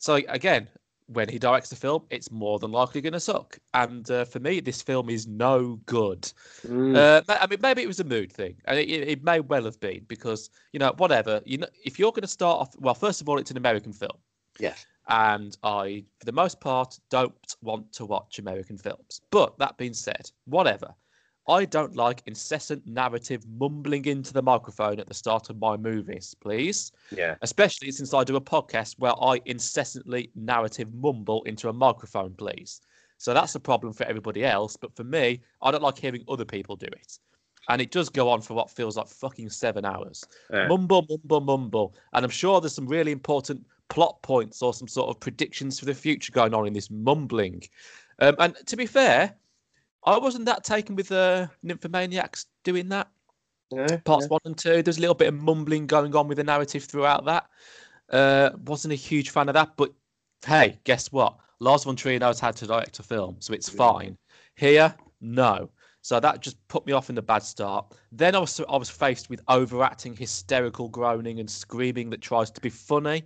So 0.00 0.14
again, 0.28 0.66
when 1.12 1.28
he 1.28 1.38
directs 1.38 1.68
the 1.68 1.76
film, 1.76 2.04
it's 2.10 2.30
more 2.30 2.58
than 2.58 2.70
likely 2.70 3.00
going 3.00 3.12
to 3.12 3.20
suck. 3.20 3.58
And 3.74 4.10
uh, 4.10 4.24
for 4.24 4.38
me, 4.38 4.60
this 4.60 4.80
film 4.80 5.10
is 5.10 5.26
no 5.26 5.78
good. 5.86 6.32
Mm. 6.66 6.96
Uh, 6.96 7.22
I 7.28 7.46
mean, 7.46 7.58
maybe 7.60 7.82
it 7.82 7.86
was 7.86 8.00
a 8.00 8.04
mood 8.04 8.32
thing, 8.32 8.56
and 8.64 8.78
it, 8.78 8.88
it 8.88 9.08
it 9.08 9.24
may 9.24 9.40
well 9.40 9.64
have 9.64 9.78
been 9.80 10.04
because 10.08 10.50
you 10.72 10.78
know 10.78 10.94
whatever. 10.96 11.42
You 11.44 11.58
know, 11.58 11.66
if 11.84 11.98
you're 11.98 12.12
going 12.12 12.22
to 12.22 12.28
start 12.28 12.60
off, 12.60 12.74
well, 12.78 12.94
first 12.94 13.20
of 13.20 13.28
all, 13.28 13.38
it's 13.38 13.50
an 13.50 13.56
American 13.56 13.92
film, 13.92 14.16
yes. 14.58 14.86
and 15.08 15.56
I, 15.62 16.04
for 16.18 16.26
the 16.26 16.32
most 16.32 16.60
part, 16.60 16.98
don't 17.10 17.56
want 17.60 17.92
to 17.94 18.06
watch 18.06 18.38
American 18.38 18.78
films. 18.78 19.20
But 19.30 19.58
that 19.58 19.76
being 19.76 19.94
said, 19.94 20.30
whatever. 20.46 20.94
I 21.50 21.64
don't 21.64 21.96
like 21.96 22.22
incessant 22.26 22.86
narrative 22.86 23.44
mumbling 23.58 24.04
into 24.04 24.32
the 24.32 24.40
microphone 24.40 25.00
at 25.00 25.08
the 25.08 25.14
start 25.14 25.50
of 25.50 25.58
my 25.58 25.76
movies, 25.76 26.32
please. 26.40 26.92
Yeah. 27.10 27.34
Especially 27.42 27.90
since 27.90 28.14
I 28.14 28.22
do 28.22 28.36
a 28.36 28.40
podcast 28.40 28.94
where 29.00 29.20
I 29.20 29.40
incessantly 29.46 30.30
narrative 30.36 30.94
mumble 30.94 31.42
into 31.42 31.68
a 31.68 31.72
microphone, 31.72 32.34
please. 32.34 32.80
So 33.18 33.34
that's 33.34 33.56
a 33.56 33.60
problem 33.60 33.92
for 33.92 34.04
everybody 34.04 34.44
else. 34.44 34.76
But 34.76 34.94
for 34.94 35.02
me, 35.02 35.40
I 35.60 35.72
don't 35.72 35.82
like 35.82 35.98
hearing 35.98 36.24
other 36.28 36.44
people 36.44 36.76
do 36.76 36.86
it. 36.86 37.18
And 37.68 37.82
it 37.82 37.90
does 37.90 38.08
go 38.08 38.30
on 38.30 38.42
for 38.42 38.54
what 38.54 38.70
feels 38.70 38.96
like 38.96 39.08
fucking 39.08 39.50
seven 39.50 39.84
hours. 39.84 40.24
Yeah. 40.52 40.68
Mumble, 40.68 41.04
mumble, 41.08 41.40
mumble. 41.40 41.94
And 42.12 42.24
I'm 42.24 42.30
sure 42.30 42.60
there's 42.60 42.74
some 42.74 42.86
really 42.86 43.10
important 43.10 43.66
plot 43.88 44.22
points 44.22 44.62
or 44.62 44.72
some 44.72 44.88
sort 44.88 45.10
of 45.10 45.18
predictions 45.18 45.80
for 45.80 45.84
the 45.84 45.94
future 45.94 46.30
going 46.30 46.54
on 46.54 46.68
in 46.68 46.72
this 46.72 46.90
mumbling. 46.90 47.64
Um, 48.20 48.36
and 48.38 48.54
to 48.66 48.76
be 48.76 48.86
fair, 48.86 49.34
I 50.04 50.18
wasn't 50.18 50.46
that 50.46 50.64
taken 50.64 50.96
with 50.96 51.12
uh, 51.12 51.46
Nymphomaniacs 51.64 52.46
doing 52.64 52.88
that. 52.88 53.08
No, 53.72 53.86
Parts 53.98 54.24
no. 54.24 54.34
one 54.34 54.40
and 54.44 54.58
two, 54.58 54.82
there's 54.82 54.98
a 54.98 55.00
little 55.00 55.14
bit 55.14 55.28
of 55.28 55.34
mumbling 55.34 55.86
going 55.86 56.14
on 56.16 56.26
with 56.26 56.38
the 56.38 56.44
narrative 56.44 56.84
throughout 56.84 57.24
that. 57.26 57.46
Uh, 58.10 58.50
wasn't 58.64 58.92
a 58.92 58.96
huge 58.96 59.30
fan 59.30 59.48
of 59.48 59.54
that, 59.54 59.76
but 59.76 59.92
hey, 60.44 60.78
guess 60.84 61.12
what? 61.12 61.36
Lars 61.60 61.84
von 61.84 61.94
Trier 61.94 62.18
knows 62.18 62.40
how 62.40 62.50
to 62.50 62.66
direct 62.66 62.98
a 62.98 63.02
film, 63.02 63.36
so 63.38 63.52
it's 63.52 63.68
fine. 63.68 64.16
Here, 64.56 64.94
no. 65.20 65.70
So 66.02 66.18
that 66.18 66.40
just 66.40 66.56
put 66.68 66.86
me 66.86 66.92
off 66.92 67.10
in 67.10 67.14
the 67.14 67.22
bad 67.22 67.42
start. 67.42 67.94
Then 68.10 68.34
I 68.34 68.38
was 68.38 68.58
I 68.68 68.76
was 68.76 68.88
faced 68.88 69.28
with 69.28 69.42
overacting, 69.48 70.16
hysterical 70.16 70.88
groaning 70.88 71.40
and 71.40 71.50
screaming 71.50 72.08
that 72.10 72.22
tries 72.22 72.50
to 72.52 72.60
be 72.60 72.70
funny. 72.70 73.24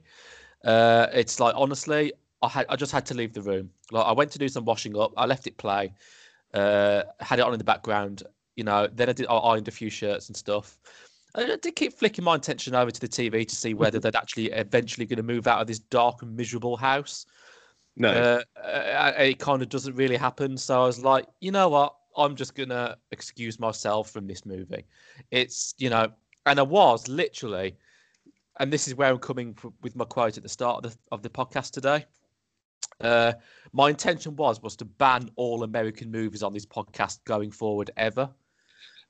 Uh, 0.64 1.06
it's 1.12 1.38
like 1.38 1.54
honestly, 1.56 2.12
I 2.42 2.48
had 2.48 2.66
I 2.68 2.76
just 2.76 2.90
had 2.90 3.06
to 3.06 3.14
leave 3.14 3.32
the 3.32 3.42
room. 3.42 3.70
Like 3.92 4.04
I 4.04 4.12
went 4.12 4.32
to 4.32 4.38
do 4.38 4.48
some 4.48 4.64
washing 4.64 4.98
up, 4.98 5.12
I 5.16 5.26
left 5.26 5.46
it 5.46 5.56
play, 5.56 5.92
uh, 6.54 7.02
had 7.20 7.38
it 7.38 7.42
on 7.42 7.52
in 7.52 7.58
the 7.58 7.64
background. 7.64 8.22
You 8.56 8.64
know, 8.64 8.88
then 8.92 9.08
I 9.08 9.12
did 9.12 9.26
I 9.26 9.34
ironed 9.34 9.68
a 9.68 9.72
few 9.72 9.90
shirts 9.90 10.28
and 10.28 10.36
stuff. 10.36 10.78
I 11.34 11.56
did 11.56 11.74
keep 11.74 11.92
flicking 11.92 12.24
my 12.24 12.36
attention 12.36 12.74
over 12.74 12.92
to 12.92 13.00
the 13.00 13.08
TV 13.08 13.46
to 13.46 13.56
see 13.56 13.74
whether 13.74 13.98
they'd 13.98 14.14
actually 14.14 14.52
eventually 14.52 15.04
going 15.04 15.16
to 15.16 15.24
move 15.24 15.48
out 15.48 15.60
of 15.60 15.66
this 15.66 15.80
dark 15.80 16.22
and 16.22 16.36
miserable 16.36 16.76
house. 16.76 17.26
No. 17.96 18.42
Uh, 18.56 19.12
it 19.18 19.40
kind 19.40 19.60
of 19.60 19.68
doesn't 19.68 19.94
really 19.96 20.16
happen. 20.16 20.56
So 20.56 20.82
I 20.82 20.86
was 20.86 21.02
like, 21.02 21.26
you 21.40 21.50
know 21.50 21.68
what? 21.68 21.94
I'm 22.16 22.36
just 22.36 22.54
gonna 22.54 22.96
excuse 23.10 23.58
myself 23.58 24.10
from 24.10 24.26
this 24.26 24.46
movie. 24.46 24.84
It's 25.32 25.74
you 25.78 25.90
know, 25.90 26.12
and 26.46 26.58
I 26.58 26.62
was 26.62 27.08
literally, 27.08 27.76
and 28.60 28.72
this 28.72 28.86
is 28.86 28.94
where 28.94 29.10
I'm 29.10 29.18
coming 29.18 29.56
with 29.82 29.96
my 29.96 30.04
quote 30.04 30.36
at 30.36 30.42
the 30.42 30.48
start 30.48 30.84
of 30.84 30.92
the, 30.92 30.98
of 31.10 31.22
the 31.22 31.30
podcast 31.30 31.72
today. 31.72 32.04
Uh, 33.00 33.32
my 33.72 33.90
intention 33.90 34.36
was 34.36 34.62
was 34.62 34.76
to 34.76 34.84
ban 34.84 35.30
all 35.36 35.62
American 35.62 36.10
movies 36.10 36.42
on 36.42 36.52
this 36.52 36.66
podcast 36.66 37.18
going 37.24 37.50
forward 37.50 37.90
ever. 37.96 38.30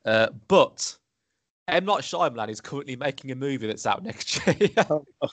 Uh, 0.04 0.28
but 0.48 0.96
M 1.68 1.86
Night 1.86 2.02
Shyamalan 2.02 2.50
is 2.50 2.60
currently 2.60 2.94
making 2.94 3.30
a 3.30 3.34
movie 3.34 3.66
that's 3.66 3.86
out 3.86 4.02
next 4.02 4.46
year, 4.60 4.68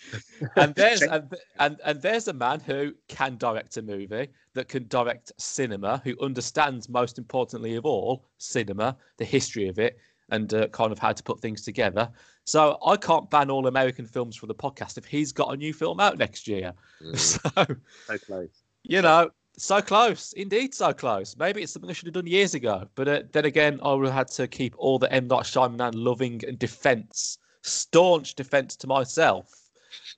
and 0.56 0.74
there's 0.76 1.02
and, 1.02 1.34
and 1.60 1.78
and 1.84 2.02
there's 2.02 2.28
a 2.30 2.34
man 2.34 2.62
who 2.62 2.94
can 3.10 3.38
direct 3.38 3.76
a 3.78 3.82
movie 3.82 4.30
that 4.54 4.70
can 4.70 4.88
direct 4.88 5.32
cinema, 5.38 6.02
who 6.06 6.16
understands 6.22 6.88
most 6.88 7.18
importantly 7.18 7.76
of 7.76 7.86
all 7.86 8.26
cinema, 8.38 8.96
the 9.18 9.26
history 9.26 9.68
of 9.68 9.78
it, 9.78 9.98
and 10.30 10.54
uh, 10.54 10.68
kind 10.70 10.92
of 10.92 11.00
how 11.00 11.12
to 11.12 11.24
put 11.24 11.40
things 11.42 11.64
together. 11.64 12.10
So 12.46 12.78
I 12.86 12.98
can't 12.98 13.30
ban 13.30 13.50
all 13.52 13.68
American 13.68 14.06
films 14.06 14.36
for 14.36 14.48
the 14.48 14.56
podcast 14.56 14.98
if 14.98 15.06
he's 15.06 15.32
got 15.32 15.54
a 15.54 15.58
new 15.58 15.74
film 15.74 16.00
out 16.00 16.18
next 16.18 16.48
year. 16.48 16.74
Mm, 17.04 17.18
So 17.18 17.76
so 18.08 18.18
close. 18.18 18.50
you 18.84 19.02
know, 19.02 19.30
so 19.58 19.82
close, 19.82 20.34
indeed, 20.34 20.74
so 20.74 20.92
close. 20.94 21.36
Maybe 21.38 21.62
it's 21.62 21.72
something 21.72 21.90
I 21.90 21.94
should 21.94 22.08
have 22.08 22.14
done 22.16 22.28
years 22.28 22.54
ago. 22.56 22.88
But 22.96 23.08
uh, 23.08 23.22
then 23.32 23.46
again, 23.46 23.80
I 23.84 23.94
would 23.94 24.06
have 24.08 24.16
had 24.16 24.28
to 24.30 24.48
keep 24.48 24.74
all 24.78 24.98
the 24.98 25.12
M 25.14 25.28
Night 25.28 25.44
Shyamalan 25.44 25.92
loving 25.94 26.42
and 26.48 26.58
defense, 26.58 27.38
staunch 27.62 28.36
defense 28.36 28.76
to 28.78 28.88
myself. 28.88 29.52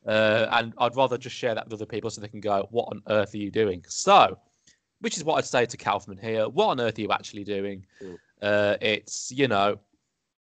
Uh, 0.08 0.48
and 0.52 0.74
I'd 0.78 0.96
rather 0.96 1.18
just 1.18 1.36
share 1.36 1.56
that 1.56 1.66
with 1.66 1.74
other 1.74 1.86
people 1.86 2.10
so 2.10 2.22
they 2.22 2.28
can 2.28 2.40
go, 2.42 2.68
"What 2.72 2.90
on 2.92 3.02
earth 3.10 3.34
are 3.34 3.38
you 3.38 3.52
doing?" 3.52 3.84
So, 3.88 4.38
which 5.02 5.18
is 5.18 5.24
what 5.24 5.36
I'd 5.40 5.46
say 5.46 5.66
to 5.66 5.78
Kaufman 5.78 6.18
here. 6.18 6.48
What 6.48 6.68
on 6.68 6.80
earth 6.80 6.98
are 6.98 7.02
you 7.02 7.12
actually 7.12 7.44
doing? 7.44 7.86
Mm. 8.02 8.18
Uh, 8.42 8.78
it's 8.82 9.32
you 9.32 9.48
know, 9.48 9.80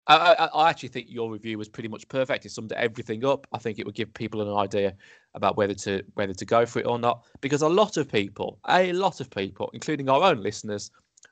I, 0.08 0.16
I, 0.16 0.46
I 0.46 0.70
actually 0.70 0.90
think 0.90 1.08
your 1.10 1.32
review 1.32 1.58
was 1.58 1.68
pretty 1.68 1.90
much 1.90 2.08
perfect. 2.08 2.46
It 2.46 2.52
summed 2.52 2.72
everything 2.74 3.26
up. 3.26 3.46
I 3.52 3.58
think 3.58 3.78
it 3.78 3.86
would 3.86 3.96
give 3.96 4.14
people 4.14 4.42
an 4.42 4.58
idea 4.58 4.96
about 5.34 5.58
whether 5.58 5.74
to 5.76 6.04
whether 6.14 6.34
to 6.34 6.46
go 6.46 6.66
for 6.66 6.80
it 6.80 6.88
or 6.88 6.98
not. 6.98 7.26
Because 7.42 7.62
a 7.62 7.70
lot 7.70 7.98
of 7.98 8.10
people, 8.10 8.60
a 8.68 8.94
lot 8.94 9.20
of 9.20 9.30
people, 9.30 9.70
including 9.74 10.10
our 10.10 10.24
own 10.24 10.42
listeners, 10.42 10.92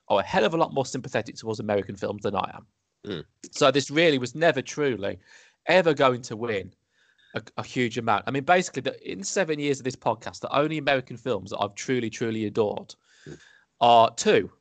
are 0.10 0.20
a 0.20 0.24
hell 0.24 0.44
of 0.44 0.54
a 0.54 0.58
lot 0.58 0.74
more 0.74 0.86
sympathetic 0.86 1.36
towards 1.36 1.60
American 1.60 1.96
films 1.96 2.24
than 2.24 2.36
I 2.36 2.52
am. 2.54 2.68
Mm. 3.06 3.24
So 3.52 3.72
this 3.72 3.90
really 3.90 4.18
was 4.18 4.36
never 4.36 4.62
truly 4.62 5.20
ever 5.68 5.94
going 5.94 6.22
to 6.24 6.36
win 6.36 6.72
a, 7.36 7.42
a 7.58 7.64
huge 7.64 7.98
amount. 7.98 8.24
I 8.28 8.32
mean, 8.32 8.44
basically, 8.44 8.82
the, 8.82 9.12
in 9.12 9.24
seven 9.24 9.60
years 9.60 9.80
of 9.80 9.84
this 9.84 9.96
podcast, 9.96 10.42
the 10.42 10.56
only 10.56 10.78
American 10.78 11.18
films 11.18 11.52
that 11.52 11.60
I've 11.60 11.76
truly, 11.76 12.10
truly 12.10 12.46
adored 12.46 12.96
Mm. 13.28 13.40
are 13.82 14.14
two, 14.14 14.52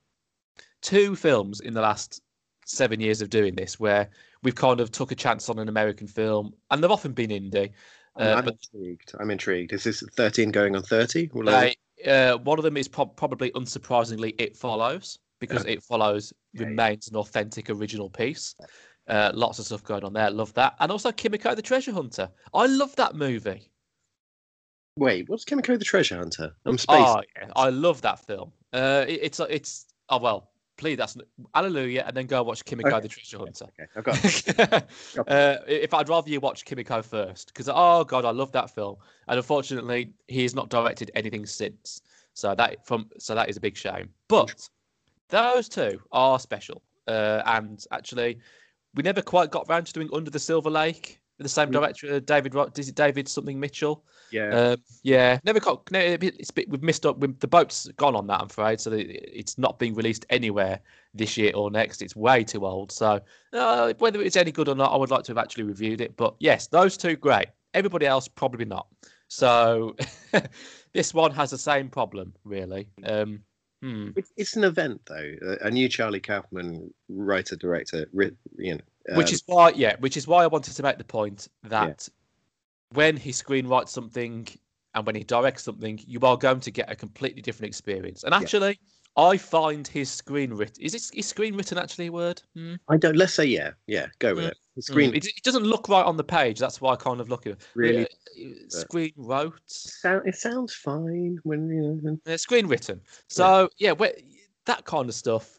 two 0.81 1.15
films 1.15 1.61
in 1.61 1.75
the 1.75 1.83
last 1.83 2.23
seven 2.67 3.01
years 3.01 3.23
of 3.23 3.31
doing 3.31 3.55
this, 3.55 3.79
where 3.81 4.09
we've 4.43 4.55
kind 4.55 4.81
of 4.81 4.91
took 4.91 5.13
a 5.13 5.15
chance 5.15 5.49
on 5.49 5.59
an 5.59 5.69
American 5.69 6.07
film, 6.07 6.55
and 6.71 6.83
they've 6.83 6.91
often 6.91 7.13
been 7.13 7.31
indie. 7.31 7.71
Uh, 8.17 8.35
I'm 8.37 8.45
but 8.45 8.57
intrigued. 8.73 9.13
I'm 9.19 9.31
intrigued. 9.31 9.73
Is 9.73 9.85
this 9.85 10.03
13 10.17 10.51
going 10.51 10.77
on 10.77 10.83
30? 10.83 11.31
Will 11.33 11.49
I- 11.49 11.75
uh, 12.07 12.37
one 12.39 12.59
of 12.59 12.65
them 12.65 12.77
is 12.77 12.87
prob 12.87 13.17
probably 13.17 13.51
unsurprisingly 13.53 14.35
It 14.39 14.57
Follows 14.57 15.19
because 15.39 15.65
It 15.65 15.83
Follows 15.83 16.33
Yeah, 16.53 16.63
yeah. 16.63 16.69
remains 16.69 17.09
an 17.09 17.17
authentic 17.17 17.71
original 17.71 18.11
piece. 18.11 18.55
Uh, 19.09 19.31
lots 19.35 19.59
of 19.59 19.65
stuff 19.67 19.83
going 19.85 20.05
on 20.05 20.13
there. 20.13 20.31
Love 20.31 20.53
that, 20.55 20.75
and 20.81 20.91
also 20.93 21.11
Kumiko 21.13 21.55
the 21.57 21.63
Treasure 21.63 21.93
Hunter. 21.93 22.29
I 22.53 22.67
love 22.67 22.95
that 22.97 23.15
movie. 23.15 23.71
Wait, 24.97 25.29
what's 25.29 25.45
Kumiko 25.45 25.79
the 25.79 25.85
Treasure 25.85 26.17
Hunter? 26.17 26.55
I'm 26.67 26.79
space. 26.79 26.97
Oh, 27.07 27.21
yeah, 27.37 27.51
I 27.57 27.71
love 27.71 28.01
that 28.03 28.21
film. 28.21 28.53
Uh, 28.73 29.05
it, 29.09 29.21
it's 29.23 29.41
it's 29.41 29.87
oh 30.09 30.19
well, 30.19 30.51
please 30.77 30.97
that's 30.97 31.17
Alleluia, 31.55 32.05
and 32.07 32.17
then 32.17 32.27
go 32.27 32.43
watch 32.43 32.65
Kumiko 32.65 32.87
Okay. 32.87 33.01
the 33.01 33.09
Treasure 33.09 33.39
Hunter. 33.39 33.67
Okay, 33.79 33.89
I've 33.97 34.05
got. 34.05 35.29
uh, 35.29 35.59
if 35.67 35.95
I'd 35.95 36.09
rather 36.09 36.31
you 36.31 36.41
watch 36.41 36.65
Kumiko 36.65 37.05
first, 37.05 37.49
because 37.49 37.69
oh 37.73 38.05
god, 38.05 38.25
I 38.25 38.31
love 38.31 38.53
that 38.53 38.75
film, 38.75 38.97
and 39.29 39.37
unfortunately, 39.37 40.13
he 40.29 40.43
has 40.43 40.55
not 40.55 40.69
directed 40.69 41.11
anything 41.15 41.47
since. 41.47 42.03
So 42.35 42.55
that 42.55 42.87
from 42.87 43.11
so 43.19 43.35
that 43.35 43.49
is 43.49 43.57
a 43.57 43.61
big 43.61 43.77
shame. 43.77 44.11
But 44.29 44.69
those 45.29 45.69
two 45.69 46.01
are 46.13 46.39
special, 46.39 46.83
uh, 47.07 47.43
and 47.47 47.85
actually, 47.93 48.39
we 48.95 49.03
never 49.03 49.23
quite 49.23 49.51
got 49.51 49.69
round 49.69 49.87
to 49.87 49.93
doing 49.93 50.09
Under 50.13 50.31
the 50.31 50.39
Silver 50.39 50.71
Lake. 50.71 51.21
The 51.39 51.49
same 51.49 51.69
Mm. 51.69 51.73
director, 51.73 52.15
uh, 52.15 52.21
David. 52.21 52.55
Is 52.79 52.89
it 52.89 52.95
David 52.95 53.29
something 53.29 53.59
Mitchell? 53.59 54.05
Yeah. 54.31 54.51
Um, 54.51 54.77
yeah, 55.03 55.41
never 55.45 55.59
got. 55.59 55.91
No, 55.91 55.99
it's 55.99 56.51
bit, 56.53 56.69
we've 56.69 56.83
missed 56.83 57.05
up. 57.05 57.19
We've, 57.19 57.39
the 57.41 57.49
boat's 57.49 57.89
gone 57.97 58.15
on 58.15 58.29
that, 58.29 58.41
I'm 58.41 58.47
afraid. 58.47 58.81
So 58.81 58.93
it's 58.95 59.59
not 59.59 59.79
being 59.79 59.95
released 59.95 60.27
anywhere 60.31 60.79
this 61.13 61.37
year 61.37 61.53
or 61.55 61.71
next. 61.71 62.03
It's 62.03 62.15
way 62.15 62.45
too 62.45 62.65
old. 62.65 62.93
So 62.93 63.21
uh, 63.53 63.95
whether 63.99 64.23
it's 64.23 64.37
any 64.37 64.53
good 64.53 64.69
or 64.69 64.77
not, 64.77 64.93
I 64.93 64.97
would 64.97 65.11
like 65.11 65.25
to 65.25 65.31
have 65.33 65.39
actually 65.39 65.65
reviewed 65.65 66.01
it. 66.01 66.17
But 66.17 66.35
yes, 66.39 66.69
those 66.69 66.97
two 66.97 67.17
great. 67.17 67.49
Everybody 67.75 68.07
else 68.07 68.29
probably 68.29 68.65
not. 68.65 68.87
So 69.27 69.97
this 70.93 71.13
one 71.13 71.33
has 71.33 71.51
the 71.51 71.59
same 71.59 71.89
problem, 71.89 72.33
really. 72.45 72.89
Um, 73.05 73.41
hmm. 73.83 74.11
It's, 74.37 74.57
an 74.57 74.63
event 74.63 75.01
though. 75.07 75.35
A 75.63 75.71
new 75.71 75.89
Charlie 75.89 76.21
Kaufman 76.21 76.95
writer 77.09 77.57
director, 77.57 78.07
you 78.57 78.75
know. 78.75 78.81
Which 79.15 79.29
um, 79.29 79.35
is 79.35 79.43
why, 79.47 79.71
yeah, 79.71 79.97
which 80.01 80.17
is 80.17 80.27
why 80.27 80.43
I 80.43 80.47
wanted 80.47 80.75
to 80.75 80.83
make 80.83 80.99
the 80.99 81.05
point 81.05 81.49
that 81.65 82.09
when 82.91 83.17
he 83.17 83.31
screenwrites 83.31 83.89
something 83.91 84.47
and 84.95 85.07
when 85.07 85.15
he 85.15 85.25
directs 85.25 85.65
something, 85.65 86.01
you 86.07 86.21
are 86.21 86.37
going 86.37 86.61
to 86.61 86.71
get 86.71 86.91
a 86.91 86.97
completely 86.97 87.43
different 87.43 87.69
experience. 87.69 88.25
And 88.25 88.33
actually, 88.33 88.79
I 89.17 89.37
find 89.37 89.87
his 89.87 90.11
screen 90.11 90.53
written 90.53 90.83
is 90.83 90.95
it 90.95 91.03
is 91.15 91.27
screen 91.27 91.55
written 91.57 91.79
actually 91.79 92.07
a 92.07 92.13
word? 92.13 92.43
Hmm. 92.55 92.75
I 92.89 92.97
don't. 92.97 93.17
Let's 93.17 93.35
say 93.35 93.45
yeah, 93.45 93.71
yeah. 93.87 94.07
Go 94.19 94.35
with 94.35 94.45
Mm, 94.45 94.49
it. 94.49 94.57
The 94.77 94.83
screen 94.83 95.13
Mm. 95.13 95.17
It, 95.17 95.27
it 95.27 95.43
doesn't 95.43 95.65
look 95.65 95.89
right 95.89 96.05
on 96.05 96.17
the 96.17 96.25
page. 96.25 96.59
That's 96.59 96.81
why 96.81 96.93
I 96.93 96.97
kind 96.97 97.21
of 97.21 97.29
look 97.29 97.47
at 97.47 97.53
it. 97.53 97.69
really. 97.75 98.05
Uh, 98.05 98.69
screen 98.69 99.13
wrote. 99.17 99.61
Sound, 99.67 100.27
it 100.27 100.35
sounds 100.35 100.75
fine 100.75 101.39
when 101.45 101.69
you 101.69 102.01
know. 102.03 102.33
Uh, 102.33 102.37
screen 102.37 102.67
written. 102.67 103.01
So 103.29 103.69
yeah, 103.79 103.93
where, 103.93 104.15
that 104.67 104.85
kind 104.85 105.09
of 105.09 105.15
stuff. 105.15 105.59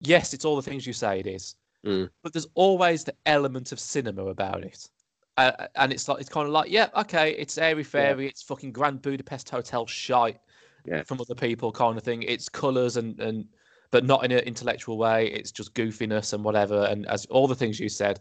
Yes, 0.00 0.32
it's 0.32 0.44
all 0.44 0.56
the 0.56 0.62
things 0.62 0.86
you 0.86 0.92
say 0.92 1.18
it 1.18 1.26
is, 1.26 1.56
Mm. 1.86 2.10
but 2.22 2.32
there's 2.32 2.48
always 2.54 3.04
the 3.04 3.14
element 3.26 3.72
of 3.72 3.78
cinema 3.78 4.26
about 4.26 4.64
it, 4.64 4.88
uh, 5.36 5.52
and 5.76 5.92
it's 5.92 6.08
like 6.08 6.20
it's 6.20 6.28
kind 6.28 6.46
of 6.46 6.52
like 6.52 6.70
yeah, 6.70 6.88
okay, 6.96 7.32
it's 7.32 7.56
airy 7.56 7.84
fairy, 7.84 8.26
it's 8.26 8.42
fucking 8.42 8.72
Grand 8.72 9.00
Budapest 9.00 9.48
Hotel 9.48 9.86
shite 9.86 10.40
Yeah. 10.84 11.02
from 11.04 11.20
other 11.20 11.34
people 11.36 11.70
kind 11.70 11.96
of 11.96 12.02
thing. 12.02 12.22
It's 12.22 12.48
colours 12.48 12.96
and 12.96 13.18
and 13.20 13.44
but 13.90 14.04
not 14.04 14.24
in 14.24 14.32
an 14.32 14.40
intellectual 14.40 14.98
way. 14.98 15.28
It's 15.28 15.52
just 15.52 15.72
goofiness 15.74 16.32
and 16.32 16.42
whatever, 16.44 16.84
and 16.90 17.06
as 17.06 17.24
all 17.26 17.46
the 17.46 17.54
things 17.54 17.78
you 17.78 17.88
said. 17.88 18.20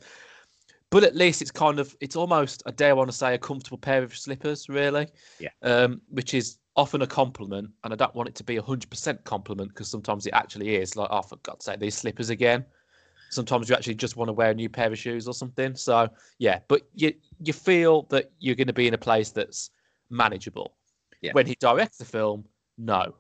But 0.90 1.04
at 1.04 1.16
least 1.16 1.42
it's 1.42 1.52
kind 1.52 1.80
of 1.80 1.96
it's 2.00 2.16
almost 2.16 2.64
I 2.66 2.72
dare 2.72 2.96
want 2.96 3.10
to 3.10 3.18
say 3.18 3.34
a 3.34 3.38
comfortable 3.38 3.78
pair 3.78 4.04
of 4.04 4.16
slippers, 4.16 4.70
really. 4.70 5.08
Yeah. 5.40 5.50
Um, 5.62 6.00
which 6.10 6.34
is 6.34 6.60
often 6.76 7.02
a 7.02 7.08
compliment, 7.08 7.72
and 7.84 7.92
I 7.92 7.96
don't 7.98 8.14
want 8.16 8.30
it 8.30 8.36
to 8.36 8.44
be 8.44 8.58
a 8.58 8.62
hundred 8.62 8.90
percent 8.90 9.24
compliment 9.24 9.70
because 9.72 9.90
sometimes 9.90 10.28
it 10.28 10.34
actually 10.34 10.76
is 10.76 10.96
like, 10.96 11.10
oh, 11.12 11.24
for 11.24 11.38
God's 11.38 11.66
sake, 11.66 11.80
these 11.80 11.98
slippers 11.98 12.30
again. 12.30 12.64
Sometimes 13.30 13.70
you 13.70 13.76
actually 13.76 13.96
just 13.96 14.16
want 14.16 14.30
to 14.30 14.34
wear 14.34 14.52
a 14.52 14.54
new 14.54 14.70
pair 14.70 14.92
of 14.92 14.98
shoes 14.98 15.28
or 15.28 15.34
something. 15.34 15.76
So 15.76 16.10
yeah, 16.40 16.60
but 16.68 16.84
you 16.94 17.14
you 17.44 17.54
feel 17.54 18.04
that 18.10 18.32
you're 18.40 18.56
going 18.56 18.68
to 18.68 18.74
be 18.74 18.88
in 18.88 18.94
a 18.94 18.98
place 18.98 19.32
that's 19.32 19.70
manageable. 20.10 20.76
Yeah. 21.22 21.34
When 21.34 21.46
he 21.48 21.56
directs 21.60 21.98
the 21.98 22.06
film, 22.06 22.46
no, 22.78 23.16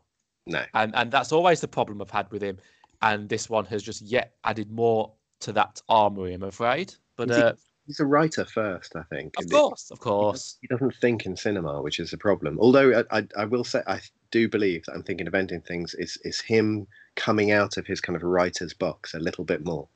No. 0.46 0.64
and 0.74 0.96
and 0.96 1.12
that's 1.12 1.32
always 1.32 1.62
the 1.62 1.68
problem 1.68 2.02
I've 2.02 2.12
had 2.12 2.32
with 2.32 2.42
him. 2.42 2.58
And 3.02 3.30
this 3.30 3.50
one 3.50 3.66
has 3.66 3.84
just 3.84 4.02
yet 4.02 4.34
added 4.44 4.72
more 4.72 5.14
to 5.42 5.52
that 5.54 5.82
armory, 5.88 6.34
I'm 6.34 6.44
afraid. 6.44 6.94
But 7.16 7.30
uh, 7.32 7.54
He's 7.86 8.00
a 8.00 8.06
writer 8.06 8.44
first, 8.44 8.96
I 8.96 9.04
think. 9.04 9.36
of 9.38 9.50
course, 9.50 9.92
of 9.92 10.00
course, 10.00 10.58
He 10.62 10.68
doesn't 10.68 10.96
think 11.00 11.26
in 11.26 11.38
cinema, 11.38 11.82
which 11.82 12.00
is 12.00 12.12
a 12.12 12.18
problem. 12.18 12.58
Although 12.60 13.04
I, 13.12 13.20
I, 13.20 13.28
I 13.38 13.46
will 13.46 13.64
say, 13.64 13.82
I 13.88 14.02
do 14.32 14.50
believe 14.50 14.84
that 14.86 14.94
I'm 14.94 15.04
thinking 15.04 15.28
of 15.28 15.36
ending 15.36 15.62
things 15.62 15.94
is 15.94 16.18
is 16.24 16.42
him 16.42 16.86
coming 17.16 17.52
out 17.52 17.78
of 17.78 17.88
his 17.88 18.02
kind 18.02 18.16
of 18.16 18.24
writer's 18.24 18.74
box 18.74 19.14
a 19.14 19.20
little 19.20 19.46
bit 19.46 19.64
more, 19.66 19.88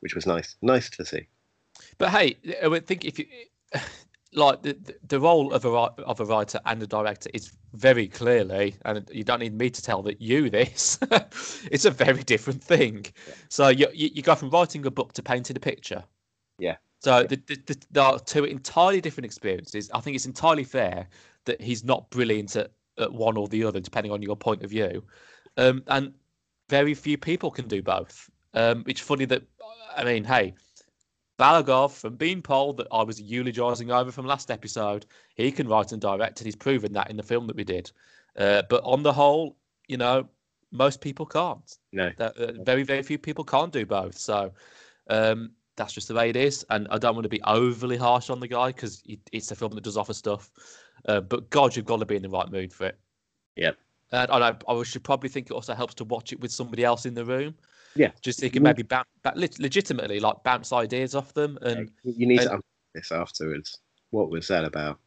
which 0.00 0.14
was 0.14 0.26
nice, 0.26 0.56
nice 0.62 0.90
to 0.90 1.04
see. 1.04 1.26
but 1.98 2.10
hey, 2.10 2.36
I 2.62 2.68
would 2.68 2.86
think 2.86 3.04
if 3.04 3.18
you 3.18 3.26
like 4.32 4.62
the 4.62 4.76
the- 5.08 5.20
role 5.20 5.52
of 5.52 5.64
a 5.64 5.68
of 5.68 6.20
a 6.20 6.24
writer 6.24 6.60
and 6.66 6.82
a 6.82 6.86
director 6.86 7.30
is 7.34 7.52
very 7.74 8.08
clearly, 8.08 8.74
and 8.84 9.08
you 9.12 9.24
don't 9.24 9.40
need 9.40 9.54
me 9.54 9.70
to 9.70 9.82
tell 9.82 10.02
that 10.02 10.20
you 10.20 10.50
this. 10.50 10.98
it's 11.70 11.84
a 11.84 11.90
very 11.90 12.22
different 12.22 12.62
thing. 12.62 13.06
So 13.48 13.68
you, 13.68 13.88
you 13.92 14.10
you 14.14 14.22
go 14.22 14.34
from 14.34 14.50
writing 14.50 14.84
a 14.86 14.90
book 14.90 15.12
to 15.14 15.22
painting 15.22 15.56
a 15.56 15.60
picture. 15.60 16.04
Yeah. 16.58 16.76
So 17.02 17.22
the, 17.24 17.36
the, 17.46 17.56
the, 17.66 17.86
there 17.90 18.04
are 18.04 18.18
two 18.18 18.44
entirely 18.44 19.00
different 19.00 19.24
experiences. 19.24 19.90
I 19.94 20.00
think 20.00 20.16
it's 20.16 20.26
entirely 20.26 20.64
fair 20.64 21.08
that 21.46 21.60
he's 21.60 21.82
not 21.82 22.10
brilliant 22.10 22.56
at, 22.56 22.72
at 22.98 23.10
one 23.12 23.38
or 23.38 23.48
the 23.48 23.64
other, 23.64 23.80
depending 23.80 24.12
on 24.12 24.20
your 24.20 24.36
point 24.36 24.62
of 24.62 24.70
view. 24.70 25.02
Um, 25.56 25.82
and 25.86 26.12
very 26.68 26.92
few 26.94 27.16
people 27.16 27.50
can 27.50 27.66
do 27.68 27.82
both. 27.82 28.28
Um, 28.52 28.84
it's 28.86 29.00
funny 29.00 29.24
that, 29.26 29.42
I 29.96 30.04
mean, 30.04 30.24
hey, 30.24 30.54
Balagov 31.38 31.92
from 31.92 32.16
being 32.16 32.40
Beanpole 32.40 32.74
that 32.74 32.86
I 32.92 33.02
was 33.02 33.20
eulogising 33.20 33.90
over 33.90 34.12
from 34.12 34.26
last 34.26 34.50
episode, 34.50 35.06
he 35.34 35.50
can 35.50 35.66
write 35.66 35.92
and 35.92 36.00
direct, 36.00 36.40
and 36.40 36.46
he's 36.46 36.56
proven 36.56 36.92
that 36.92 37.10
in 37.10 37.16
the 37.16 37.22
film 37.22 37.46
that 37.46 37.56
we 37.56 37.64
did. 37.64 37.90
Uh, 38.36 38.62
but 38.68 38.82
on 38.84 39.02
the 39.02 39.12
whole, 39.12 39.56
you 39.88 39.96
know, 39.96 40.28
most 40.70 41.00
people 41.00 41.26
can't. 41.26 41.78
No, 41.92 42.10
That, 42.18 42.36
uh, 42.36 42.62
very, 42.62 42.82
very 42.82 43.02
few 43.02 43.18
people 43.18 43.44
can't 43.44 43.72
do 43.72 43.86
both. 43.86 44.16
So 44.18 44.52
um, 45.08 45.52
that's 45.76 45.92
just 45.92 46.08
the 46.08 46.14
way 46.14 46.28
it 46.28 46.36
is. 46.36 46.64
And 46.70 46.86
I 46.90 46.98
don't 46.98 47.14
want 47.14 47.24
to 47.24 47.30
be 47.30 47.42
overly 47.42 47.96
harsh 47.96 48.30
on 48.30 48.38
the 48.38 48.48
guy 48.48 48.68
because 48.68 49.02
it's 49.32 49.50
a 49.50 49.56
film 49.56 49.72
that 49.72 49.84
does 49.84 49.96
offer 49.96 50.14
stuff. 50.14 50.50
Uh, 51.06 51.20
but 51.20 51.50
God, 51.50 51.74
you've 51.74 51.86
got 51.86 52.00
to 52.00 52.06
be 52.06 52.16
in 52.16 52.22
the 52.22 52.28
right 52.28 52.50
mood 52.50 52.72
for 52.72 52.86
it. 52.86 52.98
Yep. 53.56 53.78
And 54.12 54.30
I, 54.30 54.54
I 54.68 54.82
should 54.82 55.04
probably 55.04 55.30
think 55.30 55.50
it 55.50 55.54
also 55.54 55.74
helps 55.74 55.94
to 55.94 56.04
watch 56.04 56.32
it 56.32 56.40
with 56.40 56.52
somebody 56.52 56.84
else 56.84 57.06
in 57.06 57.14
the 57.14 57.24
room. 57.24 57.54
Yeah. 57.94 58.10
Just 58.22 58.40
so 58.40 58.46
you 58.46 58.50
can 58.50 58.62
maybe 58.62 58.82
bounce, 58.82 59.08
legitimately 59.58 60.20
like 60.20 60.42
bounce 60.44 60.72
ideas 60.72 61.14
off 61.14 61.34
them 61.34 61.58
and 61.62 61.90
you 62.04 62.26
need 62.26 62.38
to 62.38 62.42
and- 62.42 62.50
unpack 62.52 62.64
this 62.94 63.12
afterwards. 63.12 63.78
What 64.10 64.30
was 64.30 64.48
that 64.48 64.64
about? 64.64 64.98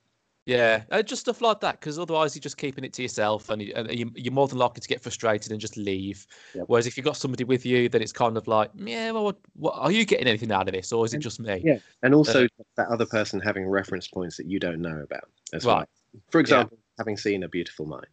Yeah, 0.46 0.84
uh, 0.92 1.02
just 1.02 1.22
stuff 1.22 1.42
like 1.42 1.62
that. 1.62 1.80
Because 1.80 1.98
otherwise, 1.98 2.36
you're 2.36 2.42
just 2.42 2.58
keeping 2.58 2.84
it 2.84 2.92
to 2.94 3.02
yourself, 3.02 3.50
and, 3.50 3.62
you, 3.62 3.74
and 3.76 3.90
you, 3.98 4.12
you're 4.16 4.34
more 4.34 4.48
than 4.48 4.58
likely 4.58 4.82
to 4.82 4.88
get 4.88 5.02
frustrated 5.02 5.54
and 5.54 5.62
just 5.62 5.78
leave. 5.78 6.28
Yep. 6.54 6.66
Whereas 6.68 6.86
if 6.86 6.98
you've 6.98 7.06
got 7.06 7.16
somebody 7.16 7.46
with 7.46 7.66
you, 7.66 7.88
then 7.88 8.02
it's 8.02 8.12
kind 8.12 8.36
of 8.36 8.46
like, 8.48 8.70
yeah, 8.76 9.12
well, 9.12 9.24
what, 9.24 9.38
what 9.54 9.76
are 9.76 9.92
you 9.92 10.04
getting 10.04 10.28
anything 10.28 10.52
out 10.52 10.68
of 10.68 10.74
this, 10.74 10.92
or 10.92 11.06
is 11.06 11.14
it 11.14 11.20
just 11.20 11.40
me? 11.40 11.62
Yeah, 11.64 11.78
and 12.02 12.14
also 12.14 12.48
that 12.76 12.88
other 12.90 13.06
person 13.06 13.40
having 13.40 13.66
reference 13.68 14.10
points 14.10 14.36
that 14.36 14.46
you 14.46 14.60
don't 14.60 14.82
know 14.82 15.00
about 15.00 15.30
as 15.54 15.66
well. 15.66 15.78
Right. 15.78 15.88
For 16.30 16.42
example, 16.42 16.78
having 16.98 17.16
seen 17.16 17.44
A 17.44 17.48
Beautiful 17.48 17.86
Mind. 17.86 18.06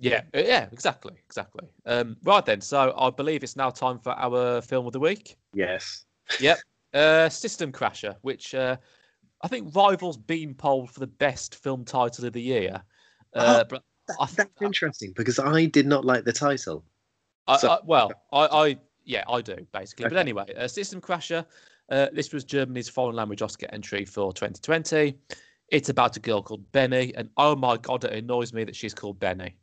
Yeah, 0.00 0.22
uh, 0.34 0.40
yeah, 0.40 0.66
exactly, 0.72 1.12
exactly. 1.26 1.68
Um, 1.84 2.16
right 2.24 2.44
then, 2.44 2.60
so 2.62 2.94
I 2.96 3.10
believe 3.10 3.42
it's 3.44 3.54
now 3.56 3.68
time 3.70 3.98
for 3.98 4.12
our 4.12 4.62
film 4.62 4.86
of 4.86 4.92
the 4.92 5.00
week. 5.00 5.36
Yes. 5.52 6.06
Yep. 6.40 6.58
Uh, 6.94 7.28
System 7.28 7.70
Crasher, 7.70 8.16
which 8.22 8.54
uh, 8.54 8.76
I 9.42 9.48
think 9.48 9.74
rivals 9.76 10.16
Beanpole 10.16 10.86
for 10.86 11.00
the 11.00 11.06
best 11.06 11.54
film 11.56 11.84
title 11.84 12.24
of 12.24 12.32
the 12.32 12.40
year. 12.42 12.82
Uh, 13.34 13.60
Oh, 13.60 13.64
but 13.68 13.82
That, 14.08 14.16
I- 14.20 14.26
that's 14.36 14.50
interesting 14.62 15.12
because 15.14 15.38
I 15.38 15.66
did 15.66 15.86
not 15.86 16.04
like 16.04 16.24
the 16.24 16.32
title. 16.32 16.84
I, 17.46 17.58
So- 17.58 17.68
I, 17.70 17.78
well, 17.84 18.10
I, 18.32 18.46
I, 18.46 18.78
yeah, 19.04 19.24
I 19.28 19.42
do 19.42 19.56
basically. 19.72 20.08
But 20.08 20.16
anyway, 20.18 20.46
uh, 20.56 20.66
System 20.66 21.00
Crasher. 21.00 21.44
Uh, 21.90 22.06
this 22.12 22.32
was 22.32 22.44
Germany's 22.44 22.88
foreign 22.88 23.16
language 23.16 23.42
Oscar 23.42 23.66
entry 23.72 24.04
for 24.04 24.32
2020. 24.32 25.18
It's 25.68 25.88
about 25.88 26.16
a 26.16 26.20
girl 26.20 26.40
called 26.40 26.70
Benny, 26.72 27.12
and 27.16 27.28
oh 27.36 27.54
my 27.56 27.76
god, 27.76 28.04
it 28.04 28.12
annoys 28.12 28.52
me 28.52 28.62
that 28.64 28.76
she's 28.76 28.94
called 28.94 29.18
Benny. 29.18 29.56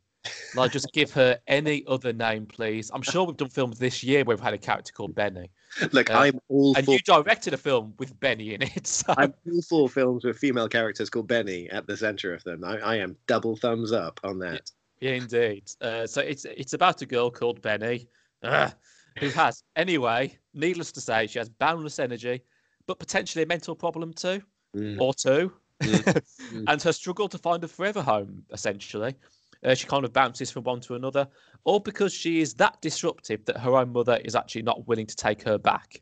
Like, 0.54 0.72
just 0.72 0.92
give 0.92 1.12
her 1.12 1.38
any 1.46 1.84
other 1.86 2.12
name, 2.12 2.46
please. 2.46 2.90
I'm 2.94 3.02
sure 3.02 3.24
we've 3.24 3.36
done 3.36 3.48
films 3.48 3.78
this 3.78 4.02
year 4.02 4.24
where 4.24 4.36
we've 4.36 4.42
had 4.44 4.54
a 4.54 4.58
character 4.58 4.92
called 4.92 5.14
Benny, 5.14 5.50
Look, 5.92 6.10
Uh, 6.10 6.14
I'm 6.14 6.40
all 6.48 6.74
and 6.76 6.84
for 6.84 6.92
you 6.92 6.98
directed 7.00 7.54
a 7.54 7.58
film 7.58 7.94
with 7.98 8.18
Benny 8.20 8.54
in 8.54 8.62
it. 8.62 8.86
So. 8.86 9.14
I'm 9.16 9.34
all 9.50 9.62
for 9.62 9.88
films 9.88 10.24
with 10.24 10.38
female 10.38 10.68
characters 10.68 11.10
called 11.10 11.28
Benny 11.28 11.68
at 11.70 11.86
the 11.86 11.96
center 11.96 12.32
of 12.34 12.42
them. 12.44 12.64
I, 12.64 12.78
I 12.78 12.96
am 12.96 13.16
double 13.26 13.56
thumbs 13.56 13.92
up 13.92 14.18
on 14.24 14.38
that. 14.40 14.70
Yeah, 15.00 15.12
indeed. 15.12 15.70
Uh, 15.80 16.06
so 16.06 16.20
it's 16.22 16.44
it's 16.44 16.72
about 16.72 17.02
a 17.02 17.06
girl 17.06 17.30
called 17.30 17.62
Benny, 17.62 18.08
Ugh. 18.42 18.72
who 19.20 19.28
has, 19.30 19.62
anyway, 19.76 20.36
needless 20.54 20.90
to 20.92 21.00
say, 21.00 21.26
she 21.28 21.38
has 21.38 21.48
boundless 21.48 21.98
energy, 21.98 22.40
but 22.86 22.98
potentially 22.98 23.44
a 23.44 23.46
mental 23.46 23.76
problem 23.76 24.12
too, 24.12 24.42
Mm. 24.76 25.00
or 25.00 25.14
two, 25.14 25.52
Mm. 25.82 26.64
and 26.68 26.82
her 26.82 26.92
struggle 26.92 27.28
to 27.28 27.38
find 27.38 27.62
a 27.62 27.68
forever 27.68 28.02
home, 28.02 28.42
essentially. 28.52 29.14
Uh, 29.64 29.74
she 29.74 29.86
kind 29.86 30.04
of 30.04 30.12
bounces 30.12 30.50
from 30.50 30.64
one 30.64 30.80
to 30.80 30.94
another, 30.94 31.26
all 31.64 31.80
because 31.80 32.12
she 32.12 32.40
is 32.40 32.54
that 32.54 32.80
disruptive 32.80 33.44
that 33.44 33.58
her 33.58 33.76
own 33.76 33.92
mother 33.92 34.20
is 34.24 34.34
actually 34.34 34.62
not 34.62 34.86
willing 34.86 35.06
to 35.06 35.16
take 35.16 35.42
her 35.42 35.58
back. 35.58 36.00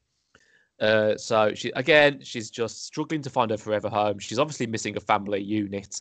Uh, 0.80 1.16
so 1.16 1.54
she 1.54 1.70
again, 1.70 2.20
she's 2.22 2.50
just 2.50 2.84
struggling 2.84 3.22
to 3.22 3.30
find 3.30 3.50
her 3.50 3.56
forever 3.56 3.88
home. 3.88 4.18
She's 4.18 4.38
obviously 4.38 4.66
missing 4.66 4.96
a 4.96 5.00
family 5.00 5.42
unit, 5.42 6.00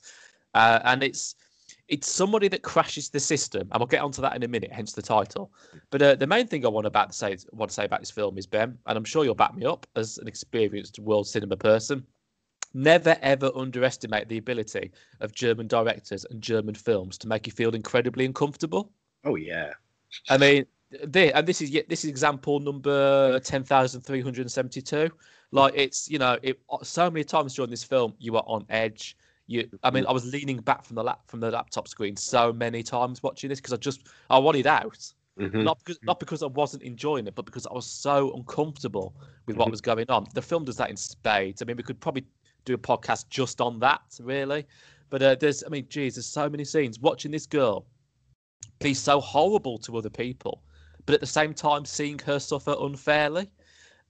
uh, 0.54 0.80
and 0.84 1.02
it's 1.02 1.36
it's 1.88 2.12
somebody 2.12 2.48
that 2.50 2.62
crashes 2.62 3.10
the 3.10 3.20
system, 3.20 3.68
and 3.72 3.80
we'll 3.80 3.88
get 3.88 4.02
onto 4.02 4.22
that 4.22 4.36
in 4.36 4.44
a 4.44 4.48
minute. 4.48 4.72
Hence 4.72 4.92
the 4.94 5.02
title. 5.02 5.52
But 5.92 6.02
uh, 6.02 6.16
the 6.16 6.28
main 6.28 6.48
thing 6.48 6.66
I 6.66 6.70
want 6.70 6.88
about 6.88 7.12
to 7.12 7.18
say 7.18 7.38
want 7.54 7.70
to 7.70 7.74
say 7.74 7.86
about 7.86 8.02
this 8.02 8.12
film 8.12 8.38
is 8.38 8.46
Ben, 8.46 8.78
and 8.86 8.98
I'm 8.98 9.06
sure 9.06 9.24
you'll 9.24 9.36
back 9.36 9.56
me 9.56 9.66
up 9.66 9.88
as 9.96 10.18
an 10.18 10.28
experienced 10.28 11.00
world 11.00 11.28
cinema 11.28 11.56
person. 11.56 12.06
Never 12.76 13.16
ever 13.22 13.52
underestimate 13.56 14.28
the 14.28 14.38
ability 14.38 14.92
of 15.22 15.34
German 15.34 15.66
directors 15.66 16.26
and 16.30 16.42
German 16.42 16.76
films 16.76 17.18
to 17.20 17.28
make 17.30 17.48
you 17.48 17.54
feel 17.54 17.74
incredibly 17.74 18.26
uncomfortable. 18.26 18.92
Oh 19.24 19.36
yeah. 19.36 19.72
I 20.30 20.38
mean, 20.38 20.66
this, 21.06 21.32
and 21.34 21.48
this 21.48 21.62
is 21.62 21.70
yet 21.70 21.88
this 21.88 22.04
is 22.04 22.10
example 22.10 22.60
number 22.60 23.40
ten 23.40 23.64
thousand 23.64 24.02
three 24.02 24.20
hundred 24.22 24.52
seventy-two. 24.52 25.10
Like 25.52 25.72
it's 25.74 26.10
you 26.10 26.20
know 26.20 26.38
it 26.44 26.60
so 26.84 27.10
many 27.10 27.24
times 27.24 27.56
during 27.56 27.72
this 27.72 27.84
film 27.84 28.14
you 28.20 28.36
are 28.36 28.44
on 28.46 28.66
edge. 28.70 29.16
You, 29.48 29.70
I 29.84 29.90
mean, 29.90 30.06
I 30.06 30.12
was 30.12 30.26
leaning 30.34 30.58
back 30.58 30.84
from 30.84 30.96
the 30.98 31.04
lap 31.04 31.22
from 31.28 31.40
the 31.40 31.52
laptop 31.52 31.88
screen 31.88 32.18
so 32.18 32.52
many 32.52 32.84
times 32.84 33.24
watching 33.24 33.48
this 33.48 33.62
because 33.62 33.72
I 33.74 33.78
just 33.78 34.08
I 34.30 34.38
wanted 34.38 34.68
out. 34.68 35.14
Mhm. 35.40 35.64
Not 35.64 35.80
because 35.80 36.00
not 36.04 36.20
because 36.20 36.44
I 36.44 36.48
wasn't 36.48 36.84
enjoying 36.84 37.28
it, 37.28 37.36
but 37.36 37.46
because 37.46 37.68
I 37.68 37.74
was 37.74 37.86
so 37.86 38.34
uncomfortable 38.36 39.14
with 39.46 39.56
what 39.58 39.68
Mhm. 39.68 39.72
was 39.72 39.82
going 39.82 40.10
on. 40.10 40.28
The 40.34 40.42
film 40.42 40.66
does 40.66 40.78
that 40.78 40.90
in 40.90 40.98
spades. 40.98 41.62
I 41.62 41.66
mean, 41.66 41.78
we 41.78 41.84
could 41.84 42.00
probably 42.00 42.26
do 42.66 42.74
a 42.74 42.78
podcast 42.78 43.30
just 43.30 43.62
on 43.62 43.80
that, 43.80 44.02
really. 44.20 44.66
But 45.10 45.22
uh, 45.22 45.36
there's, 45.36 45.64
I 45.64 45.70
mean, 45.70 45.86
geez, 45.90 46.16
there's 46.16 46.26
so 46.26 46.50
many 46.50 46.66
scenes 46.66 47.00
watching 47.00 47.32
this 47.32 47.46
girl 47.46 47.86
be 48.80 48.94
so 48.94 49.22
horrible 49.22 49.78
to 49.80 49.98
other 49.98 50.10
people, 50.10 50.64
but 51.06 51.16
at 51.16 51.22
the 51.22 51.28
same 51.28 51.54
time 51.54 51.86
seeing 51.86 52.20
her 52.20 52.40
suffer 52.40 52.76
unfairly. 52.80 53.50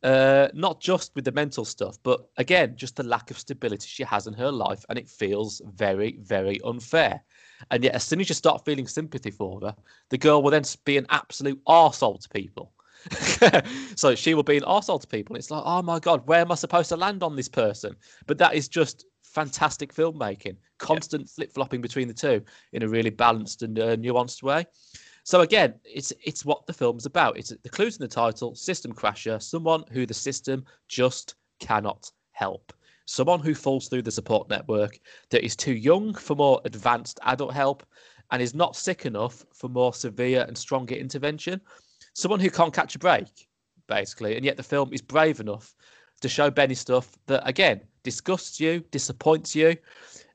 Uh, 0.04 0.50
not 0.54 0.80
just 0.80 1.16
with 1.16 1.26
the 1.26 1.32
mental 1.32 1.66
stuff, 1.66 1.98
but 2.04 2.30
again, 2.38 2.76
just 2.76 2.96
the 2.96 3.02
lack 3.02 3.32
of 3.32 3.40
stability 3.40 3.88
she 3.88 4.04
has 4.04 4.28
in 4.28 4.34
her 4.34 4.52
life, 4.52 4.86
and 4.90 5.00
it 5.00 5.10
feels 5.10 5.64
very, 5.74 6.20
very 6.22 6.62
unfair. 6.64 7.24
And 7.72 7.84
yet, 7.84 7.96
as 7.96 8.04
soon 8.04 8.20
as 8.20 8.30
you 8.30 8.36
start 8.36 8.64
feeling 8.66 8.86
sympathy 8.86 9.32
for 9.32 9.60
her, 9.62 9.76
the 10.10 10.18
girl 10.20 10.44
will 10.44 10.52
then 10.52 10.64
be 10.84 10.98
an 10.98 11.08
absolute 11.10 11.60
arsehole 11.66 12.22
to 12.22 12.30
people. 12.30 12.72
so 13.96 14.16
she 14.16 14.34
will 14.34 14.44
be 14.44 14.58
an 14.58 14.64
arsehole 14.64 15.02
to 15.02 15.08
people. 15.08 15.36
It's 15.36 15.52
like, 15.52 15.64
oh 15.66 15.82
my 15.82 16.00
god, 16.00 16.26
where 16.28 16.42
am 16.42 16.52
I 16.52 16.56
supposed 16.56 16.90
to 16.90 16.98
land 16.98 17.24
on 17.24 17.36
this 17.36 17.50
person? 17.50 17.96
But 18.26 18.38
that 18.40 18.56
is 18.56 18.68
just 18.68 19.06
fantastic 19.24 19.94
filmmaking, 19.94 20.56
constant 20.78 21.30
flip 21.30 21.52
flopping 21.54 21.82
between 21.82 22.08
the 22.08 22.14
two 22.14 22.42
in 22.74 22.84
a 22.84 22.88
really 22.88 23.10
balanced 23.10 23.62
and 23.62 23.78
uh, 23.78 23.96
nuanced 23.98 24.42
way. 24.44 24.66
So 25.24 25.42
again, 25.42 25.74
it's 25.84 26.14
it's 26.24 26.46
what 26.46 26.66
the 26.66 26.74
film's 26.74 27.06
about. 27.06 27.38
It's 27.38 27.50
the 27.50 27.70
clues 27.70 27.98
in 27.98 28.02
the 28.02 28.08
title: 28.08 28.56
system 28.56 28.94
crasher, 28.94 29.42
someone 29.42 29.84
who 29.92 30.06
the 30.06 30.14
system 30.14 30.64
just 30.88 31.36
cannot 31.60 32.12
help, 32.32 32.74
someone 33.06 33.40
who 33.40 33.56
falls 33.56 33.88
through 33.88 34.04
the 34.04 34.12
support 34.12 34.50
network 34.50 35.00
that 35.32 35.44
is 35.44 35.56
too 35.56 35.74
young 35.74 36.14
for 36.14 36.36
more 36.36 36.62
advanced 36.66 37.20
adult 37.24 37.54
help, 37.54 37.84
and 38.32 38.42
is 38.42 38.56
not 38.56 38.76
sick 38.76 39.06
enough 39.06 39.44
for 39.52 39.68
more 39.68 39.94
severe 39.94 40.46
and 40.48 40.58
stronger 40.58 40.96
intervention. 40.96 41.60
Someone 42.16 42.40
who 42.40 42.50
can't 42.50 42.74
catch 42.74 42.96
a 42.96 43.00
break, 43.00 43.28
basically, 43.88 44.36
and 44.36 44.46
yet 44.46 44.58
the 44.58 44.64
film 44.64 44.90
is 44.94 45.02
brave 45.02 45.40
enough 45.42 45.76
to 46.22 46.30
show 46.30 46.50
Benny 46.50 46.74
stuff 46.74 47.18
that 47.28 47.48
again 47.48 47.82
disgusts 48.04 48.60
you, 48.60 48.80
disappoints 48.90 49.54
you, 49.54 49.76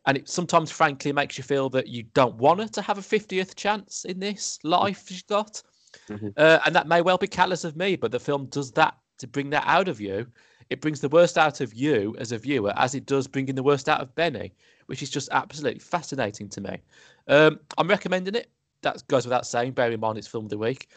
and 0.07 0.17
it 0.17 0.29
sometimes 0.29 0.71
frankly 0.71 1.11
makes 1.13 1.39
you 1.39 1.45
feel 1.45 1.71
that 1.71 1.89
you 1.89 2.03
don't 2.15 2.35
want 2.37 2.61
her 2.61 2.69
to 2.69 2.83
have 2.83 2.99
a 2.99 3.03
50th 3.03 3.55
chance 3.55 4.05
in 4.05 4.21
this 4.21 4.59
life 4.63 5.05
she's 5.09 5.23
got. 5.23 5.63
Mhm. 6.09 6.33
uh, 6.37 6.61
and 6.65 6.75
that 6.75 6.87
may 6.87 7.03
well 7.03 7.19
be 7.19 7.27
callous 7.27 7.65
of 7.65 7.77
me 7.77 7.97
but 7.97 8.13
the 8.13 8.21
film 8.21 8.47
does 8.47 8.71
that 8.71 8.97
to 9.19 9.27
bring 9.27 9.51
that 9.51 9.65
out 9.67 9.89
of 9.89 10.01
you. 10.01 10.25
It 10.69 10.81
brings 10.81 11.01
the 11.01 11.09
worst 11.09 11.37
out 11.37 11.61
of 11.61 11.75
you 11.75 12.15
as 12.19 12.31
a 12.31 12.39
viewer 12.39 12.73
as 12.77 12.95
it 12.95 13.07
does 13.07 13.27
bringing 13.27 13.57
the 13.57 13.63
worst 13.63 13.89
out 13.89 14.01
of 14.01 14.15
benny 14.15 14.53
which 14.87 15.03
is 15.03 15.11
just 15.11 15.29
absolutely 15.33 15.81
fascinating 15.81 16.49
to 16.51 16.61
me. 16.61 16.79
Um, 17.27 17.59
i'm 17.79 17.89
recommending 17.89 18.35
it. 18.37 18.51
That 18.83 19.03
goes 19.09 19.25
without 19.25 19.47
saying 19.47 19.73
bear 19.73 19.91
in 19.91 19.99
mind 19.99 20.17
it's 20.19 20.29
film 20.29 20.45
of 20.45 20.51
the 20.51 20.59
week 20.59 20.89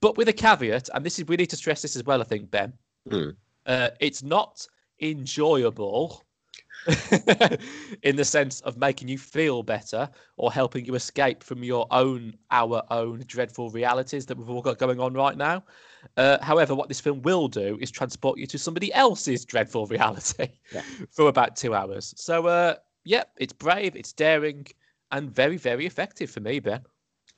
but 0.00 0.16
with 0.16 0.28
a 0.28 0.32
caveat 0.32 0.88
and 0.94 1.04
this 1.04 1.18
is 1.18 1.26
we 1.26 1.36
need 1.36 1.50
to 1.50 1.56
stress 1.56 1.82
this 1.82 1.96
as 1.96 2.04
well 2.04 2.20
i 2.20 2.24
think 2.24 2.50
ben 2.50 2.72
Hmm. 3.08 3.30
uh, 3.66 3.90
it's 4.00 4.22
not 4.22 4.66
enjoyable 5.00 6.24
in 8.02 8.16
the 8.16 8.24
sense 8.24 8.60
of 8.62 8.76
making 8.76 9.08
you 9.08 9.18
feel 9.18 9.62
better 9.62 10.08
or 10.36 10.50
helping 10.52 10.84
you 10.84 10.94
escape 10.94 11.42
from 11.42 11.62
your 11.62 11.86
own 11.90 12.34
our 12.50 12.82
own 12.90 13.22
dreadful 13.26 13.70
realities 13.70 14.24
that 14.26 14.38
we've 14.38 14.48
all 14.48 14.62
got 14.62 14.78
going 14.78 15.00
on 15.00 15.12
right 15.12 15.36
now 15.36 15.62
uh, 16.16 16.38
however 16.42 16.74
what 16.74 16.88
this 16.88 17.00
film 17.00 17.20
will 17.22 17.48
do 17.48 17.76
is 17.80 17.90
transport 17.90 18.38
you 18.38 18.46
to 18.46 18.58
somebody 18.58 18.92
else's 18.94 19.44
dreadful 19.44 19.86
reality 19.86 20.48
Yeah. 20.72 20.82
for 21.10 21.28
about 21.28 21.56
two 21.56 21.74
hours 21.74 22.14
so 22.16 22.46
uh 22.46 22.74
yeah 23.04 23.24
it's 23.38 23.52
brave 23.52 23.94
it's 23.96 24.12
daring 24.12 24.66
and 25.12 25.30
very 25.34 25.56
very 25.56 25.84
effective 25.86 26.30
for 26.30 26.40
me 26.40 26.58
ben 26.58 26.82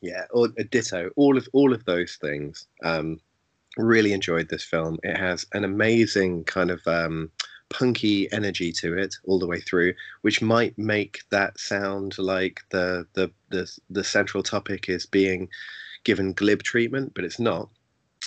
Yeah, 0.01 0.25
or 0.31 0.49
a 0.57 0.65
ditto. 0.65 1.11
All 1.17 1.37
of 1.37 1.49
all 1.53 1.73
of 1.73 1.85
those 1.85 2.17
things. 2.17 2.67
Um, 2.83 3.21
really 3.77 4.13
enjoyed 4.13 4.49
this 4.49 4.65
film. 4.65 4.99
It 5.03 5.17
has 5.17 5.45
an 5.53 5.65
amazing 5.65 6.45
kind 6.45 6.71
of 6.71 6.81
um, 6.87 7.31
punky 7.71 8.31
energy 8.33 8.73
to 8.73 8.99
it 8.99 9.15
all 9.25 9.39
the 9.39 9.47
way 9.47 9.61
through, 9.61 9.95
which 10.23 10.43
might 10.43 10.77
make 10.77 11.21
that 11.31 11.59
sound 11.59 12.19
like 12.19 12.61
the 12.71 13.07
the 13.15 13.31
the 13.51 13.71
the 13.89 14.05
central 14.05 14.43
topic 14.43 14.89
is 14.89 15.07
being 15.07 15.49
given 16.05 16.33
glib 16.33 16.63
treatment, 16.63 17.13
but 17.15 17.25
it's 17.25 17.39
not. 17.39 17.69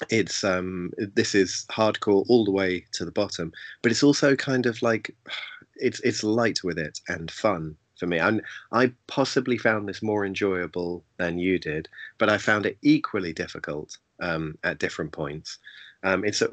It's 0.10 0.44
um 0.44 0.92
this 0.98 1.36
is 1.36 1.66
hardcore 1.72 2.26
all 2.28 2.46
the 2.46 2.52
way 2.52 2.86
to 2.94 3.06
the 3.06 3.12
bottom, 3.12 3.52
but 3.82 3.92
it's 3.92 4.04
also 4.04 4.36
kind 4.36 4.66
of 4.66 4.82
like 4.82 5.16
it's 5.76 6.00
it's 6.02 6.24
light 6.24 6.64
with 6.64 6.78
it 6.80 7.00
and 7.08 7.30
fun 7.30 7.76
for 7.98 8.08
me. 8.08 8.18
And 8.20 8.42
I 8.72 8.92
possibly 9.08 9.58
found 9.58 9.88
this 9.88 10.02
more 10.02 10.26
enjoyable 10.26 11.04
than 11.18 11.40
you 11.40 11.60
did, 11.60 11.88
but 12.18 12.30
I 12.30 12.38
found 12.38 12.66
it 12.66 12.78
equally 12.82 13.34
difficult 13.34 13.98
um, 14.20 14.58
at 14.64 14.80
different 14.80 15.12
points. 15.12 15.60
Um, 16.04 16.26
it's 16.26 16.42
a, 16.42 16.50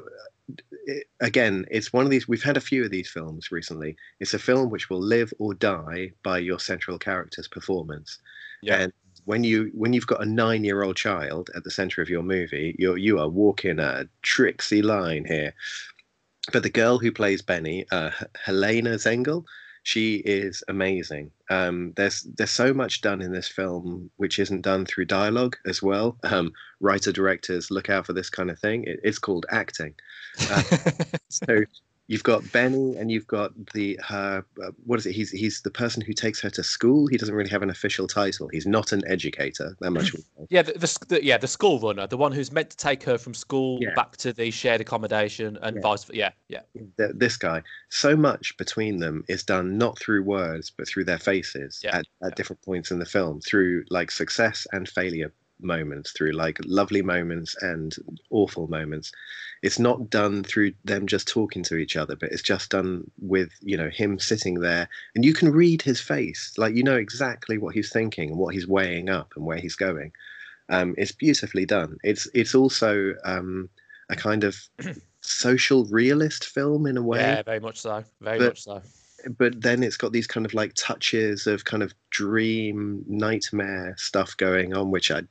it, 0.85 1.07
again, 1.19 1.65
it's 1.69 1.93
one 1.93 2.05
of 2.05 2.11
these. 2.11 2.27
We've 2.27 2.43
had 2.43 2.57
a 2.57 2.61
few 2.61 2.83
of 2.83 2.91
these 2.91 3.09
films 3.09 3.51
recently. 3.51 3.95
It's 4.19 4.33
a 4.33 4.39
film 4.39 4.69
which 4.69 4.89
will 4.89 5.01
live 5.01 5.33
or 5.39 5.53
die 5.53 6.11
by 6.23 6.39
your 6.39 6.59
central 6.59 6.97
character's 6.97 7.47
performance. 7.47 8.19
And 8.83 8.93
when 9.25 9.43
you 9.43 9.71
when 9.73 9.93
you've 9.93 10.07
got 10.07 10.21
a 10.21 10.25
nine 10.25 10.63
year 10.63 10.83
old 10.83 10.95
child 10.95 11.49
at 11.55 11.63
the 11.63 11.71
center 11.71 12.01
of 12.01 12.09
your 12.09 12.23
movie, 12.23 12.75
you're 12.79 12.97
you 12.97 13.19
are 13.19 13.27
walking 13.27 13.79
a 13.79 14.07
tricksy 14.21 14.81
line 14.81 15.25
here. 15.25 15.53
But 16.51 16.63
the 16.63 16.69
girl 16.69 16.97
who 16.97 17.11
plays 17.11 17.41
Benny, 17.41 17.85
uh, 17.91 18.11
Helena 18.43 18.91
Zengel, 18.95 19.45
she 19.83 20.17
is 20.17 20.63
amazing. 20.67 21.31
Um, 21.49 21.93
there's 21.95 22.23
there's 22.37 22.51
so 22.51 22.73
much 22.73 23.01
done 23.01 23.21
in 23.21 23.31
this 23.31 23.47
film 23.47 24.11
which 24.17 24.39
isn't 24.39 24.61
done 24.61 24.85
through 24.85 25.05
dialogue 25.05 25.57
as 25.65 25.81
well. 25.81 26.17
Um, 26.23 26.51
writer 26.79 27.11
directors 27.11 27.71
look 27.71 27.89
out 27.89 28.05
for 28.05 28.13
this 28.13 28.29
kind 28.29 28.51
of 28.51 28.59
thing. 28.59 28.83
It, 28.85 28.99
it's 29.03 29.19
called 29.19 29.45
acting. 29.49 29.95
So 31.29 31.63
you've 32.07 32.23
got 32.23 32.49
Benny 32.51 32.95
and 32.97 33.09
you've 33.09 33.27
got 33.27 33.51
the 33.73 33.97
her 34.05 34.45
uh, 34.63 34.71
what 34.85 34.99
is 34.99 35.05
it? 35.05 35.13
He's 35.13 35.31
he's 35.31 35.61
the 35.61 35.71
person 35.71 36.01
who 36.01 36.13
takes 36.13 36.41
her 36.41 36.49
to 36.51 36.63
school. 36.63 37.07
He 37.07 37.17
doesn't 37.17 37.33
really 37.33 37.49
have 37.49 37.61
an 37.61 37.69
official 37.69 38.07
title. 38.07 38.47
He's 38.49 38.65
not 38.65 38.91
an 38.91 39.01
educator. 39.07 39.75
That 39.79 39.91
much. 39.91 40.13
Yeah, 40.49 40.61
the, 40.63 40.73
the, 40.73 41.05
the 41.07 41.25
yeah 41.25 41.37
the 41.37 41.47
school 41.47 41.79
runner, 41.79 42.07
the 42.07 42.17
one 42.17 42.31
who's 42.31 42.51
meant 42.51 42.69
to 42.71 42.77
take 42.77 43.03
her 43.03 43.17
from 43.17 43.33
school 43.33 43.79
Yeah. 43.81 43.93
back 43.95 44.17
to 44.17 44.33
the 44.33 44.51
shared 44.51 44.81
accommodation 44.81 45.57
and 45.61 45.75
Yeah. 45.77 45.81
vice 45.81 46.03
versa. 46.03 46.17
Yeah, 46.17 46.31
yeah, 46.49 46.61
Th- 46.97 47.11
this 47.15 47.37
guy. 47.37 47.63
So 47.89 48.15
much 48.15 48.55
between 48.57 48.97
them 48.99 49.23
is 49.29 49.43
done 49.43 49.77
not 49.77 49.97
through 49.99 50.23
words 50.23 50.71
but 50.75 50.87
through 50.87 51.05
their 51.05 51.19
faces 51.19 51.81
Yeah, 51.83 51.97
at, 51.99 52.05
at 52.23 52.35
different 52.35 52.61
points 52.61 52.91
in 52.91 52.99
the 52.99 53.05
film, 53.05 53.41
through 53.41 53.85
like 53.89 54.11
success 54.11 54.67
and 54.73 54.87
failure 54.89 55.33
moments, 55.61 56.11
through 56.11 56.31
like 56.31 56.59
lovely 56.65 57.01
moments 57.01 57.55
and 57.61 57.95
awful 58.29 58.67
moments. 58.67 59.11
It's 59.61 59.77
not 59.77 60.09
done 60.09 60.43
through 60.43 60.73
them 60.85 61.05
just 61.05 61.27
talking 61.27 61.61
to 61.63 61.75
each 61.75 61.95
other, 61.95 62.15
but 62.15 62.31
it's 62.31 62.41
just 62.41 62.71
done 62.71 63.09
with 63.21 63.51
you 63.61 63.77
know 63.77 63.89
him 63.89 64.19
sitting 64.19 64.55
there, 64.61 64.89
and 65.15 65.23
you 65.23 65.33
can 65.33 65.51
read 65.51 65.81
his 65.81 66.01
face, 66.01 66.53
like 66.57 66.73
you 66.75 66.83
know 66.83 66.97
exactly 66.97 67.57
what 67.57 67.75
he's 67.75 67.91
thinking 67.91 68.29
and 68.29 68.39
what 68.39 68.53
he's 68.55 68.67
weighing 68.67 69.09
up 69.09 69.33
and 69.35 69.45
where 69.45 69.57
he's 69.59 69.75
going. 69.75 70.11
Um, 70.69 70.95
it's 70.97 71.11
beautifully 71.11 71.65
done. 71.65 71.97
It's 72.03 72.27
it's 72.33 72.55
also 72.55 73.13
um, 73.23 73.69
a 74.09 74.15
kind 74.15 74.43
of 74.43 74.57
social 75.21 75.85
realist 75.85 76.45
film 76.45 76.87
in 76.87 76.97
a 76.97 77.03
way 77.03 77.19
yeah, 77.19 77.43
very 77.43 77.59
much 77.59 77.79
so, 77.79 78.03
very 78.19 78.39
But- 78.39 78.47
much 78.47 78.63
so. 78.63 78.81
But 79.37 79.61
then 79.61 79.83
it's 79.83 79.97
got 79.97 80.11
these 80.11 80.27
kind 80.27 80.45
of 80.45 80.53
like 80.53 80.73
touches 80.75 81.47
of 81.47 81.65
kind 81.65 81.83
of 81.83 81.93
dream 82.09 83.03
nightmare 83.07 83.95
stuff 83.97 84.35
going 84.37 84.73
on 84.73 84.91
which 84.91 85.11
i 85.11 85.21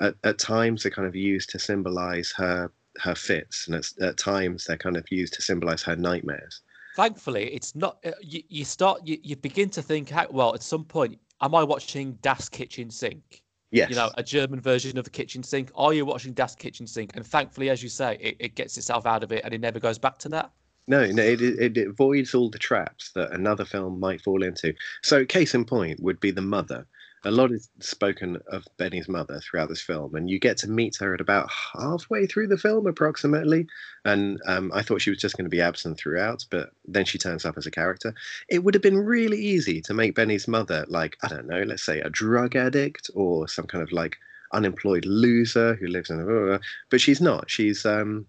at, 0.00 0.14
at 0.24 0.38
times 0.38 0.86
are 0.86 0.90
kind 0.90 1.08
of 1.08 1.16
used 1.16 1.50
to 1.50 1.58
symbolize 1.58 2.32
her 2.36 2.70
her 3.00 3.14
fits, 3.14 3.66
and 3.66 3.76
it's, 3.76 3.94
at 4.00 4.16
times 4.16 4.64
they're 4.64 4.76
kind 4.76 4.96
of 4.96 5.04
used 5.10 5.32
to 5.34 5.42
symbolize 5.42 5.82
her 5.82 5.96
nightmares. 5.96 6.62
Thankfully, 6.96 7.54
it's 7.54 7.74
not. 7.74 7.98
uh, 8.04 8.10
You, 8.20 8.42
you 8.48 8.64
start. 8.64 9.06
You, 9.06 9.18
you 9.22 9.36
begin 9.36 9.70
to 9.70 9.82
think. 9.82 10.10
How, 10.10 10.26
well, 10.30 10.54
at 10.54 10.62
some 10.62 10.84
point, 10.84 11.18
am 11.40 11.54
I 11.54 11.62
watching 11.62 12.18
Das 12.22 12.48
Kitchen 12.48 12.90
Sink? 12.90 13.42
Yes, 13.70 13.90
You 13.90 13.96
know, 13.96 14.10
a 14.16 14.22
German 14.22 14.60
version 14.60 14.96
of 14.96 15.04
the 15.04 15.10
kitchen 15.10 15.42
sink. 15.42 15.70
Are 15.74 15.92
you 15.92 16.06
watching 16.06 16.32
Das 16.32 16.54
Kitchen 16.54 16.86
Sink? 16.86 17.14
And 17.16 17.26
thankfully, 17.26 17.68
as 17.68 17.82
you 17.82 17.90
say, 17.90 18.16
it, 18.18 18.36
it 18.40 18.54
gets 18.54 18.78
itself 18.78 19.04
out 19.04 19.22
of 19.22 19.30
it, 19.30 19.44
and 19.44 19.52
it 19.52 19.60
never 19.60 19.78
goes 19.78 19.98
back 19.98 20.18
to 20.20 20.28
that. 20.30 20.50
No, 20.88 21.04
no, 21.04 21.22
it, 21.22 21.42
it, 21.42 21.76
it 21.76 21.88
avoids 21.88 22.34
all 22.34 22.50
the 22.50 22.58
traps 22.58 23.12
that 23.12 23.30
another 23.32 23.66
film 23.66 24.00
might 24.00 24.22
fall 24.22 24.42
into. 24.42 24.72
So, 25.02 25.24
case 25.26 25.54
in 25.54 25.66
point 25.66 26.00
would 26.02 26.18
be 26.18 26.30
the 26.30 26.40
mother. 26.40 26.86
A 27.24 27.30
lot 27.30 27.52
is 27.52 27.68
spoken 27.80 28.38
of 28.50 28.64
Benny's 28.78 29.08
mother 29.08 29.40
throughout 29.40 29.68
this 29.68 29.82
film, 29.82 30.14
and 30.14 30.30
you 30.30 30.38
get 30.38 30.56
to 30.58 30.70
meet 30.70 30.96
her 31.00 31.12
at 31.12 31.20
about 31.20 31.50
halfway 31.74 32.26
through 32.26 32.46
the 32.46 32.56
film, 32.56 32.86
approximately. 32.86 33.66
And 34.06 34.40
um, 34.46 34.70
I 34.72 34.82
thought 34.82 35.02
she 35.02 35.10
was 35.10 35.18
just 35.18 35.36
going 35.36 35.44
to 35.44 35.50
be 35.54 35.60
absent 35.60 35.98
throughout, 35.98 36.46
but 36.50 36.70
then 36.86 37.04
she 37.04 37.18
turns 37.18 37.44
up 37.44 37.58
as 37.58 37.66
a 37.66 37.70
character. 37.72 38.14
It 38.48 38.64
would 38.64 38.74
have 38.74 38.82
been 38.82 38.96
really 38.98 39.38
easy 39.38 39.82
to 39.82 39.94
make 39.94 40.14
Benny's 40.14 40.48
mother, 40.48 40.86
like, 40.88 41.18
I 41.22 41.28
don't 41.28 41.48
know, 41.48 41.64
let's 41.64 41.84
say 41.84 42.00
a 42.00 42.08
drug 42.08 42.56
addict 42.56 43.10
or 43.14 43.46
some 43.46 43.66
kind 43.66 43.82
of 43.82 43.92
like 43.92 44.16
unemployed 44.54 45.04
loser 45.04 45.74
who 45.74 45.88
lives 45.88 46.08
in 46.08 46.20
a. 46.20 46.60
But 46.88 47.00
she's 47.02 47.20
not. 47.20 47.50
She's 47.50 47.84
um, 47.84 48.26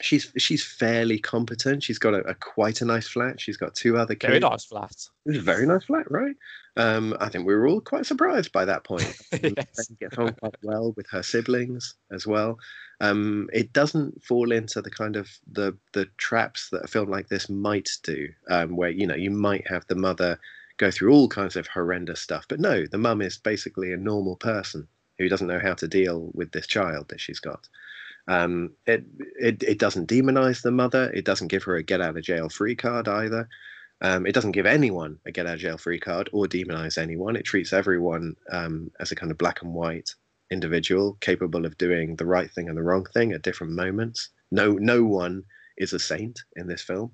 she's 0.00 0.32
she's 0.38 0.64
fairly 0.64 1.18
competent. 1.18 1.82
She's 1.82 1.98
got 1.98 2.14
a, 2.14 2.20
a 2.20 2.34
quite 2.34 2.80
a 2.80 2.84
nice 2.84 3.06
flat. 3.06 3.40
She's 3.40 3.56
got 3.56 3.74
two 3.74 3.96
other 3.96 4.16
Very 4.20 4.40
nice 4.40 4.64
flat. 4.64 4.94
It's 5.26 5.38
a 5.38 5.40
very 5.40 5.66
nice 5.66 5.84
flat, 5.84 6.10
right? 6.10 6.34
Um, 6.76 7.16
I 7.20 7.28
think 7.28 7.46
we 7.46 7.54
were 7.54 7.66
all 7.66 7.80
quite 7.80 8.06
surprised 8.06 8.52
by 8.52 8.64
that 8.64 8.84
point. 8.84 9.16
Yes. 9.32 9.88
Becky 9.88 9.96
gets 10.00 10.18
on 10.18 10.32
quite 10.34 10.56
well 10.62 10.92
with 10.96 11.06
her 11.10 11.22
siblings 11.22 11.94
as 12.12 12.26
well. 12.26 12.58
Um, 13.00 13.48
it 13.52 13.72
doesn't 13.72 14.22
fall 14.22 14.52
into 14.52 14.82
the 14.82 14.90
kind 14.90 15.16
of 15.16 15.28
the 15.50 15.76
the 15.92 16.06
traps 16.16 16.68
that 16.70 16.84
a 16.84 16.88
film 16.88 17.08
like 17.10 17.28
this 17.28 17.48
might 17.48 17.88
do, 18.02 18.28
um, 18.48 18.76
where 18.76 18.90
you 18.90 19.06
know 19.06 19.14
you 19.14 19.30
might 19.30 19.66
have 19.68 19.86
the 19.86 19.94
mother 19.94 20.38
go 20.76 20.90
through 20.90 21.12
all 21.12 21.28
kinds 21.28 21.56
of 21.56 21.66
horrendous 21.66 22.20
stuff, 22.20 22.46
but 22.48 22.60
no, 22.60 22.86
the 22.86 22.98
mum 22.98 23.20
is 23.20 23.36
basically 23.38 23.92
a 23.92 23.98
normal 23.98 24.36
person 24.36 24.88
who 25.18 25.28
doesn't 25.28 25.48
know 25.48 25.60
how 25.60 25.74
to 25.74 25.86
deal 25.86 26.30
with 26.32 26.52
this 26.52 26.66
child 26.66 27.08
that 27.08 27.20
she's 27.20 27.40
got. 27.40 27.68
Um, 28.30 28.70
it, 28.86 29.04
it 29.40 29.62
it 29.64 29.78
doesn't 29.80 30.08
demonize 30.08 30.62
the 30.62 30.70
mother. 30.70 31.10
It 31.10 31.24
doesn't 31.24 31.48
give 31.48 31.64
her 31.64 31.74
a 31.74 31.82
get 31.82 32.00
out 32.00 32.16
of 32.16 32.22
jail 32.22 32.48
free 32.48 32.76
card 32.76 33.08
either. 33.08 33.48
Um, 34.02 34.24
it 34.24 34.32
doesn't 34.32 34.52
give 34.52 34.66
anyone 34.66 35.18
a 35.26 35.32
get 35.32 35.46
out 35.46 35.54
of 35.54 35.60
jail 35.60 35.76
free 35.76 35.98
card 35.98 36.30
or 36.32 36.46
demonize 36.46 36.96
anyone. 36.96 37.34
It 37.34 37.44
treats 37.44 37.72
everyone 37.72 38.36
um, 38.52 38.92
as 39.00 39.10
a 39.10 39.16
kind 39.16 39.32
of 39.32 39.38
black 39.38 39.62
and 39.62 39.74
white 39.74 40.14
individual 40.52 41.18
capable 41.20 41.66
of 41.66 41.76
doing 41.76 42.14
the 42.14 42.24
right 42.24 42.48
thing 42.52 42.68
and 42.68 42.78
the 42.78 42.84
wrong 42.84 43.04
thing 43.12 43.32
at 43.32 43.42
different 43.42 43.72
moments. 43.72 44.28
No, 44.52 44.74
no 44.74 45.02
one 45.04 45.42
is 45.76 45.92
a 45.92 45.98
saint 45.98 46.40
in 46.54 46.68
this 46.68 46.82
film. 46.82 47.10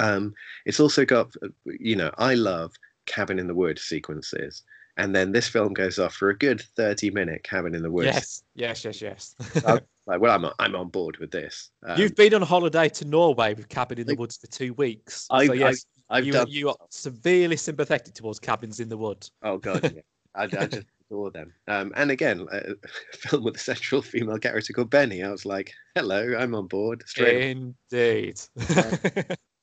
Um, 0.00 0.34
it's 0.66 0.80
also 0.80 1.04
got, 1.04 1.32
you 1.64 1.94
know, 1.94 2.10
I 2.18 2.34
love 2.34 2.72
cabin 3.06 3.38
in 3.38 3.46
the 3.46 3.54
wood 3.54 3.78
sequences, 3.78 4.64
and 4.96 5.14
then 5.14 5.30
this 5.30 5.46
film 5.46 5.74
goes 5.74 6.00
off 6.00 6.14
for 6.14 6.30
a 6.30 6.36
good 6.36 6.60
thirty-minute 6.76 7.44
cabin 7.44 7.74
in 7.74 7.82
the 7.82 7.90
woods. 7.90 8.42
Yes, 8.54 8.84
yes, 8.84 8.84
yes, 8.84 9.02
yes. 9.02 9.34
Like, 10.10 10.20
well, 10.20 10.34
I'm 10.34 10.52
I'm 10.58 10.74
on 10.74 10.88
board 10.88 11.18
with 11.18 11.30
this. 11.30 11.70
Um, 11.86 11.96
You've 11.96 12.16
been 12.16 12.34
on 12.34 12.42
holiday 12.42 12.88
to 12.88 13.04
Norway 13.04 13.54
with 13.54 13.68
Cabin 13.68 14.00
in 14.00 14.08
the 14.08 14.16
Woods 14.16 14.36
for 14.36 14.48
two 14.48 14.74
weeks. 14.74 15.28
I- 15.30 15.46
so 15.46 15.52
yes, 15.52 15.86
I've 16.10 16.26
you, 16.26 16.32
done. 16.32 16.46
you 16.50 16.68
are 16.70 16.76
severely 16.90 17.56
sympathetic 17.56 18.14
towards 18.14 18.40
cabins 18.40 18.80
in 18.80 18.88
the 18.88 18.96
woods. 18.96 19.30
Oh 19.44 19.58
god, 19.58 19.84
yeah. 19.94 20.00
I, 20.34 20.42
I 20.44 20.66
just 20.66 20.86
adore 21.10 21.30
them. 21.30 21.52
Um, 21.68 21.92
and 21.94 22.10
again, 22.10 22.44
a 22.50 22.74
film 23.18 23.44
with 23.44 23.54
a 23.54 23.60
central 23.60 24.02
female 24.02 24.38
character 24.38 24.72
called 24.72 24.90
Benny. 24.90 25.22
I 25.22 25.30
was 25.30 25.46
like, 25.46 25.72
hello, 25.94 26.34
I'm 26.36 26.56
on 26.56 26.66
board 26.66 27.04
straight. 27.06 27.56
Indeed. 27.56 28.40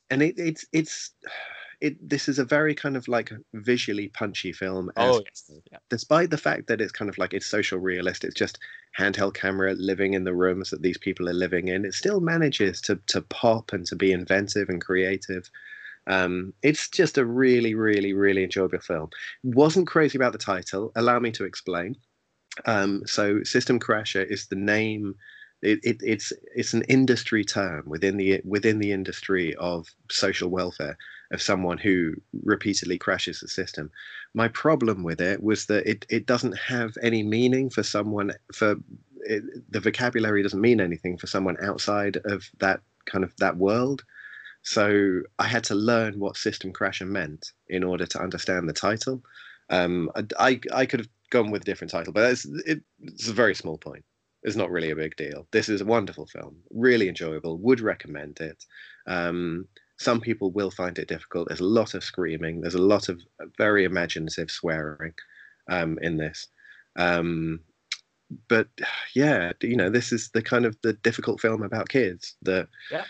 And 0.10 0.22
it, 0.24 0.36
it's 0.38 0.66
it's 0.72 1.12
it. 1.82 2.10
This 2.10 2.28
is 2.28 2.40
a 2.40 2.46
very 2.46 2.74
kind 2.74 2.98
of 2.98 3.08
like 3.08 3.32
visually 3.54 4.10
punchy 4.10 4.52
film. 4.52 4.92
Oh 4.98 5.22
yes. 5.26 5.52
Yeah. 5.72 5.78
Despite 5.90 6.30
the 6.30 6.38
fact 6.38 6.68
that 6.68 6.82
it's 6.82 6.92
kind 6.92 7.10
of 7.10 7.18
like 7.18 7.34
it's 7.34 7.46
social 7.46 7.80
realist, 7.80 8.24
it's 8.24 8.36
just 8.36 8.60
handheld 8.98 9.34
camera 9.34 9.74
living 9.74 10.14
in 10.14 10.24
the 10.24 10.34
rooms 10.34 10.70
that 10.72 10.82
these 10.82 10.98
people 10.98 11.30
are 11.30 11.34
living 11.34 11.68
in. 11.68 11.86
It 11.86 11.94
still 11.94 12.20
manages 12.20 12.82
to 12.82 13.00
to 13.08 13.22
pop 13.22 13.74
and 13.74 13.86
to 13.88 13.96
be 13.96 14.12
inventive 14.12 14.70
and 14.70 14.82
creative. 14.82 15.50
Um, 16.08 16.54
it's 16.64 16.90
just 16.90 17.18
a 17.18 17.26
really, 17.26 17.76
really, 17.76 18.14
really 18.14 18.44
enjoyable 18.44 18.80
film. 18.80 19.10
Wasn't 19.44 19.88
crazy 19.88 20.18
about 20.18 20.32
the 20.32 20.38
title. 20.38 20.92
Allow 20.96 21.20
me 21.20 21.32
to 21.32 21.44
explain. 21.44 21.96
Um, 22.66 23.04
so, 23.06 23.44
System 23.44 23.80
Crasher 23.80 24.26
is 24.26 24.48
the 24.48 24.56
name. 24.56 25.16
It, 25.62 25.80
it, 25.84 25.98
it's 26.04 26.32
it's 26.56 26.74
an 26.74 26.84
industry 26.84 27.44
term 27.44 27.84
within 27.88 28.18
the 28.18 28.42
within 28.46 28.80
the 28.80 28.92
industry 28.92 29.56
of 29.56 29.88
social 30.10 30.50
welfare 30.50 30.98
of 31.32 31.42
someone 31.42 31.78
who 31.78 32.14
repeatedly 32.44 32.98
crashes 32.98 33.40
the 33.40 33.48
system. 33.48 33.92
My 34.34 34.48
problem 34.48 35.04
with 35.04 35.22
it 35.22 35.44
was 35.44 35.66
that 35.66 35.86
it, 35.86 36.06
it 36.10 36.26
doesn't 36.26 36.58
have 36.58 36.98
any 37.02 37.24
meaning 37.24 37.70
for 37.70 37.84
someone 37.84 38.32
for 38.54 38.76
it, 39.22 39.44
the 39.72 39.80
vocabulary 39.80 40.42
doesn't 40.44 40.62
mean 40.62 40.80
anything 40.80 41.18
for 41.18 41.28
someone 41.28 41.58
outside 41.62 42.18
of 42.26 42.50
that 42.60 42.82
kind 43.06 43.24
of 43.24 43.34
that 43.38 43.58
world. 43.58 44.04
So 44.64 45.22
I 45.40 45.48
had 45.48 45.64
to 45.66 45.76
learn 45.76 46.20
what 46.20 46.38
System 46.38 46.74
Crasher 46.74 47.08
meant 47.08 47.52
in 47.70 47.84
order 47.84 48.06
to 48.06 48.22
understand 48.22 48.68
the 48.68 48.74
title. 48.74 49.24
Um, 49.70 50.10
I, 50.40 50.60
I, 50.74 50.86
could 50.86 51.02
have 51.02 51.10
gone 51.30 51.52
with 51.52 51.62
a 51.62 51.66
different 51.66 51.92
title, 51.92 52.14
but 52.14 52.32
it's, 52.32 52.46
it, 52.66 52.82
it's 53.02 53.28
a 53.28 53.34
very 53.34 53.54
small 53.54 53.78
point. 53.78 54.04
It's 54.44 54.56
not 54.56 54.72
really 54.72 54.92
a 54.92 54.96
big 54.96 55.16
deal. 55.18 55.48
This 55.52 55.68
is 55.68 55.82
a 55.82 55.86
wonderful 55.86 56.26
film, 56.26 56.58
really 56.72 57.10
enjoyable. 57.10 57.58
Would 57.58 57.82
recommend 57.82 58.40
it. 58.40 58.64
Um, 59.06 59.68
some 59.98 60.22
people 60.22 60.52
will 60.52 60.72
find 60.72 60.98
it 61.00 61.08
difficult. 61.08 61.48
There's 61.48 61.60
a 61.60 61.66
lot 61.66 61.94
of 61.94 62.04
screaming. 62.04 62.62
There's 62.62 62.76
a 62.76 62.82
lot 62.82 63.10
of 63.10 63.20
very 63.58 63.84
imaginative 63.84 64.52
swearing 64.52 65.14
um, 65.70 65.98
in 66.02 66.18
this. 66.18 66.48
Um, 66.98 67.62
but 68.48 68.68
yeah, 69.16 69.54
you 69.62 69.76
know, 69.76 69.90
this 69.90 70.12
is 70.12 70.30
the 70.34 70.42
kind 70.42 70.66
of 70.66 70.78
the 70.84 70.94
difficult 70.94 71.42
film 71.42 71.64
about 71.64 71.90
kids 71.90 72.36
that 72.44 72.68
Yeah. 72.92 73.06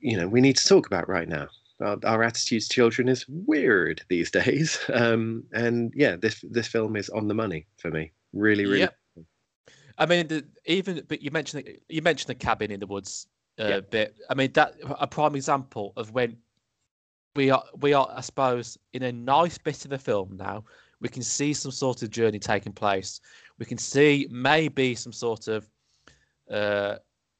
you 0.00 0.16
know 0.16 0.28
we 0.28 0.40
need 0.40 0.56
to 0.56 0.66
talk 0.68 0.86
about 0.86 1.08
right 1.08 1.28
now. 1.28 1.48
Our, 1.80 1.98
our 2.04 2.22
attitudes 2.22 2.68
to 2.68 2.74
children 2.74 3.08
is 3.08 3.24
weird 3.28 4.02
these 4.08 4.30
days, 4.40 4.78
um, 4.92 5.44
and 5.52 5.92
yeah, 5.96 6.16
this 6.16 6.44
this 6.50 6.68
film 6.68 6.94
is 6.96 7.08
on 7.10 7.26
the 7.28 7.34
money 7.34 7.66
for 7.78 7.90
me. 7.90 8.12
Really, 8.32 8.64
really. 8.64 8.80
Yep. 8.80 8.96
I 9.98 10.06
mean, 10.06 10.28
the, 10.28 10.44
even 10.66 11.02
but 11.08 11.20
you 11.20 11.30
mentioned 11.30 11.64
the, 11.64 11.78
you 11.88 12.00
mentioned 12.02 12.28
the 12.28 12.34
cabin 12.34 12.70
in 12.70 12.80
the 12.80 12.86
woods 12.86 13.26
uh, 13.60 13.68
Yeah. 13.68 13.80
bit. 13.80 14.16
I 14.28 14.34
mean, 14.34 14.52
that 14.52 14.74
a 14.98 15.06
prime 15.06 15.34
example 15.36 15.92
of 15.96 16.12
when 16.12 16.36
we 17.36 17.50
are 17.50 17.64
we 17.80 17.92
are, 17.92 18.08
I 18.14 18.20
suppose, 18.22 18.78
in 18.92 19.02
a 19.04 19.12
nice 19.12 19.58
bit 19.58 19.84
of 19.84 19.90
the 19.90 19.98
film 19.98 20.36
now. 20.36 20.64
We 21.00 21.08
can 21.08 21.22
see 21.22 21.54
some 21.54 21.72
sort 21.72 22.02
of 22.02 22.10
journey 22.10 22.38
taking 22.38 22.72
place. 22.72 23.20
We 23.58 23.64
can 23.66 23.78
see 23.78 24.28
maybe 24.30 24.94
some 24.94 25.12
sort 25.12 25.48
of 25.48 25.68
uh, 26.50 26.96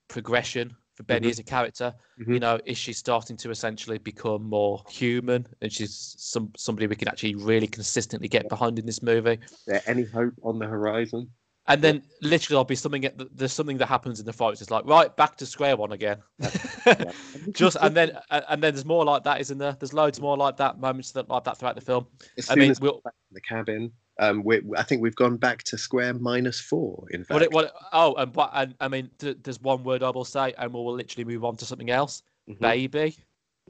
progression 0.09 0.75
for 0.95 1.03
Benny 1.03 1.27
Mhm. 1.27 1.31
as 1.31 1.39
a 1.41 1.43
character. 1.43 1.95
Mhm. 2.19 2.35
You 2.35 2.41
know, 2.41 2.61
is 2.65 2.79
she 2.79 2.93
starting 2.93 3.37
to 3.39 3.51
essentially 3.51 3.99
become 3.99 4.45
more 4.45 4.83
human, 4.89 5.47
and 5.61 5.73
she's 5.73 6.15
some 6.19 6.53
somebody 6.57 6.87
we 6.87 6.97
can 6.97 7.09
actually 7.09 7.35
really 7.35 7.67
consistently 7.67 8.29
get 8.29 8.49
behind 8.49 8.79
in 8.79 8.87
this 8.87 9.03
movie? 9.03 9.39
Is 9.43 9.65
there 9.67 9.83
any 9.87 10.05
hope 10.05 10.35
on 10.43 10.59
the 10.59 10.67
horizon? 10.67 11.31
And 11.71 11.83
then 11.83 12.03
literally 12.21 12.55
there'll 12.55 12.65
be 12.65 12.75
something 12.75 13.09
there's 13.35 13.53
something 13.53 13.79
that 13.79 13.87
happens 13.87 14.19
in 14.21 14.27
the 14.27 14.33
fights. 14.33 14.61
It's 14.61 14.71
like 14.71 14.85
right 14.87 15.15
back 15.17 15.37
to 15.37 15.47
square 15.47 15.77
one 15.77 15.93
again. 15.93 16.19
Yeah. 16.87 17.13
Just 17.53 17.77
and 17.81 17.95
then 17.95 18.19
and 18.31 18.63
then 18.63 18.75
there's 18.75 18.85
more 18.87 19.05
like 19.05 19.23
that, 19.25 19.41
isn't 19.41 19.59
there? 19.59 19.77
There's 19.79 19.93
loads 19.93 20.19
more 20.21 20.37
like 20.37 20.57
that 20.57 20.81
moments 20.81 21.13
that 21.13 21.29
like 21.29 21.45
that 21.45 21.59
throughout 21.59 21.75
the 21.75 21.81
film. 21.83 22.07
as 22.39 22.51
I 22.51 22.55
mean, 22.55 22.71
as 22.71 22.81
we'll, 22.81 22.95
we're 22.95 23.01
back 23.11 23.15
in 23.31 23.35
the 23.35 23.41
cabin, 23.43 23.93
um, 24.19 24.43
we 24.43 24.63
I 24.77 24.83
think 24.83 25.03
we've 25.03 25.15
gone 25.15 25.37
back 25.37 25.63
to 25.65 25.77
square 25.79 26.15
minus 26.15 26.59
four. 26.59 27.05
In 27.11 27.21
fact, 27.23 27.31
what 27.35 27.43
it, 27.43 27.53
what 27.53 27.75
oh 27.93 28.15
and 28.15 28.35
and 28.55 28.75
I 28.81 28.89
mean 28.89 29.11
th- 29.19 29.37
there's 29.43 29.61
one 29.61 29.85
word 29.85 30.03
I 30.03 30.11
will 30.11 30.25
say 30.25 30.55
and 30.59 30.73
we'll 30.73 30.93
literally 30.95 31.25
move 31.27 31.45
on 31.45 31.57
to 31.57 31.65
something 31.67 31.91
else. 31.91 32.23
Mhm. 32.49 32.59
Baby, 32.61 33.17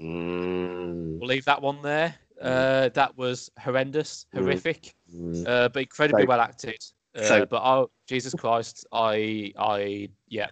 Mm, 0.01 1.19
we'll 1.19 1.29
leave 1.29 1.45
that 1.45 1.61
one 1.61 1.83
there. 1.83 2.15
Uh, 2.41 2.89
that 2.91 3.17
was 3.19 3.51
horrendous, 3.59 4.25
Mm. 4.35 4.39
horrific, 4.39 4.95
mm. 5.15 5.47
uh, 5.47 5.69
but 5.69 5.83
incredibly 5.83 6.23
So- 6.23 6.29
well 6.29 6.41
acted. 6.41 6.79
Uh, 7.15 7.23
so- 7.25 7.47
but 7.47 7.63
oh 7.63 7.91
Jesus 8.09 8.35
Christ, 8.35 8.87
I 8.93 9.53
I 9.59 10.09
yeah. 10.29 10.49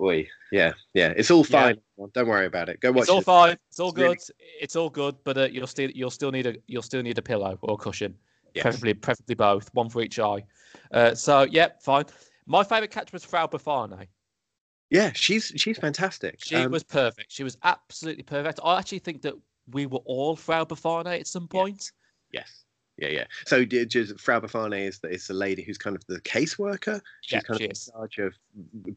Oi, 0.00 0.26
yeah, 0.50 0.72
yeah. 0.94 1.12
It's 1.16 1.30
all 1.30 1.44
fine. 1.44 1.76
Don't 2.14 2.26
worry 2.26 2.46
about 2.46 2.68
it. 2.68 2.80
Go 2.80 2.90
watch 2.90 3.02
It's 3.02 3.10
all 3.10 3.18
it. 3.18 3.24
fine. 3.24 3.56
It's 3.68 3.78
all 3.78 3.90
It's 3.90 3.98
really- 3.98 4.14
good. 4.16 4.24
It's 4.60 4.76
all 4.76 4.90
good. 4.90 5.16
But 5.24 5.38
uh, 5.38 5.44
you'll 5.44 5.66
still 5.66 5.90
you'll 5.90 6.10
still 6.10 6.30
need 6.32 6.46
a 6.46 6.56
you'll 6.66 6.82
still 6.82 7.02
need 7.02 7.18
a 7.18 7.22
pillow 7.22 7.58
or 7.62 7.74
a 7.74 7.76
cushion, 7.76 8.16
Yeah. 8.54 8.62
preferably 8.62 8.94
preferably 8.94 9.34
both, 9.34 9.72
one 9.74 9.88
for 9.90 10.02
each 10.02 10.18
eye. 10.18 10.44
Uh, 10.92 11.14
so 11.14 11.42
yeah, 11.42 11.68
fine. 11.80 12.06
My 12.46 12.64
favourite 12.64 12.90
catch 12.90 13.12
was 13.12 13.24
Frau 13.24 13.46
Bafané. 13.46 14.08
Yeah, 14.90 15.12
she's 15.14 15.52
she's 15.56 15.78
fantastic. 15.78 16.42
She 16.42 16.56
Um, 16.56 16.72
was 16.72 16.82
perfect. 16.82 17.30
She 17.30 17.44
was 17.44 17.56
absolutely 17.62 18.24
perfect. 18.24 18.58
I 18.64 18.78
actually 18.78 18.98
think 19.00 19.22
that 19.22 19.34
we 19.70 19.86
were 19.86 20.00
all 20.04 20.34
Frau 20.34 20.64
Bafané 20.64 21.20
at 21.20 21.26
some 21.26 21.44
Yeah. 21.52 21.60
point. 21.60 21.92
yes. 22.32 22.61
Yeah, 22.98 23.08
yeah. 23.08 23.24
So 23.46 23.64
just 23.64 24.20
Frau 24.20 24.40
Bafané 24.40 24.86
is 24.86 24.98
the, 25.00 25.08
is 25.08 25.26
the 25.26 25.34
lady 25.34 25.62
who's 25.62 25.78
kind 25.78 25.96
of 25.96 26.04
the 26.06 26.20
caseworker. 26.20 27.00
She's 27.22 27.36
Yeah, 27.36 27.40
kind 27.40 27.58
she 27.58 27.64
of 27.64 27.70
in 27.70 27.92
charge 27.92 28.18
of 28.18 28.34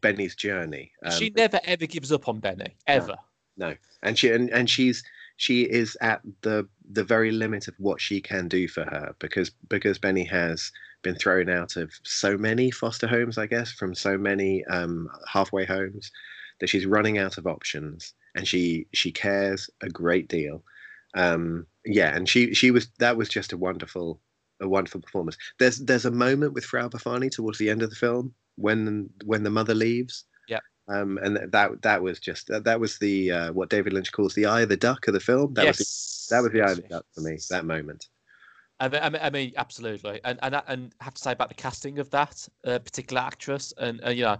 Benny's 0.02 0.36
journey. 0.36 0.92
Um, 1.04 1.12
she 1.12 1.30
never 1.30 1.60
ever 1.64 1.86
gives 1.86 2.12
up 2.12 2.28
on 2.28 2.40
Benny 2.40 2.76
ever. 2.88 3.16
no, 3.58 3.76
and 4.04 4.18
she 4.18 4.30
and, 4.32 4.50
and 4.50 4.70
she's 4.70 5.04
she 5.38 5.64
is 5.64 5.98
at 6.02 6.22
the 6.42 6.68
the 6.90 7.04
very 7.04 7.32
limit 7.32 7.68
of 7.68 7.76
what 7.78 8.02
she 8.02 8.22
can 8.22 8.48
do 8.48 8.68
for 8.68 8.84
her 8.84 9.16
because 9.20 9.50
because 9.70 9.98
Benny 9.98 10.26
has 10.26 10.72
been 11.02 11.16
thrown 11.16 11.50
out 11.50 11.76
of 11.76 11.94
so 12.04 12.38
many 12.38 12.72
foster 12.72 13.08
homes, 13.08 13.38
I 13.38 13.46
guess, 13.48 13.72
from 13.72 13.94
so 13.96 14.18
many 14.18 14.66
um, 14.66 15.10
halfway 15.28 15.66
homes 15.66 16.12
that 16.60 16.68
she's 16.68 16.86
running 16.86 17.18
out 17.18 17.38
of 17.38 17.48
options, 17.48 18.14
and 18.36 18.48
she 18.48 18.88
she 18.94 19.12
cares 19.12 19.70
a 19.82 19.90
great 19.90 20.28
deal. 20.28 20.64
Um, 21.16 21.66
yeah, 21.86 22.16
and 22.16 22.28
she 22.28 22.54
she 22.54 22.72
was 22.72 22.90
that 23.00 23.18
was 23.18 23.30
just 23.30 23.54
a 23.54 23.58
wonderful 23.58 24.20
a 24.62 24.68
wonderful 24.68 25.02
performance. 25.02 25.38
There's 25.60 25.80
there's 25.80 26.06
a 26.06 26.12
moment 26.12 26.54
with 26.54 26.66
Frau 26.66 26.90
Bafané 26.90 27.32
towards 27.32 27.58
the 27.58 27.70
end 27.70 27.82
of 27.82 27.90
the 27.90 27.96
film 27.96 28.34
when 28.56 29.10
when 29.24 29.44
the 29.44 29.50
mother 29.50 29.74
leaves. 29.74 30.26
Yeah. 30.48 30.60
Um, 30.88 31.18
and 31.24 31.52
that 31.52 31.82
that 31.82 32.02
was 32.02 32.20
just 32.20 32.48
that, 32.48 32.64
that 32.66 32.80
was 32.80 32.98
the 33.00 33.32
uh, 33.32 33.54
what 33.54 33.70
David 33.70 33.94
Lynch 33.94 34.12
calls 34.12 34.34
the 34.36 34.46
eye 34.46 34.62
of 34.62 34.70
the 34.70 34.78
duck 34.78 35.08
of 35.08 35.14
the 35.14 35.20
film. 35.20 35.54
That 35.54 35.68
was 35.68 35.80
yes, 35.80 36.28
the, 36.30 36.36
that 36.36 36.44
was 36.44 36.52
the 36.52 36.62
eye 36.62 36.72
of 36.72 36.78
the 36.78 36.88
duck 36.88 37.06
for 37.14 37.22
me. 37.22 37.38
That 37.50 37.66
moment. 37.66 38.08
I 38.78 38.90
mean, 38.90 39.02
I 39.22 39.30
mean, 39.30 39.54
absolutely, 39.56 40.20
and 40.26 40.38
and 40.42 40.62
and 40.68 40.94
I 41.00 41.06
have 41.06 41.14
to 41.14 41.22
say 41.22 41.32
about 41.32 41.48
the 41.48 41.56
casting 41.56 41.98
of 42.00 42.10
that 42.10 42.46
uh, 42.66 42.80
particular 42.80 43.22
actress, 43.22 43.74
and 43.78 44.04
uh, 44.06 44.10
you 44.10 44.24
know, 44.24 44.38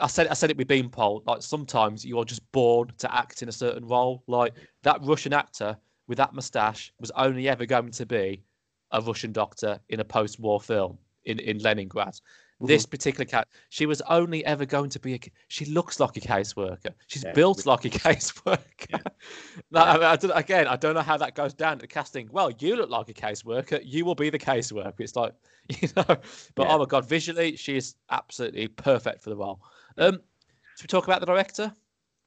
I 0.00 0.06
said 0.06 0.28
I 0.28 0.34
said 0.34 0.50
it 0.50 0.56
with 0.56 0.68
Beanpole. 0.68 1.22
Like 1.26 1.42
sometimes 1.42 2.04
you 2.04 2.18
are 2.18 2.24
just 2.24 2.50
born 2.52 2.92
to 2.98 3.14
act 3.14 3.42
in 3.42 3.48
a 3.48 3.52
certain 3.52 3.86
role. 3.86 4.22
Like 4.26 4.54
that 4.82 5.02
Russian 5.02 5.32
actor 5.32 5.76
with 6.08 6.18
that 6.18 6.34
mustache 6.34 6.92
was 7.00 7.10
only 7.12 7.48
ever 7.48 7.66
going 7.66 7.90
to 7.90 8.06
be 8.06 8.42
a 8.92 9.00
Russian 9.00 9.32
doctor 9.32 9.80
in 9.88 10.00
a 10.00 10.04
post-war 10.04 10.60
film 10.60 10.98
in 11.24 11.38
in 11.38 11.58
Leningrad. 11.58 12.18
This 12.58 12.86
particular 12.86 13.26
cat, 13.26 13.48
she 13.68 13.84
was 13.84 14.00
only 14.08 14.42
ever 14.46 14.64
going 14.64 14.88
to 14.90 14.98
be 14.98 15.14
a. 15.14 15.20
She 15.48 15.66
looks 15.66 16.00
like 16.00 16.16
a 16.16 16.20
caseworker. 16.20 16.94
She's 17.06 17.22
Yeah. 17.22 17.32
built 17.32 17.66
like 17.66 17.84
a 17.84 17.90
caseworker. 18.04 19.02
No, 19.70 19.80
I 19.84 19.94
mean, 19.94 20.02
I 20.04 20.16
don't, 20.16 20.30
again, 20.34 20.66
I 20.66 20.76
don't 20.76 20.94
know 20.94 21.02
how 21.02 21.18
that 21.18 21.34
goes 21.34 21.52
down 21.52 21.78
to 21.80 21.86
casting. 21.86 22.28
Well, 22.32 22.50
you 22.58 22.76
look 22.76 22.88
like 22.88 23.10
a 23.10 23.12
caseworker. 23.12 23.80
You 23.84 24.06
will 24.06 24.14
be 24.14 24.30
the 24.30 24.38
caseworker. 24.38 25.00
It's 25.00 25.16
like, 25.16 25.34
you 25.68 25.88
know, 25.96 26.04
but 26.06 26.22
Yeah. 26.58 26.74
oh 26.74 26.78
my 26.78 26.86
god, 26.86 27.06
visually, 27.06 27.56
she 27.56 27.76
is 27.76 27.96
absolutely 28.10 28.68
perfect 28.68 29.20
for 29.20 29.28
the 29.28 29.36
role. 29.36 29.60
Um, 29.98 30.14
should 30.76 30.84
we 30.84 30.86
talk 30.88 31.04
about 31.04 31.20
the 31.20 31.26
director? 31.26 31.74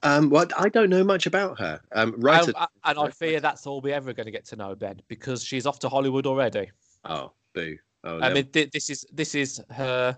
Um, 0.04 0.30
well, 0.30 0.46
I 0.58 0.70
don't 0.70 0.90
know 0.92 1.04
much 1.04 1.26
about 1.26 1.60
her. 1.60 1.82
Um, 1.94 2.14
right. 2.20 2.46
and, 2.48 2.56
and 2.86 3.00
I 3.00 3.10
fear 3.10 3.40
that's 3.40 3.66
all 3.68 3.82
we're 3.82 3.96
ever 3.96 4.14
going 4.14 4.26
to 4.28 4.32
get 4.32 4.46
to 4.46 4.56
know 4.56 4.74
Ben 4.76 5.02
because 5.08 5.44
she's 5.44 5.66
off 5.66 5.80
to 5.80 5.90
Hollywood 5.90 6.26
already. 6.28 6.70
oh, 7.06 7.32
boo. 7.54 7.78
Oh, 8.04 8.20
I 8.22 8.34
mean, 8.34 8.46
thi- 8.46 8.70
this 8.72 8.90
is 8.90 9.06
this 9.12 9.36
is 9.36 9.62
her 9.72 10.18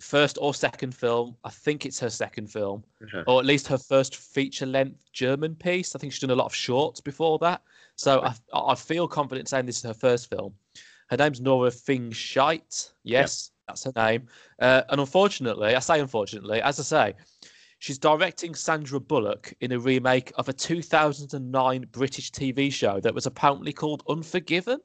first 0.00 0.38
or 0.40 0.54
second 0.54 0.94
film. 0.94 1.36
I 1.44 1.50
think 1.50 1.84
it's 1.86 1.98
her 2.00 2.10
second 2.10 2.48
film, 2.48 2.84
Uh-huh. 3.02 3.24
or 3.26 3.40
at 3.40 3.46
least 3.46 3.66
her 3.68 3.78
first 3.78 4.16
feature-length 4.16 5.10
German 5.12 5.54
piece. 5.56 5.94
I 5.96 5.98
think 5.98 6.12
she's 6.12 6.20
done 6.20 6.30
a 6.30 6.34
lot 6.36 6.46
of 6.46 6.54
shorts 6.54 7.00
before 7.00 7.38
that, 7.40 7.62
so 7.96 8.20
I, 8.22 8.34
I 8.54 8.74
feel 8.74 9.08
confident 9.08 9.48
saying 9.48 9.66
this 9.66 9.78
is 9.78 9.82
her 9.84 9.94
first 9.94 10.28
film. 10.30 10.54
Her 11.10 11.16
name's 11.16 11.40
Nora 11.40 11.70
Fingscheidt. 11.70 12.92
Yes, 13.02 13.50
that's 13.66 13.84
her 13.84 13.92
name. 13.96 14.28
Uh, 14.60 14.82
and 14.90 15.00
unfortunately, 15.00 15.74
I 15.74 15.78
say 15.80 15.98
unfortunately, 16.00 16.60
as 16.62 16.78
I 16.78 16.82
say, 16.82 17.14
she's 17.80 17.98
directing 17.98 18.54
Sandra 18.54 19.00
Bullock 19.00 19.52
in 19.60 19.72
a 19.72 19.78
remake 19.80 20.32
of 20.36 20.48
a 20.48 20.52
2009 20.52 21.86
British 21.90 22.30
TV 22.30 22.70
show 22.72 23.00
that 23.00 23.14
was 23.14 23.26
apparently 23.26 23.72
called 23.72 24.02
Unforgiven. 24.08 24.78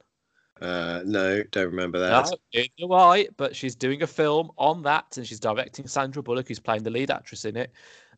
Uh, 0.64 1.02
no, 1.04 1.42
don't 1.50 1.66
remember 1.66 1.98
that. 1.98 2.30
No, 2.54 2.62
do 2.78 2.92
I. 2.94 3.28
But 3.36 3.54
she's 3.54 3.74
doing 3.74 4.02
a 4.02 4.06
film 4.06 4.50
on 4.56 4.82
that, 4.82 5.16
and 5.16 5.26
she's 5.26 5.40
directing 5.40 5.86
Sandra 5.86 6.22
Bullock, 6.22 6.48
who's 6.48 6.58
playing 6.58 6.82
the 6.82 6.90
lead 6.90 7.10
actress 7.10 7.44
in 7.44 7.56
it. 7.56 7.70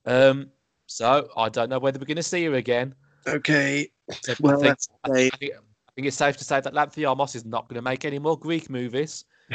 Um, 0.05 0.49
so 0.86 1.28
I 1.36 1.49
don't 1.49 1.68
know 1.68 1.80
whether 1.80 1.99
we're 1.99 2.07
going 2.07 2.16
to 2.16 2.22
see 2.22 2.44
her 2.44 2.55
again. 2.55 2.94
Okay. 3.26 3.88
So 4.22 4.34
Well, 4.38 4.61
think- 4.61 4.78
I, 5.05 5.09
think, 5.11 5.34
I 5.42 5.92
think 5.97 6.07
it's 6.07 6.16
safe 6.16 6.36
to 6.36 6.44
say 6.44 6.61
that 6.61 6.72
Lanthimos 6.72 7.34
is 7.34 7.44
not 7.44 7.68
going 7.68 7.74
to 7.76 7.82
make 7.82 8.05
any 8.05 8.20
more 8.20 8.38
Greek 8.38 8.70
movies. 8.70 9.24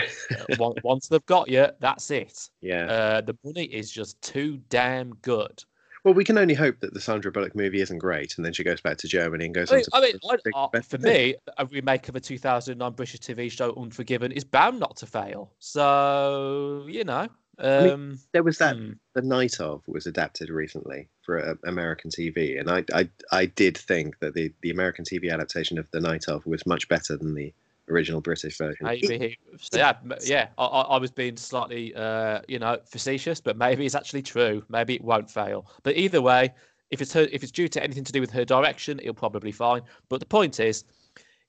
Uh, 0.58 0.72
Once 0.84 1.10
they've 1.10 1.26
got 1.26 1.50
you, 1.50 1.68
that's 1.82 2.10
it. 2.12 2.50
Yeah. 2.62 2.86
Uh, 2.86 3.22
the 3.22 3.38
money 3.44 3.66
is 3.66 3.92
just 3.92 4.22
too 4.22 4.58
damn 4.70 5.14
good. 5.16 5.64
Well, 6.04 6.16
we 6.16 6.24
can 6.24 6.38
only 6.38 6.56
hope 6.56 6.80
that 6.80 6.94
the 6.96 7.02
Sandra 7.02 7.32
Bullock 7.32 7.56
movie 7.56 7.80
isn't 7.80 8.00
great, 8.00 8.36
and 8.36 8.46
then 8.46 8.54
she 8.54 8.64
goes 8.64 8.82
back 8.82 8.98
to 8.98 9.08
Germany 9.08 9.46
and 9.46 9.54
goes 9.54 9.72
I 9.72 9.76
on 9.76 9.78
mean, 9.78 9.86
to. 9.86 9.90
I 9.94 10.02
mean, 10.02 10.54
I- 10.56 10.78
uh, 10.78 10.82
for 10.82 10.98
me, 10.98 11.36
a 11.58 11.66
remake 11.68 12.10
of 12.10 12.16
a 12.16 12.20
2009 12.20 12.92
British 12.94 13.20
TV 13.20 13.52
show, 13.52 13.74
Unforgiven, 13.78 14.32
is 14.32 14.44
bound 14.44 14.80
not 14.80 14.98
to 14.98 15.06
fail. 15.06 15.52
So 15.60 16.86
you 16.88 17.04
know, 17.04 17.28
mean, 17.62 17.90
um, 17.92 18.20
there 18.32 18.44
was 18.44 18.58
that 18.58 18.76
hmm. 18.76 18.94
the 19.14 19.22
night 19.22 19.60
of 19.60 19.84
was 19.88 20.08
adapted 20.08 20.50
recently 20.50 21.08
for 21.24 21.40
uh, 21.40 21.54
American 21.66 22.10
TV, 22.10 22.60
and 22.60 22.70
I, 22.70 22.84
I 22.94 23.10
I 23.32 23.46
did 23.46 23.78
think 23.78 24.20
that 24.20 24.34
the 24.34 24.52
the 24.62 24.72
American 24.72 25.06
TV 25.06 25.32
adaptation 25.32 25.78
of 25.78 25.88
the 25.92 26.02
night 26.02 26.28
of 26.28 26.46
was 26.46 26.66
much 26.66 26.88
better 26.88 27.16
than 27.16 27.36
the 27.36 27.54
original 27.90 28.22
British 28.22 28.58
version. 28.58 28.86
Maybe 28.86 29.18
he, 29.18 29.38
yeah, 29.74 29.94
yeah. 30.24 30.48
I, 30.58 30.66
I 30.66 30.82
I 30.82 30.98
was 30.98 31.12
being 31.12 31.38
slightly, 31.38 31.94
uh, 31.96 32.42
you 32.48 32.60
know, 32.60 32.78
facetious, 32.86 33.42
but 33.42 33.58
maybe 33.58 33.86
it's 33.86 33.96
actually 33.96 34.22
true. 34.22 34.64
Maybe 34.70 34.96
it 34.96 35.04
won't 35.04 35.30
fail. 35.30 35.70
But 35.84 35.98
either 35.98 36.22
way, 36.22 36.54
if 36.90 37.02
it's 37.02 37.14
her, 37.14 37.28
if 37.32 37.44
it's 37.44 37.52
due 37.52 37.68
to 37.70 37.84
anything 37.84 38.04
to 38.04 38.12
do 38.12 38.22
with 38.22 38.32
her 38.32 38.46
direction, 38.46 39.00
it'll 39.00 39.14
probably 39.14 39.52
fine. 39.52 39.82
But 40.10 40.20
the 40.20 40.26
point 40.26 40.60
is, 40.60 40.84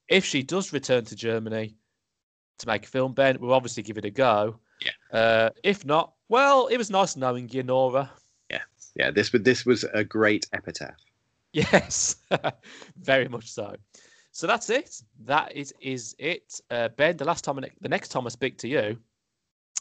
if 0.09 0.25
she 0.25 0.43
does 0.43 0.73
return 0.73 1.05
to 1.07 1.17
Germany 1.17 1.77
to 2.59 2.67
make 2.67 2.85
a 2.85 2.89
film, 2.89 3.13
Ben, 3.13 3.39
we'll 3.41 3.53
obviously 3.53 3.83
give 3.83 3.99
it 3.99 4.05
a 4.05 4.11
go. 4.11 4.59
Yeah. 4.81 5.19
Uh, 5.19 5.51
if 5.63 5.85
not, 5.85 6.15
well, 6.29 6.67
it 6.67 6.77
was 6.77 6.91
nice 6.91 7.17
knowing 7.17 7.49
you, 7.51 7.63
Nora. 7.63 8.11
yeah, 8.97 9.11
this 9.11 9.33
was 9.33 9.43
this 9.43 9.67
was 9.67 9.85
a 9.93 10.05
great 10.05 10.47
epitaph. 10.53 10.97
Yes, 11.55 12.17
very 12.97 13.29
much 13.29 13.53
so. 13.53 13.77
So 14.33 14.47
that's 14.47 14.71
it. 14.71 15.03
That 15.27 15.55
is 15.55 15.75
is 15.81 16.17
it. 16.19 16.61
Uh, 16.71 16.89
ben, 16.89 17.17
the 17.19 17.25
last 17.25 17.45
time, 17.45 17.61
the 17.81 17.89
next 17.89 18.09
time 18.09 18.27
I 18.27 18.31
speak 18.31 18.57
to 18.59 18.69
you, 18.69 18.99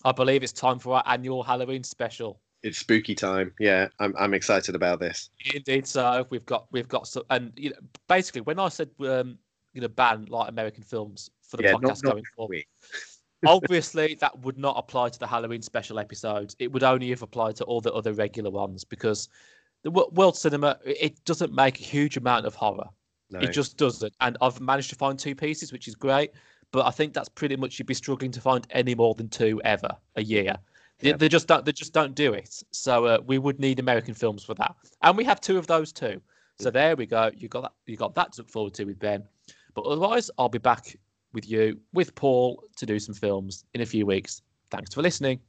I 0.04 0.12
believe 0.12 0.43
it's 0.43 0.52
time 0.52 0.78
for 0.78 0.95
our 0.95 1.04
annual 1.08 1.41
Halloween 1.41 1.84
special. 1.84 2.41
It's 2.62 2.78
spooky 2.78 3.16
time. 3.16 3.54
Yeah, 3.60 3.88
I'm 3.99 4.14
I'm 4.20 4.34
excited 4.34 4.76
about 4.76 4.99
this. 4.99 5.30
Indeed, 5.56 5.88
so 5.88 6.28
we've 6.30 6.45
got 6.45 6.68
we've 6.72 6.89
got 6.89 7.08
some, 7.08 7.24
and 7.30 7.54
you 7.56 7.70
know, 7.70 7.78
basically, 8.10 8.41
when 8.41 8.60
I 8.60 8.68
said 8.68 8.89
um, 8.99 9.38
you 9.74 9.80
know, 9.80 9.88
ban 9.88 10.26
like 10.26 10.49
American 10.49 10.84
films 10.84 11.32
for 11.41 11.56
the 11.56 11.64
yeah, 11.64 11.74
podcast 11.74 11.82
not, 11.82 12.04
not 12.04 12.12
going 12.12 12.24
forward, 12.36 12.64
obviously 13.47 14.16
that 14.20 14.38
would 14.39 14.58
not 14.58 14.76
apply 14.78 15.10
to 15.10 15.18
the 15.18 15.28
Halloween 15.28 15.62
special 15.62 15.97
episodes. 15.97 16.58
It 16.60 16.72
would 16.74 16.84
only 16.84 17.10
have 17.10 17.22
applied 17.22 17.56
to 17.56 17.64
all 17.64 17.80
the 17.80 17.93
other 17.93 18.12
regular 18.12 18.52
ones 18.52 18.84
because 18.84 19.30
the 19.84 19.91
wo- 19.91 20.10
world 20.12 20.38
cinema 20.38 20.78
it 20.86 21.24
doesn't 21.24 21.54
make 21.54 21.80
a 21.80 21.84
huge 21.84 22.18
amount 22.18 22.45
of 22.45 22.54
horror. 22.54 22.89
No. 23.32 23.39
It 23.39 23.51
just 23.51 23.77
doesn't. 23.77 24.13
And 24.21 24.38
I've 24.41 24.59
managed 24.59 24.89
to 24.89 24.95
find 24.95 25.17
two 25.17 25.36
pieces, 25.36 25.71
which 25.71 25.88
is 25.88 25.95
great. 25.95 26.32
But 26.71 26.86
I 26.86 26.91
think 26.91 27.13
that's 27.13 27.29
pretty 27.29 27.55
much 27.55 27.79
you'd 27.79 27.88
be 27.88 27.93
struggling 27.93 28.32
to 28.32 28.41
find 28.41 28.65
any 28.71 28.95
more 28.95 29.13
than 29.15 29.27
two 29.29 29.61
ever 29.65 29.89
a 30.15 30.23
year. 30.23 30.55
They, 30.99 31.09
Yeah. 31.09 31.17
they 31.17 31.27
just 31.29 31.47
don't. 31.47 31.65
They 31.65 31.71
just 31.71 31.93
don't 31.93 32.15
do 32.15 32.34
it. 32.34 32.63
So 32.71 33.05
uh, 33.05 33.17
we 33.25 33.38
would 33.39 33.59
need 33.59 33.79
American 33.79 34.13
films 34.13 34.43
for 34.43 34.53
that, 34.55 34.75
and 35.01 35.17
we 35.17 35.23
have 35.25 35.41
two 35.41 35.57
of 35.57 35.67
those 35.67 35.91
too. 35.91 36.21
So 36.59 36.69
there 36.69 36.95
we 36.95 37.05
go. 37.07 37.32
You 37.36 37.47
got 37.47 37.61
that. 37.63 37.73
You 37.88 37.97
got 37.97 38.13
that 38.15 38.34
to 38.34 38.41
look 38.41 38.49
forward 38.49 38.73
to 38.75 38.86
with 38.86 38.99
Ben. 38.99 39.23
But 39.73 39.86
otherwise, 39.86 40.29
I'll 40.38 40.49
be 40.49 40.59
back 40.59 40.95
with 41.34 41.49
you 41.49 41.79
with 41.93 42.13
Paul 42.15 42.63
to 42.75 42.86
do 42.86 42.99
some 42.99 43.15
films 43.15 43.65
in 43.73 43.82
a 43.82 43.86
few 43.86 44.05
weeks. 44.05 44.41
Thanks 44.69 44.93
for 44.93 45.01
listening. 45.01 45.39